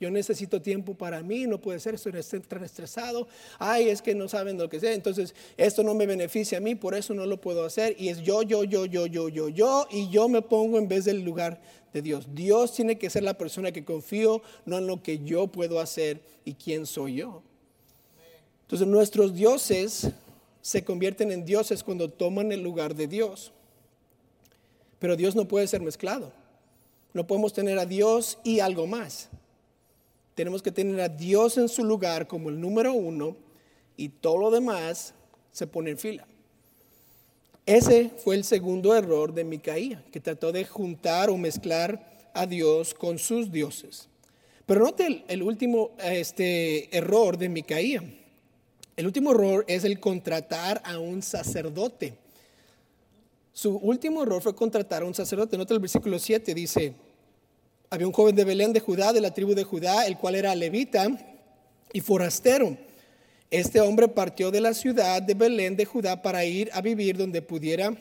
Yo 0.00 0.10
necesito 0.12 0.62
tiempo 0.62 0.94
para 0.94 1.22
mí, 1.22 1.46
no 1.48 1.60
puede 1.60 1.80
ser, 1.80 1.94
estoy 1.94 2.12
estresado. 2.16 3.26
Ay, 3.58 3.88
es 3.88 4.00
que 4.00 4.14
no 4.14 4.28
saben 4.28 4.56
lo 4.56 4.68
que 4.68 4.78
sea. 4.78 4.92
Entonces, 4.92 5.34
esto 5.56 5.82
no 5.82 5.92
me 5.92 6.06
beneficia 6.06 6.58
a 6.58 6.60
mí, 6.60 6.76
por 6.76 6.94
eso 6.94 7.14
no 7.14 7.26
lo 7.26 7.40
puedo 7.40 7.64
hacer. 7.64 7.96
Y 7.98 8.08
es 8.08 8.20
yo, 8.22 8.42
yo, 8.42 8.62
yo, 8.62 8.86
yo, 8.86 9.06
yo, 9.06 9.28
yo, 9.28 9.48
yo. 9.48 9.88
Y 9.90 10.08
yo 10.10 10.28
me 10.28 10.40
pongo 10.40 10.78
en 10.78 10.86
vez 10.86 11.04
del 11.04 11.22
lugar 11.22 11.60
de 11.92 12.02
Dios. 12.02 12.28
Dios 12.32 12.74
tiene 12.74 12.96
que 12.96 13.10
ser 13.10 13.24
la 13.24 13.36
persona 13.36 13.72
que 13.72 13.84
confío, 13.84 14.40
no 14.66 14.78
en 14.78 14.86
lo 14.86 15.02
que 15.02 15.18
yo 15.18 15.48
puedo 15.48 15.80
hacer 15.80 16.20
y 16.44 16.54
quién 16.54 16.86
soy 16.86 17.16
yo. 17.16 17.42
Entonces, 18.62 18.86
nuestros 18.86 19.34
dioses 19.34 20.12
se 20.68 20.84
convierten 20.84 21.32
en 21.32 21.46
dioses 21.46 21.82
cuando 21.82 22.10
toman 22.10 22.52
el 22.52 22.62
lugar 22.62 22.94
de 22.94 23.06
Dios. 23.06 23.52
Pero 24.98 25.16
Dios 25.16 25.34
no 25.34 25.48
puede 25.48 25.66
ser 25.66 25.80
mezclado. 25.80 26.30
No 27.14 27.26
podemos 27.26 27.54
tener 27.54 27.78
a 27.78 27.86
Dios 27.86 28.38
y 28.44 28.60
algo 28.60 28.86
más. 28.86 29.30
Tenemos 30.34 30.60
que 30.60 30.70
tener 30.70 31.00
a 31.00 31.08
Dios 31.08 31.56
en 31.56 31.70
su 31.70 31.84
lugar 31.84 32.28
como 32.28 32.50
el 32.50 32.60
número 32.60 32.92
uno 32.92 33.34
y 33.96 34.10
todo 34.10 34.36
lo 34.36 34.50
demás 34.50 35.14
se 35.52 35.66
pone 35.66 35.92
en 35.92 35.96
fila. 35.96 36.26
Ese 37.64 38.10
fue 38.10 38.34
el 38.34 38.44
segundo 38.44 38.94
error 38.94 39.32
de 39.32 39.44
Micaía, 39.44 40.04
que 40.12 40.20
trató 40.20 40.52
de 40.52 40.66
juntar 40.66 41.30
o 41.30 41.38
mezclar 41.38 42.28
a 42.34 42.44
Dios 42.44 42.92
con 42.92 43.18
sus 43.18 43.50
dioses. 43.50 44.10
Pero 44.66 44.80
note 44.80 45.24
el, 45.28 45.42
último 45.42 45.92
este, 46.04 46.94
error 46.94 47.38
de 47.38 47.48
Micaía. 47.48 48.02
El 48.98 49.06
último 49.06 49.30
error 49.30 49.64
es 49.68 49.84
el 49.84 50.00
contratar 50.00 50.82
a 50.84 50.98
un 50.98 51.22
sacerdote. 51.22 52.14
Su 53.52 53.76
último 53.76 54.24
error 54.24 54.42
fue 54.42 54.56
contratar 54.56 55.02
a 55.02 55.04
un 55.04 55.14
sacerdote. 55.14 55.56
Nota 55.56 55.72
el 55.72 55.78
versículo 55.78 56.18
7, 56.18 56.52
dice, 56.52 56.94
había 57.90 58.08
un 58.08 58.12
joven 58.12 58.34
de 58.34 58.44
Belén 58.44 58.72
de 58.72 58.80
Judá, 58.80 59.12
de 59.12 59.20
la 59.20 59.32
tribu 59.32 59.54
de 59.54 59.62
Judá, 59.62 60.04
el 60.04 60.18
cual 60.18 60.34
era 60.34 60.52
levita 60.56 61.06
y 61.92 62.00
forastero. 62.00 62.76
Este 63.52 63.80
hombre 63.80 64.08
partió 64.08 64.50
de 64.50 64.60
la 64.60 64.74
ciudad 64.74 65.22
de 65.22 65.34
Belén 65.34 65.76
de 65.76 65.84
Judá 65.84 66.20
para 66.20 66.44
ir 66.44 66.68
a 66.72 66.80
vivir 66.80 67.16
donde 67.16 67.40
pudiera 67.40 67.96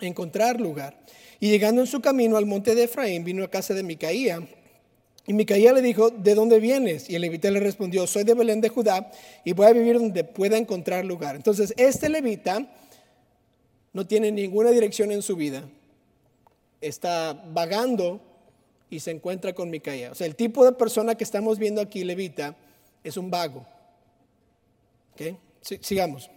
encontrar 0.00 0.58
lugar. 0.58 0.98
Y 1.40 1.50
llegando 1.50 1.82
en 1.82 1.86
su 1.86 2.00
camino 2.00 2.38
al 2.38 2.46
monte 2.46 2.74
de 2.74 2.84
Efraín, 2.84 3.22
vino 3.22 3.44
a 3.44 3.50
casa 3.50 3.74
de 3.74 3.82
Micaía 3.82 4.40
y 5.26 5.34
Micaía 5.34 5.72
le 5.72 5.82
dijo, 5.82 6.10
¿de 6.10 6.34
dónde 6.34 6.58
vienes? 6.58 7.08
Y 7.08 7.14
el 7.14 7.22
levita 7.22 7.50
le 7.50 7.60
respondió, 7.60 8.06
soy 8.06 8.24
de 8.24 8.34
Belén 8.34 8.60
de 8.60 8.68
Judá 8.68 9.10
y 9.44 9.52
voy 9.52 9.66
a 9.66 9.72
vivir 9.72 9.98
donde 9.98 10.24
pueda 10.24 10.58
encontrar 10.58 11.04
lugar. 11.04 11.36
Entonces, 11.36 11.72
este 11.76 12.08
levita 12.08 12.66
no 13.92 14.06
tiene 14.06 14.32
ninguna 14.32 14.70
dirección 14.70 15.12
en 15.12 15.22
su 15.22 15.36
vida. 15.36 15.62
Está 16.80 17.44
vagando 17.52 18.20
y 18.90 18.98
se 18.98 19.12
encuentra 19.12 19.52
con 19.52 19.70
Micaía. 19.70 20.10
O 20.10 20.14
sea, 20.14 20.26
el 20.26 20.34
tipo 20.34 20.64
de 20.64 20.72
persona 20.72 21.14
que 21.14 21.24
estamos 21.24 21.58
viendo 21.58 21.80
aquí, 21.80 22.02
levita, 22.02 22.56
es 23.04 23.16
un 23.16 23.30
vago. 23.30 23.64
¿Ok? 25.14 25.38
sigamos. 25.80 26.28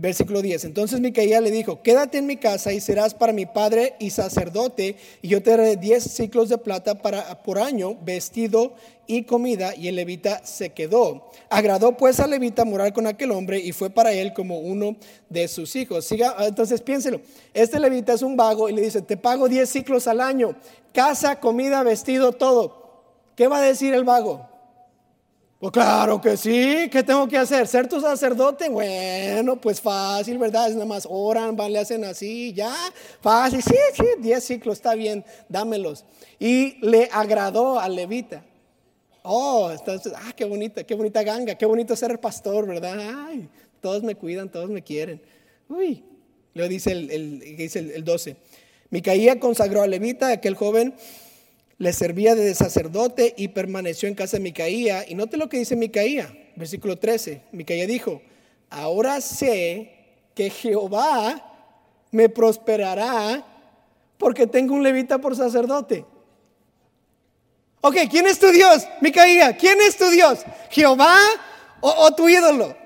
Versículo 0.00 0.42
10. 0.42 0.64
Entonces 0.64 1.00
Micaía 1.00 1.40
le 1.40 1.50
dijo, 1.50 1.82
quédate 1.82 2.18
en 2.18 2.26
mi 2.26 2.36
casa 2.36 2.72
y 2.72 2.80
serás 2.80 3.14
para 3.14 3.32
mi 3.32 3.46
padre 3.46 3.96
y 3.98 4.10
sacerdote, 4.10 4.94
y 5.22 5.28
yo 5.28 5.42
te 5.42 5.50
daré 5.50 5.74
10 5.74 6.04
ciclos 6.04 6.48
de 6.48 6.56
plata 6.56 7.02
para, 7.02 7.42
por 7.42 7.58
año, 7.58 7.96
vestido 8.02 8.74
y 9.08 9.24
comida. 9.24 9.74
Y 9.74 9.88
el 9.88 9.96
levita 9.96 10.40
se 10.44 10.70
quedó. 10.70 11.28
Agradó 11.50 11.96
pues 11.96 12.20
al 12.20 12.30
levita 12.30 12.64
morar 12.64 12.92
con 12.92 13.08
aquel 13.08 13.32
hombre 13.32 13.58
y 13.58 13.72
fue 13.72 13.90
para 13.90 14.12
él 14.12 14.32
como 14.34 14.60
uno 14.60 14.94
de 15.28 15.48
sus 15.48 15.74
hijos. 15.74 16.04
Siga, 16.04 16.36
entonces 16.46 16.80
piénselo, 16.80 17.20
este 17.52 17.80
levita 17.80 18.12
es 18.12 18.22
un 18.22 18.36
vago 18.36 18.68
y 18.68 18.74
le 18.74 18.82
dice, 18.82 19.02
te 19.02 19.16
pago 19.16 19.48
10 19.48 19.68
ciclos 19.68 20.06
al 20.06 20.20
año, 20.20 20.54
casa, 20.92 21.40
comida, 21.40 21.82
vestido, 21.82 22.30
todo. 22.30 23.02
¿Qué 23.34 23.48
va 23.48 23.58
a 23.58 23.62
decir 23.62 23.94
el 23.94 24.04
vago? 24.04 24.48
Pues 25.58 25.72
claro 25.72 26.20
que 26.20 26.36
sí, 26.36 26.88
¿qué 26.88 27.02
tengo 27.02 27.26
que 27.26 27.36
hacer? 27.36 27.66
¿Ser 27.66 27.88
tu 27.88 28.00
sacerdote? 28.00 28.68
Bueno, 28.68 29.60
pues 29.60 29.80
fácil, 29.80 30.38
¿verdad? 30.38 30.68
Es 30.68 30.74
nada 30.74 30.86
más 30.86 31.04
oran, 31.10 31.56
van, 31.56 31.72
le 31.72 31.80
hacen 31.80 32.04
así, 32.04 32.52
ya, 32.52 32.72
fácil, 33.20 33.60
sí, 33.60 33.74
sí, 33.92 34.04
diez 34.20 34.44
ciclos, 34.44 34.78
está 34.78 34.94
bien, 34.94 35.24
dámelos. 35.48 36.04
Y 36.38 36.78
le 36.86 37.08
agradó 37.10 37.80
al 37.80 37.96
levita. 37.96 38.44
Oh, 39.24 39.72
entonces, 39.72 40.12
ah, 40.14 40.32
qué 40.36 40.44
bonita, 40.44 40.84
qué 40.84 40.94
bonita 40.94 41.24
ganga, 41.24 41.56
qué 41.56 41.66
bonito 41.66 41.96
ser 41.96 42.20
pastor, 42.20 42.64
¿verdad? 42.64 43.26
Ay, 43.26 43.48
todos 43.80 44.04
me 44.04 44.14
cuidan, 44.14 44.48
todos 44.52 44.70
me 44.70 44.82
quieren. 44.82 45.20
Uy, 45.68 46.04
le 46.54 46.68
dice 46.68 46.92
el, 46.92 47.10
el, 47.10 47.40
dice 47.56 47.80
el, 47.80 47.90
el 47.90 48.04
12. 48.04 48.36
Micaía 48.90 49.40
consagró 49.40 49.82
al 49.82 49.90
levita, 49.90 50.28
aquel 50.28 50.54
joven 50.54 50.94
le 51.78 51.92
servía 51.92 52.34
de 52.34 52.54
sacerdote 52.54 53.34
y 53.36 53.48
permaneció 53.48 54.08
en 54.08 54.16
casa 54.16 54.36
de 54.36 54.42
Micaía. 54.42 55.04
Y 55.08 55.14
note 55.14 55.36
lo 55.36 55.48
que 55.48 55.58
dice 55.58 55.76
Micaía, 55.76 56.32
versículo 56.56 56.98
13. 56.98 57.42
Micaía 57.52 57.86
dijo, 57.86 58.20
ahora 58.68 59.20
sé 59.20 59.94
que 60.34 60.50
Jehová 60.50 61.44
me 62.10 62.28
prosperará 62.28 63.44
porque 64.18 64.48
tengo 64.48 64.74
un 64.74 64.82
levita 64.82 65.18
por 65.18 65.36
sacerdote. 65.36 66.04
Ok, 67.80 67.96
¿quién 68.10 68.26
es 68.26 68.40
tu 68.40 68.48
Dios? 68.48 68.86
Micaía, 69.00 69.56
¿quién 69.56 69.78
es 69.80 69.96
tu 69.96 70.10
Dios? 70.10 70.40
¿Jehová 70.70 71.16
o, 71.80 71.88
o 71.90 72.10
tu 72.12 72.28
ídolo? 72.28 72.76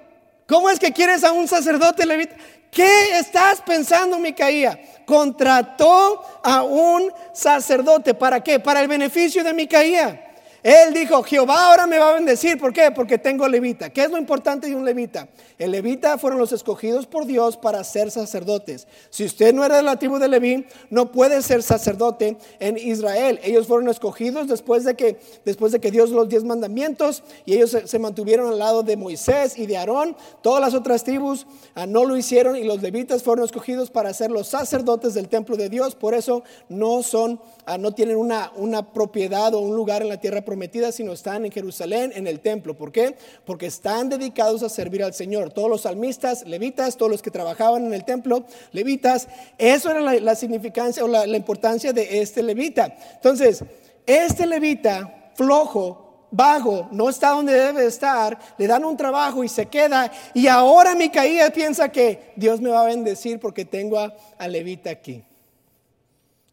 ¿Cómo 0.47 0.69
es 0.69 0.79
que 0.79 0.93
quieres 0.93 1.25
a 1.25 1.33
un 1.33 1.49
sacerdote 1.49 2.05
levita? 2.05 2.37
¿Qué 2.73 3.19
estás 3.19 3.61
pensando, 3.61 4.19
Micaía? 4.19 4.81
Contrató 5.05 6.25
a 6.43 6.63
un 6.63 7.13
sacerdote. 7.35 8.15
¿Para 8.15 8.43
qué? 8.43 8.61
Para 8.61 8.81
el 8.81 8.89
beneficio 8.89 9.45
de 9.45 9.53
Micaía. 9.53 10.32
Él 10.63 10.95
dijo, 10.95 11.23
Jehová 11.25 11.67
ahora 11.67 11.89
me 11.89 11.99
va 11.99 12.11
a 12.11 12.15
bendecir. 12.15 12.57
¿Por 12.59 12.73
qué? 12.73 12.93
Porque 12.93 13.19
tengo 13.19 13.49
levita. 13.49 13.91
¿Qué 13.91 14.05
es 14.05 14.11
lo 14.11 14.17
importante 14.17 14.69
de 14.69 14.77
un 14.77 14.85
levita? 14.85 15.29
El 15.59 15.73
levita 15.73 16.19
fueron 16.19 16.39
los 16.39 16.53
escogidos 16.53 17.07
por 17.07 17.27
Dios 17.27 17.57
para 17.57 17.83
ser 17.83 18.13
sacerdotes. 18.13 18.87
Si 19.11 19.25
usted 19.25 19.53
no 19.53 19.65
era 19.65 19.77
de 19.77 19.83
la 19.83 19.99
tribu 19.99 20.19
de 20.19 20.29
Leví, 20.29 20.67
no 20.91 21.11
puede 21.11 21.43
ser 21.43 21.63
sacerdote 21.63 22.37
en 22.61 22.79
Israel. 22.79 23.41
Ellos 23.43 23.67
fueron 23.67 23.89
escogidos 23.89 24.47
después 24.47 24.85
de 24.85 24.95
que, 24.95 25.19
después 25.45 25.73
de 25.73 25.81
que 25.81 25.91
Dios 25.91 26.11
los 26.11 26.29
diez 26.29 26.45
mandamientos 26.45 27.25
y 27.45 27.55
ellos 27.55 27.77
se, 27.85 27.99
mantuvieron 27.99 28.49
al 28.49 28.59
lado 28.59 28.83
de 28.83 28.97
Moisés 28.97 29.59
y 29.59 29.67
de 29.67 29.77
Aarón. 29.77 30.17
Todas 30.43 30.61
las 30.61 30.75
otras 30.75 31.03
tribus 31.03 31.47
ah, 31.75 31.87
no 31.87 32.05
lo 32.05 32.17
hicieron 32.17 32.57
y 32.57 32.65
los 32.65 32.83
levitas 32.83 33.23
fueron 33.23 33.45
escogidos 33.45 33.91
para 33.91 34.15
ser 34.15 34.31
los 34.31 34.49
sacerdotes 34.49 35.15
del 35.15 35.29
templo 35.29 35.57
de 35.57 35.69
Dios. 35.69 35.97
Por 35.97 36.15
eso 36.15 36.45
no 36.69 37.03
son, 37.03 37.41
ah, 37.67 37.79
no 37.79 37.93
tienen 37.93 38.17
una, 38.17 38.53
una 38.57 38.93
propiedad 38.93 39.55
o 39.55 39.59
un 39.59 39.75
lugar 39.75 40.03
en 40.03 40.09
la 40.09 40.21
tierra 40.21 40.45
prometida, 40.53 40.93
sino 40.93 41.15
están 41.15 41.47
en 41.47 41.51
Jerusalén, 41.51 42.13
en 42.15 42.27
el 42.27 42.41
templo. 42.41 42.77
¿Por 42.77 42.93
qué? 42.93 43.17
Porque 43.47 43.65
están 43.65 44.11
dedicados 44.11 44.63
a 44.63 44.69
servir 44.69 45.03
al 45.03 45.15
Señor 45.15 45.51
todos 45.51 45.71
los 45.71 45.81
salmistas, 45.83 46.47
levitas, 46.47 46.99
todos 46.99 47.11
los 47.11 47.23
que 47.23 47.31
trabajaban 47.31 47.87
en 47.87 47.95
el 47.95 48.05
templo, 48.05 48.45
levitas. 48.73 49.29
Eso 49.57 49.91
era 49.91 50.01
la, 50.03 50.35
significancia 50.35 51.03
o 51.03 51.09
la, 51.09 51.27
importancia 51.27 51.95
de 51.95 52.21
este 52.21 52.43
levita. 52.43 52.95
Entonces, 53.15 53.65
este 54.05 54.47
levita 54.47 55.33
flojo 55.37 56.27
vago, 56.31 56.89
no 56.93 57.09
está 57.09 57.31
donde 57.31 57.55
debe 57.55 57.87
estar, 57.87 58.39
le 58.59 58.67
dan 58.67 58.85
un 58.85 58.99
trabajo 58.99 59.43
y 59.43 59.49
se 59.49 59.65
queda. 59.67 60.13
Y 60.35 60.49
ahora 60.49 60.95
Micaía 60.95 61.51
piensa 61.51 61.89
que 61.91 62.33
Dios 62.37 62.61
me 62.61 62.69
va 62.69 62.83
a 62.83 62.87
bendecir 62.87 63.41
porque 63.41 63.65
tengo 63.65 63.99
a, 63.99 64.49
Levita 64.49 64.91
aquí. 64.91 65.25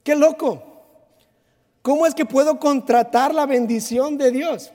Qué 0.04 0.16
loco. 0.16 0.69
¿Cómo 1.82 2.06
es 2.06 2.14
que 2.14 2.26
puedo 2.26 2.60
contratar 2.60 3.34
la 3.34 3.46
bendición 3.46 4.18
de 4.18 4.32
Dios? 4.32 4.72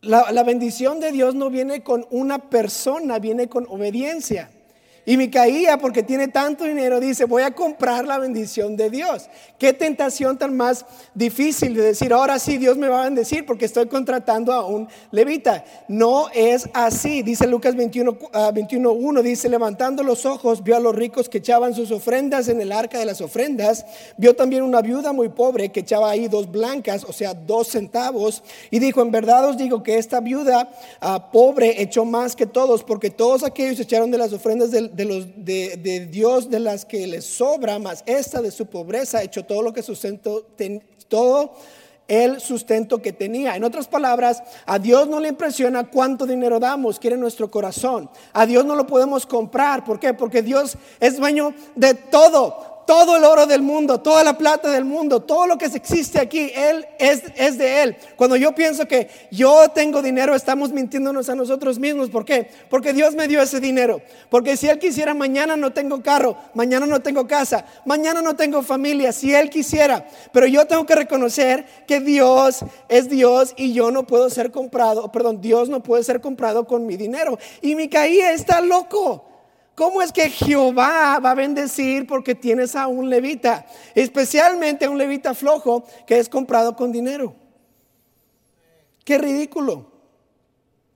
La, 0.00 0.42
bendición 0.42 0.98
de 0.98 1.12
Dios 1.12 1.36
no 1.36 1.48
viene 1.48 1.84
con 1.84 2.06
una 2.10 2.50
persona, 2.50 3.20
viene 3.20 3.48
con 3.48 3.66
obediencia. 3.68 4.50
Y 5.04 5.16
Micaía, 5.16 5.78
porque 5.78 6.04
tiene 6.04 6.28
tanto 6.28 6.62
dinero, 6.64 7.00
dice, 7.00 7.24
voy 7.24 7.42
a 7.42 7.50
comprar 7.50 8.06
la 8.06 8.18
bendición 8.18 8.76
de 8.76 8.88
Dios. 8.88 9.28
Qué 9.58 9.72
tentación 9.72 10.38
tan 10.38 10.56
más 10.56 10.86
difícil 11.12 11.74
de 11.74 11.82
decir, 11.82 12.12
ahora 12.12 12.38
sí 12.38 12.56
Dios 12.56 12.76
me 12.76 12.88
va 12.88 13.02
a 13.02 13.04
bendecir 13.04 13.44
porque 13.44 13.64
estoy 13.64 13.86
contratando 13.86 14.52
a 14.52 14.64
un 14.64 14.88
levita. 15.10 15.64
No 15.88 16.28
es 16.32 16.68
así. 16.72 17.22
Dice 17.22 17.48
Lucas 17.48 17.74
21, 17.74 18.16
21.1, 18.16 19.22
dice, 19.22 19.48
levantando 19.48 20.04
los 20.04 20.24
ojos, 20.24 20.62
vio 20.62 20.76
a 20.76 20.80
los 20.80 20.94
ricos 20.94 21.28
que 21.28 21.38
echaban 21.38 21.74
sus 21.74 21.90
ofrendas 21.90 22.48
en 22.48 22.60
el 22.60 22.70
arca 22.70 23.00
de 23.00 23.04
las 23.04 23.20
ofrendas. 23.20 23.84
Vio 24.16 24.36
también 24.36 24.62
una 24.62 24.82
viuda 24.82 25.12
muy 25.12 25.30
pobre 25.30 25.70
que 25.70 25.80
echaba 25.80 26.10
ahí 26.10 26.28
dos 26.28 26.48
blancas, 26.48 27.02
o 27.02 27.12
sea, 27.12 27.34
dos 27.34 27.68
centavos. 27.68 28.44
Y 28.70 28.78
dijo, 28.78 29.02
en 29.02 29.10
verdad 29.10 29.48
os 29.48 29.56
digo 29.56 29.82
que 29.82 29.98
esta 29.98 30.20
viuda 30.20 30.70
ah, 31.00 31.30
pobre 31.32 31.82
echó 31.82 32.04
más 32.04 32.36
que 32.36 32.46
todos, 32.46 32.84
porque 32.84 33.10
todos 33.10 33.42
aquellos 33.42 33.80
echaron 33.80 34.12
de 34.12 34.18
las 34.18 34.32
ofrendas 34.32 34.70
del 34.70 34.91
de, 34.92 35.04
los, 35.04 35.26
de, 35.36 36.08
Dios 36.10 36.50
de 36.50 36.60
las 36.60 36.84
que 36.84 37.06
les 37.06 37.24
sobra, 37.24 37.78
más 37.78 38.02
esta 38.06 38.40
de 38.40 38.50
su 38.50 38.66
pobreza, 38.66 39.22
hecho 39.22 39.44
todo 39.44 39.62
lo 39.62 39.72
que 39.72 39.82
sustento, 39.82 40.46
todo 41.08 41.54
el 42.08 42.40
sustento 42.40 43.00
que 43.00 43.12
tenía. 43.12 43.56
En 43.56 43.64
otras 43.64 43.88
palabras, 43.88 44.42
a 44.66 44.78
Dios 44.78 45.08
no 45.08 45.20
le 45.20 45.28
impresiona 45.28 45.88
cuánto 45.88 46.26
dinero 46.26 46.60
damos, 46.60 46.98
quiere 46.98 47.16
nuestro 47.16 47.50
corazón. 47.50 48.10
A 48.32 48.44
Dios 48.46 48.64
no 48.64 48.74
lo 48.74 48.86
podemos 48.86 49.26
comprar. 49.26 49.84
¿Por 49.84 49.98
qué? 49.98 50.12
Porque 50.14 50.42
Dios 50.42 50.76
es 51.00 51.16
dueño 51.16 51.54
de 51.74 51.94
todo 51.94 52.71
todo 52.86 53.16
el 53.16 53.24
oro 53.24 53.46
del 53.46 53.62
mundo, 53.62 54.00
toda 54.00 54.24
la 54.24 54.36
plata 54.36 54.70
del 54.70 54.84
mundo, 54.84 55.20
todo 55.20 55.46
lo 55.46 55.58
que 55.58 55.66
existe 55.66 56.18
aquí, 56.18 56.50
Él 56.54 56.86
es, 56.98 57.22
es, 57.36 57.58
de 57.58 57.82
Él. 57.82 57.96
Cuando 58.16 58.36
yo 58.36 58.54
pienso 58.54 58.86
que 58.86 59.08
yo 59.30 59.68
tengo 59.70 60.02
dinero, 60.02 60.34
estamos 60.34 60.72
mintiéndonos 60.72 61.28
a 61.28 61.34
nosotros 61.34 61.78
mismos. 61.78 62.10
¿Por 62.10 62.24
qué? 62.24 62.48
Porque 62.68 62.92
Dios 62.92 63.14
me 63.14 63.28
dio 63.28 63.40
ese 63.40 63.60
dinero. 63.60 64.00
Porque 64.30 64.56
si 64.56 64.68
Él 64.68 64.78
quisiera, 64.78 65.14
mañana 65.14 65.56
no 65.56 65.72
tengo 65.72 66.02
carro, 66.02 66.36
mañana 66.54 66.86
no 66.86 67.00
tengo 67.00 67.26
casa, 67.26 67.64
mañana 67.84 68.22
no 68.22 68.36
tengo 68.36 68.62
familia, 68.62 69.12
si 69.12 69.34
Él 69.34 69.50
quisiera. 69.50 70.06
Pero 70.32 70.46
yo 70.46 70.66
tengo 70.66 70.86
que 70.86 70.94
reconocer 70.94 71.64
que 71.86 72.00
Dios 72.00 72.64
es 72.88 73.08
Dios 73.08 73.54
y 73.56 73.72
yo 73.72 73.90
no 73.90 74.06
puedo 74.06 74.30
ser 74.30 74.50
comprado, 74.50 75.10
perdón, 75.12 75.40
Dios 75.40 75.68
no 75.68 75.82
puede 75.82 76.04
ser 76.04 76.20
comprado 76.20 76.66
con 76.66 76.86
mi 76.86 76.96
dinero. 76.96 77.38
Y 77.60 77.74
Micaía 77.74 78.32
está 78.32 78.60
loco. 78.60 79.31
¿Cómo 79.82 80.00
es 80.00 80.12
que 80.12 80.30
Jehová 80.30 81.18
va 81.18 81.32
a 81.32 81.34
bendecir 81.34 82.06
porque 82.06 82.36
tienes 82.36 82.76
a 82.76 82.86
un 82.86 83.10
levita? 83.10 83.66
Especialmente 83.96 84.84
a 84.84 84.90
un 84.90 84.96
levita 84.96 85.34
flojo 85.34 85.84
que 86.06 86.20
es 86.20 86.28
comprado 86.28 86.76
con 86.76 86.92
dinero. 86.92 87.34
Qué 89.04 89.18
ridículo. 89.18 89.90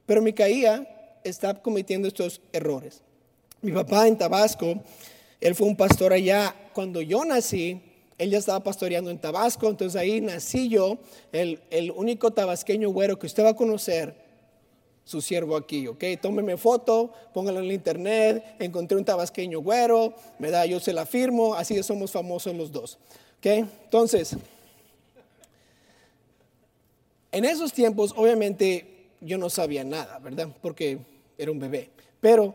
Pero 0.06 0.22
Micaía 0.22 1.18
está 1.24 1.60
cometiendo 1.60 2.06
estos 2.06 2.40
errores. 2.52 3.02
Mi 3.60 3.72
papá 3.72 4.06
en 4.06 4.16
Tabasco, 4.16 4.80
él 5.40 5.56
fue 5.56 5.66
un 5.66 5.76
pastor 5.76 6.12
allá. 6.12 6.54
Cuando 6.72 7.02
yo 7.02 7.24
nací, 7.24 7.82
él 8.18 8.30
ya 8.30 8.38
estaba 8.38 8.62
pastoreando 8.62 9.10
en 9.10 9.18
Tabasco, 9.18 9.68
entonces 9.68 10.00
ahí 10.00 10.20
nací 10.20 10.68
yo, 10.68 10.98
el, 11.32 11.60
el 11.70 11.90
único 11.90 12.30
tabasqueño 12.30 12.90
güero 12.90 13.18
que 13.18 13.26
usted 13.26 13.42
va 13.42 13.48
a 13.48 13.56
conocer 13.56 14.25
su 15.06 15.22
siervo 15.22 15.56
aquí, 15.56 15.86
¿ok? 15.86 16.02
Tómeme 16.20 16.56
foto, 16.56 17.12
póngalo 17.32 17.60
en 17.60 17.66
el 17.66 17.72
internet, 17.72 18.44
encontré 18.58 18.98
un 18.98 19.04
tabasqueño 19.04 19.60
güero, 19.60 20.12
me 20.40 20.50
da, 20.50 20.66
yo 20.66 20.80
se 20.80 20.92
la 20.92 21.06
firmo, 21.06 21.54
así 21.54 21.80
somos 21.84 22.10
famosos 22.10 22.54
los 22.56 22.72
dos, 22.72 22.98
¿ok? 23.38 23.46
Entonces, 23.84 24.36
en 27.30 27.44
esos 27.44 27.72
tiempos, 27.72 28.12
obviamente, 28.16 29.12
yo 29.20 29.38
no 29.38 29.48
sabía 29.48 29.84
nada, 29.84 30.18
¿verdad? 30.18 30.48
Porque 30.60 30.98
era 31.38 31.52
un 31.52 31.60
bebé, 31.60 31.88
pero 32.20 32.52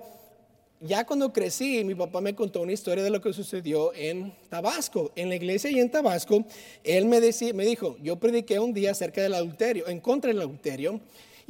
ya 0.82 1.06
cuando 1.06 1.32
crecí, 1.32 1.86
mi 1.86 1.96
papá 1.96 2.20
me 2.20 2.36
contó 2.36 2.62
una 2.62 2.74
historia 2.74 3.02
de 3.02 3.12
lo 3.12 3.22
que 3.22 3.32
sucedió 3.32 3.94
en 3.94 4.34
Tabasco, 4.50 5.12
en 5.16 5.30
la 5.30 5.36
iglesia 5.36 5.72
y 5.72 5.80
en 5.80 5.90
Tabasco, 5.90 6.44
él 6.84 7.06
me, 7.06 7.22
decía, 7.22 7.54
me 7.54 7.64
dijo, 7.64 7.96
yo 8.04 8.18
prediqué 8.18 8.60
un 8.60 8.74
día 8.74 8.92
acerca 8.92 9.22
del 9.22 9.36
adulterio, 9.36 9.88
en 9.88 10.02
contra 10.02 10.28
del 10.28 10.42
adulterio, 10.42 11.00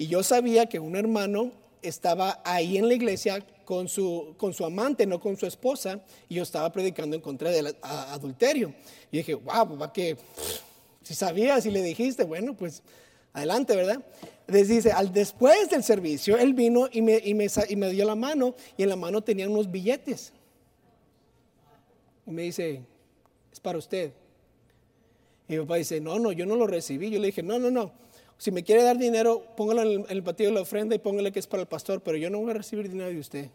y 0.02 0.08
yo 0.08 0.24
sabía 0.24 0.66
que 0.66 0.80
un 0.80 0.96
hermano 0.96 1.52
estaba 1.84 2.42
ahí 2.44 2.76
en 2.76 2.88
la 2.88 2.96
iglesia 2.96 3.46
con 3.66 3.88
su, 3.88 4.34
con 4.36 4.52
su 4.52 4.66
amante, 4.66 5.06
no 5.06 5.20
con 5.20 5.38
su 5.38 5.46
esposa, 5.46 6.02
y 6.28 6.34
yo 6.34 6.42
estaba 6.42 6.72
predicando 6.72 7.16
en 7.16 7.22
contra 7.22 7.52
del 7.52 7.76
adulterio. 7.84 8.74
Y 9.12 9.18
dije, 9.18 9.36
wow, 9.36 9.78
papá, 9.78 9.94
que 9.94 10.18
si 11.04 11.14
sabías 11.14 11.68
y 11.68 11.70
le 11.70 11.84
dijiste, 11.84 12.24
bueno, 12.24 12.56
pues 12.58 12.82
adelante, 13.32 13.76
¿verdad? 13.76 14.04
Les 14.48 14.70
dice, 14.70 14.92
al, 14.92 15.14
después 15.14 15.70
del 15.70 15.84
servicio, 15.84 16.36
él 16.36 16.56
vino 16.56 16.90
y 16.92 17.04
me, 17.04 17.22
y, 17.24 17.36
me, 17.36 17.46
y 17.70 17.76
me 17.76 17.92
dio 17.92 18.04
la 18.04 18.16
mano, 18.16 18.56
y 18.78 18.82
en 18.82 18.90
la 18.90 18.96
mano 18.96 19.22
tenía 19.22 19.48
unos 19.48 19.70
billetes. 19.70 20.34
Y 22.26 22.32
me 22.32 22.42
dice, 22.42 22.82
es 23.54 23.60
para 23.60 23.78
usted. 23.78 24.14
Y 25.48 25.54
mi 25.54 25.60
papá 25.60 25.76
dice, 25.76 26.02
no, 26.02 26.18
no, 26.18 26.32
yo 26.32 26.48
no 26.48 26.56
lo 26.56 26.66
recibí. 26.66 27.12
Yo 27.12 27.20
le 27.20 27.28
dije, 27.28 27.44
no, 27.44 27.60
no, 27.60 27.70
no 27.70 28.02
si 28.42 28.50
me 28.50 28.64
quiere 28.64 28.82
dar 28.82 28.98
dinero, 28.98 29.44
póngalo 29.56 29.84
en 29.84 30.06
el, 30.10 30.24
patillo 30.24 30.50
de 30.50 30.56
la 30.56 30.62
ofrenda 30.62 30.96
y 30.96 30.98
póngale 30.98 31.32
que 31.32 31.38
es 31.38 31.46
para 31.46 31.62
el 31.62 31.68
pastor, 31.68 32.02
pero 32.02 32.18
yo 32.18 32.28
no 32.32 32.40
voy 32.40 32.50
a 32.50 32.54
recibir 32.56 32.90
dinero 32.90 33.12
de 33.12 33.20
usted. 33.20 33.50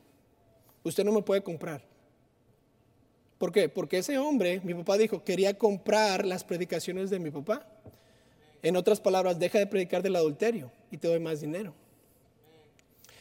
Usted 0.85 1.03
no 1.03 1.11
me 1.11 1.23
puede 1.23 1.43
comprar. 1.43 1.83
¿Por 3.37 3.51
qué? 3.51 3.69
Porque 3.69 3.99
ese 3.99 4.17
hombre, 4.17 4.61
mi 4.63 4.75
papá 4.75 4.97
dijo, 4.97 5.25
quería 5.25 5.59
comprar 5.59 6.25
las 6.25 6.45
predicaciones 6.45 7.11
de 7.11 7.19
mi 7.19 7.33
papá. 7.33 7.67
En 8.63 8.77
otras 8.77 9.01
palabras, 9.01 9.41
deja 9.41 9.59
de 9.59 9.67
predicar 9.67 10.05
del 10.05 10.15
adulterio 10.15 10.71
y 10.93 10.99
te 10.99 11.09
doy 11.09 11.19
más 11.19 11.41
dinero. 11.41 11.75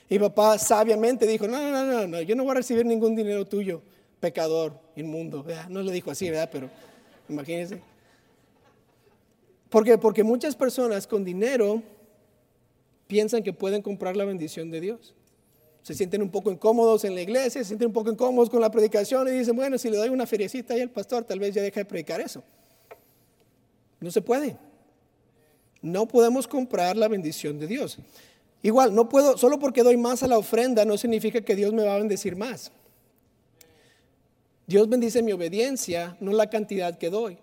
Y 0.08 0.20
papá 0.20 0.60
sabiamente 0.60 1.26
dijo, 1.26 1.48
no, 1.48 1.72
no, 1.72 1.84
no, 1.84 2.06
no, 2.06 2.22
yo 2.22 2.36
no 2.36 2.44
voy 2.44 2.52
a 2.52 2.56
recibir 2.58 2.86
ningún 2.86 3.16
dinero 3.16 3.44
tuyo, 3.44 3.82
pecador, 4.20 4.80
inmundo. 4.96 5.44
No 5.70 5.82
le 5.82 5.92
dijo 5.92 6.12
así, 6.12 6.30
¿verdad? 6.30 6.48
Pero 6.52 6.70
imagínense. 7.28 7.95
¿Por 9.76 9.84
qué? 9.84 9.98
Porque 9.98 10.24
muchas 10.24 10.56
personas 10.56 11.06
con 11.06 11.26
dinero 11.26 11.84
piensan 13.08 13.44
que 13.44 13.52
pueden 13.52 13.82
comprar 13.82 14.16
la 14.16 14.24
bendición 14.24 14.72
de 14.72 14.80
Dios. 14.80 15.14
Se 15.82 15.94
sienten 15.94 16.22
un 16.22 16.30
poco 16.30 16.50
incómodos 16.50 17.04
en 17.04 17.14
la 17.14 17.20
iglesia, 17.20 17.62
se 17.62 17.68
sienten 17.68 17.88
un 17.88 17.94
poco 17.94 18.10
incómodos 18.10 18.50
con 18.50 18.62
la 18.62 18.72
predicación 18.72 19.28
y 19.28 19.32
dicen, 19.32 19.54
bueno, 19.54 19.78
si 19.78 19.90
le 19.90 19.98
doy 19.98 20.08
una 20.08 20.26
feriecita 20.26 20.76
ahí 20.76 20.80
al 20.80 20.92
pastor, 20.92 21.26
tal 21.26 21.40
vez 21.40 21.54
ya 21.54 21.62
deja 21.62 21.82
de 21.82 21.84
predicar 21.84 22.22
eso. 22.22 22.42
No 24.00 24.10
se 24.12 24.22
puede. 24.22 24.56
No 25.82 26.08
podemos 26.08 26.48
comprar 26.48 26.96
la 26.96 27.10
bendición 27.10 27.60
de 27.60 27.68
Dios. 27.68 27.98
Igual, 28.64 28.96
no 28.96 29.10
puedo, 29.10 29.38
solo 29.38 29.60
porque 29.60 29.84
doy 29.84 29.98
más 29.98 30.24
a 30.24 30.28
la 30.30 30.38
ofrenda 30.38 30.86
no 30.86 30.98
significa 30.98 31.42
que 31.42 31.54
Dios 31.54 31.74
me 31.74 31.84
va 31.84 31.96
a 31.96 31.98
bendecir 31.98 32.38
más. 32.38 32.72
Dios 34.68 34.88
bendice 34.88 35.22
mi 35.22 35.34
obediencia, 35.34 36.16
no 36.22 36.32
la 36.32 36.50
cantidad 36.50 36.98
que 36.98 37.10
doy. 37.10 37.40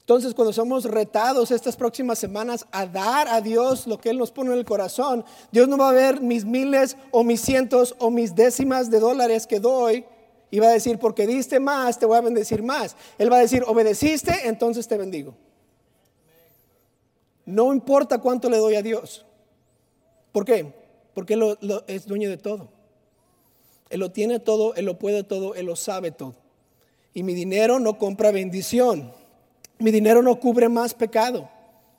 Entonces, 0.00 0.34
cuando 0.34 0.52
somos 0.52 0.84
retados 0.84 1.50
estas 1.50 1.76
próximas 1.76 2.18
semanas 2.18 2.66
a 2.72 2.86
dar 2.86 3.28
a 3.28 3.40
Dios 3.40 3.86
lo 3.86 3.98
que 3.98 4.10
Él 4.10 4.18
nos 4.18 4.32
pone 4.32 4.52
en 4.52 4.58
el 4.58 4.64
corazón, 4.64 5.24
Dios 5.52 5.68
no 5.68 5.78
va 5.78 5.90
a 5.90 5.92
ver 5.92 6.20
mis 6.20 6.44
miles 6.44 6.96
o 7.12 7.22
mis 7.22 7.40
cientos 7.40 7.94
o 7.98 8.10
mis 8.10 8.34
décimas 8.34 8.90
de 8.90 8.98
dólares 8.98 9.46
que 9.46 9.60
doy 9.60 10.04
y 10.50 10.58
va 10.58 10.68
a 10.68 10.72
decir, 10.72 10.98
porque 10.98 11.26
diste 11.26 11.60
más, 11.60 11.98
te 11.98 12.06
voy 12.06 12.18
a 12.18 12.22
bendecir 12.22 12.62
más. 12.62 12.96
Él 13.18 13.32
va 13.32 13.36
a 13.36 13.40
decir, 13.40 13.62
obedeciste, 13.66 14.48
entonces 14.48 14.88
te 14.88 14.96
bendigo. 14.96 15.34
No 17.46 17.72
importa 17.72 18.18
cuánto 18.18 18.50
le 18.50 18.58
doy 18.58 18.74
a 18.74 18.82
Dios. 18.82 19.24
¿Por 20.32 20.44
qué? 20.44 20.72
Porque 21.14 21.34
Él 21.34 21.56
es 21.86 22.06
dueño 22.06 22.28
de 22.28 22.36
todo. 22.36 22.68
Él 23.90 24.00
lo 24.00 24.10
tiene 24.10 24.38
todo, 24.38 24.74
Él 24.74 24.86
lo 24.86 24.98
puede 24.98 25.24
todo, 25.24 25.54
Él 25.54 25.66
lo 25.66 25.76
sabe 25.76 26.10
todo. 26.10 26.34
Y 27.12 27.22
mi 27.22 27.34
dinero 27.34 27.78
no 27.78 27.98
compra 27.98 28.30
bendición. 28.30 29.12
Mi 29.80 29.90
dinero 29.90 30.22
no 30.22 30.36
cubre 30.36 30.68
más 30.68 30.92
pecado. 30.92 31.48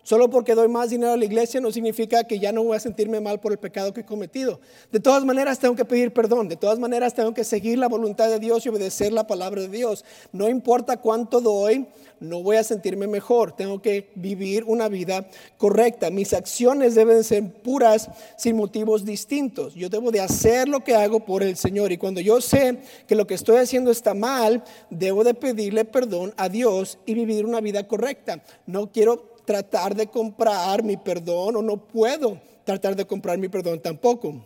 Solo 0.04 0.30
porque 0.30 0.56
doy 0.56 0.68
más 0.68 0.90
dinero 0.90 1.14
a 1.14 1.18
la 1.18 1.26
iglesia 1.26 1.62
no 1.62 1.72
significa 1.72 2.24
que 2.24 2.40
ya 2.40 2.52
no 2.52 2.64
voy 2.64 2.76
a 2.76 2.80
sentirme 2.80 3.20
mal 3.20 3.40
por 3.40 3.52
el 3.52 3.60
pecado 3.60 3.94
que 3.94 4.02
he 4.02 4.06
cometido. 4.06 4.60
De 4.92 5.00
todas 5.00 5.24
maneras 5.24 5.60
tengo 5.60 5.76
que 5.76 5.86
pedir 5.86 6.12
perdón, 6.12 6.50
de 6.50 6.56
todas 6.56 6.80
maneras 6.80 7.14
tengo 7.14 7.34
que 7.34 7.44
seguir 7.44 7.78
la 7.78 7.88
voluntad 7.88 8.30
de 8.30 8.40
Dios 8.40 8.66
y 8.66 8.70
obedecer 8.70 9.14
la 9.14 9.28
palabra 9.28 9.62
de 9.62 9.68
Dios. 9.68 10.04
No 10.32 10.50
importa 10.50 10.98
cuánto 10.98 11.40
doy, 11.40 11.88
no 12.20 12.42
voy 12.42 12.58
a 12.58 12.64
sentirme 12.64 13.08
mejor. 13.08 13.52
Tengo 13.56 13.82
que 13.82 14.12
vivir 14.16 14.64
una 14.66 14.88
vida 14.88 15.28
correcta. 15.58 16.10
Mis 16.10 16.34
acciones 16.34 16.96
deben 16.96 17.24
ser 17.24 17.52
puras 17.62 18.10
sin 18.38 18.56
motivos 18.56 19.06
distintos. 19.06 19.74
Yo 19.76 19.90
debo 19.90 20.12
de 20.12 20.22
hacer 20.22 20.68
lo 20.68 20.84
que 20.84 20.96
hago 20.96 21.26
por 21.26 21.44
el 21.44 21.58
Señor 21.58 21.92
y 21.92 21.98
cuando 21.98 22.22
yo 22.22 22.42
sé 22.42 22.80
que 23.08 23.16
lo 23.16 23.28
que 23.28 23.34
estoy 23.34 23.58
haciendo 23.58 23.92
está 23.92 24.14
mal, 24.14 24.64
debo 24.90 25.24
de 25.24 25.34
pedirle 25.34 25.86
perdón 25.86 26.34
a 26.38 26.48
Dios 26.50 27.00
y 27.06 27.14
vivir 27.14 27.46
una 27.46 27.60
vida 27.60 27.88
correcta. 27.88 28.44
No 28.66 28.92
quiero 28.92 29.31
tratar 29.52 29.94
de 29.94 30.08
comprar 30.08 30.82
mi 30.82 30.96
perdón 30.96 31.58
o 31.58 31.62
no 31.62 31.76
puedo 31.76 32.40
tratar 32.64 32.96
de 32.96 33.06
comprar 33.06 33.38
mi 33.38 33.50
perdón 33.50 33.82
tampoco. 33.82 34.42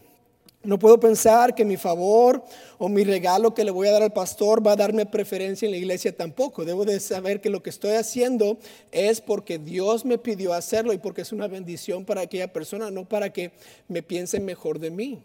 No 0.63 0.79
puedo 0.79 0.99
pensar 0.99 1.53
que 1.53 1.63
mi 1.63 1.77
favor 1.77 2.43
o 2.79 2.89
mi 2.89 3.03
regalo 3.03 3.53
que 3.53 3.63
le 3.63 3.69
voy 3.69 3.87
a 3.87 3.91
dar 3.91 4.01
al 4.01 4.13
pastor 4.13 4.65
va 4.65 4.71
a 4.71 4.75
darme 4.75 5.05
preferencia 5.05 5.67
en 5.67 5.73
la 5.73 5.77
iglesia 5.77 6.17
tampoco. 6.17 6.65
Debo 6.65 6.85
de 6.85 6.99
saber 6.99 7.39
que 7.39 7.51
lo 7.51 7.61
que 7.61 7.69
estoy 7.69 7.91
haciendo 7.91 8.57
es 8.91 9.21
porque 9.21 9.59
Dios 9.59 10.05
me 10.05 10.17
pidió 10.17 10.53
hacerlo 10.53 10.91
y 10.91 10.97
porque 10.97 11.21
es 11.21 11.31
una 11.31 11.47
bendición 11.47 12.03
para 12.03 12.21
aquella 12.21 12.51
persona, 12.51 12.89
no 12.89 13.07
para 13.07 13.31
que 13.31 13.51
me 13.87 14.01
piensen 14.01 14.43
mejor 14.43 14.79
de 14.79 14.89
mí. 14.89 15.21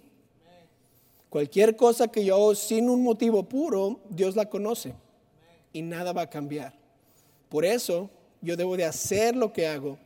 Cualquier 1.31 1.74
cosa 1.74 2.09
que 2.09 2.22
yo 2.22 2.35
hago 2.35 2.55
sin 2.55 2.91
un 2.91 3.03
motivo 3.03 3.45
puro, 3.45 3.99
Dios 4.11 4.37
la 4.37 4.51
conoce 4.51 4.93
y 5.72 5.81
nada 5.81 6.12
va 6.12 6.22
a 6.22 6.31
cambiar. 6.31 6.74
Por 7.49 7.64
eso 7.64 8.11
yo 8.41 8.57
debo 8.57 8.76
de 8.76 8.84
hacer 8.84 9.36
lo 9.36 9.53
que 9.53 9.66
hago 9.66 9.99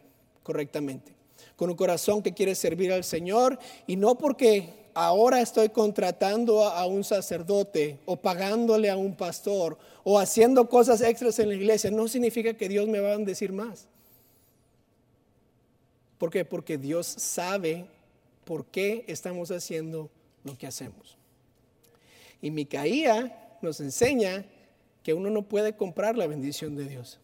correctamente, 0.43 1.13
con 1.57 1.71
un 1.71 1.77
corazón 1.77 2.23
que 2.23 2.35
quiere 2.35 2.55
servir 2.55 2.93
al 2.93 3.05
Señor 3.05 3.59
y 3.87 3.97
no 3.97 4.17
porque 4.17 4.85
ahora 4.95 5.41
estoy 5.41 5.69
contratando 5.69 6.65
a 6.65 6.87
un 6.87 7.05
sacerdote 7.05 7.99
o 8.07 8.17
pagándole 8.17 8.91
a 8.91 8.97
un 8.97 9.15
pastor 9.15 9.79
o 10.05 10.19
haciendo 10.19 10.69
cosas 10.69 11.01
extras 11.01 11.39
en 11.39 11.49
la 11.49 11.55
iglesia, 11.55 11.91
no 11.91 12.09
significa 12.09 12.55
que 12.55 12.69
Dios 12.69 12.89
me 12.89 13.01
va 13.01 13.13
a 13.13 13.19
decir 13.19 13.53
más. 13.53 13.89
¿Por 16.19 16.31
qué? 16.31 16.45
Porque 16.45 16.79
Dios 16.79 17.07
sabe 17.07 17.87
por 18.45 18.67
qué 18.67 19.05
estamos 19.09 19.51
haciendo 19.51 20.11
lo 20.45 20.57
que 20.57 20.67
hacemos. 20.67 21.17
Y 22.41 22.51
Micaía 22.51 23.57
nos 23.63 23.81
enseña 23.81 24.45
que 25.03 25.15
uno 25.15 25.31
no 25.31 25.43
puede 25.43 25.75
comprar 25.75 26.17
la 26.17 26.27
bendición 26.27 26.77
de 26.77 26.87
Dios. 26.87 27.19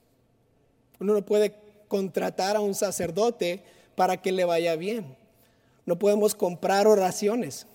Uno 1.00 1.14
no 1.14 1.24
puede 1.24 1.54
contratar 1.88 2.56
a 2.56 2.60
un 2.60 2.74
sacerdote 2.74 3.62
para 3.96 4.16
que 4.18 4.30
le 4.30 4.44
vaya 4.44 4.76
bien. 4.76 5.16
No 5.86 5.98
podemos 5.98 6.34
comprar 6.34 6.86
oraciones. 6.86 7.66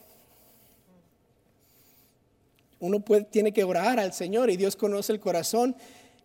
Uno 2.80 3.04
tiene 3.30 3.52
que 3.52 3.64
orar 3.64 4.00
al 4.00 4.14
Señor 4.14 4.50
y 4.50 4.58
Dios 4.58 4.76
conoce 4.76 5.12
el 5.12 5.20
corazón. 5.20 5.76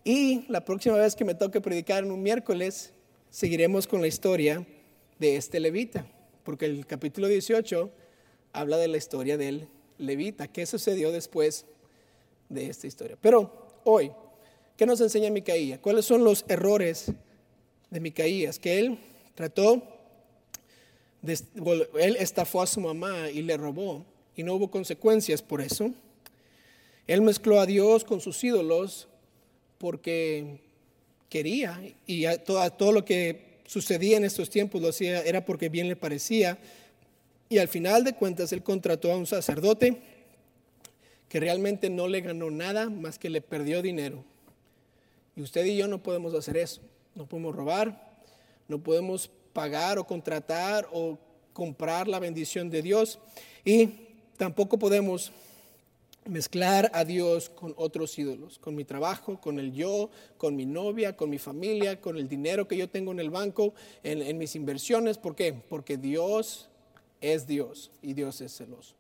Y 0.05 0.45
la 0.49 0.65
próxima 0.65 0.97
vez 0.97 1.17
que 1.17 1.25
me 1.25 1.35
toque 1.35 1.61
predicar 1.61 2.05
en 2.05 2.11
un 2.11 2.23
miércoles, 2.23 2.93
seguiremos 3.31 3.87
con 3.87 4.01
la 4.01 4.07
historia 4.07 4.67
de 5.19 5.37
este 5.37 5.61
levita, 5.61 6.07
porque 6.45 6.67
el 6.67 6.87
capítulo 6.87 7.29
18 7.29 7.91
habla 8.53 8.77
de 8.77 8.89
la 8.89 8.97
historia 8.97 9.37
del 9.37 9.69
levita, 9.99 10.49
qué 10.49 10.67
sucedió 10.67 11.13
después 11.13 11.67
de 12.49 12.67
esta 12.67 12.87
historia. 12.87 13.17
Pero 13.21 13.69
hoy, 13.85 14.11
¿qué 14.81 14.87
nos 14.87 15.03
enseña 15.03 15.29
Micaías? 15.29 15.79
¿Cuáles 15.79 16.07
son 16.07 16.25
los 16.25 16.43
errores 16.49 17.13
de 17.91 18.01
Micaías? 18.01 18.59
Que 18.59 18.79
él 18.79 18.99
trató 19.35 19.83
él 21.23 22.17
estafó 22.19 22.63
a 22.63 22.67
su 22.67 22.81
mamá 22.81 23.29
y 23.29 23.43
le 23.43 23.59
robó 23.59 24.07
y 24.35 24.43
no 24.43 24.55
hubo 24.55 24.71
consecuencias 24.71 25.43
por 25.43 25.61
eso. 25.61 25.93
Él 27.07 27.21
mezcló 27.21 27.61
a 27.61 27.67
Dios 27.67 28.05
con 28.05 28.23
sus 28.23 28.43
ídolos 28.43 29.07
porque 29.77 30.61
quería 31.29 31.79
y 32.07 32.25
todo, 32.47 32.73
todo 32.73 32.93
lo 32.93 33.05
que 33.05 33.59
sucedía 33.67 34.17
en 34.17 34.25
estos 34.25 34.49
tiempos 34.49 34.81
lo 34.81 34.89
hacía 34.89 35.21
era 35.21 35.45
porque 35.45 35.69
bien 35.69 35.89
le 35.89 35.97
parecía. 35.97 36.57
Y 37.51 37.59
al 37.59 37.69
final 37.69 38.03
de 38.03 38.15
cuentas 38.15 38.51
él 38.55 38.63
contrató 38.63 39.13
a 39.13 39.19
un 39.19 39.27
sacerdote 39.27 39.99
que 41.29 41.39
realmente 41.39 41.91
no 41.91 42.09
le 42.09 42.23
ganó 42.23 42.51
nada 42.51 42.89
más 42.89 43.19
que 43.19 43.29
le 43.29 43.43
perdió 43.43 43.83
dinero. 43.83 44.25
Y 45.37 45.43
usted 45.43 45.65
y 45.65 45.77
yo 45.77 45.89
no 45.89 46.03
podemos 46.03 46.35
hacer 46.35 46.57
eso. 46.57 46.81
No 47.15 47.27
podemos 47.27 47.55
robar, 47.55 48.11
no 48.69 48.79
podemos 48.79 49.31
pagar 49.53 49.99
o 49.99 50.07
contratar 50.07 50.89
o 50.93 51.19
comprar 51.53 52.09
la 52.09 52.19
bendición 52.19 52.71
de 52.71 52.83
Dios. 52.83 53.19
Y 53.65 53.89
tampoco 54.37 54.79
podemos 54.79 55.33
mezclar 56.27 56.91
a 56.95 57.05
Dios 57.05 57.49
con 57.49 57.75
otros 57.77 58.19
ídolos, 58.19 58.59
con 58.59 58.75
mi 58.75 58.85
trabajo, 58.85 59.41
con 59.41 59.59
el 59.59 59.73
yo, 59.73 60.11
con 60.37 60.55
mi 60.55 60.67
novia, 60.67 61.17
con 61.17 61.31
mi 61.31 61.39
familia, 61.39 62.01
con 62.01 62.17
el 62.17 62.29
dinero 62.29 62.69
que 62.69 62.77
yo 62.77 62.89
tengo 62.89 63.13
en 63.13 63.21
el 63.21 63.31
banco, 63.31 63.75
en, 64.03 64.39
mis 64.39 64.55
inversiones. 64.55 65.19
¿Por 65.19 65.35
qué? 65.35 65.53
Porque 65.53 65.97
Dios 65.97 66.69
es 67.21 67.47
Dios 67.47 67.91
y 68.03 68.15
Dios 68.15 68.41
es 68.41 68.57
celoso. 68.57 69.00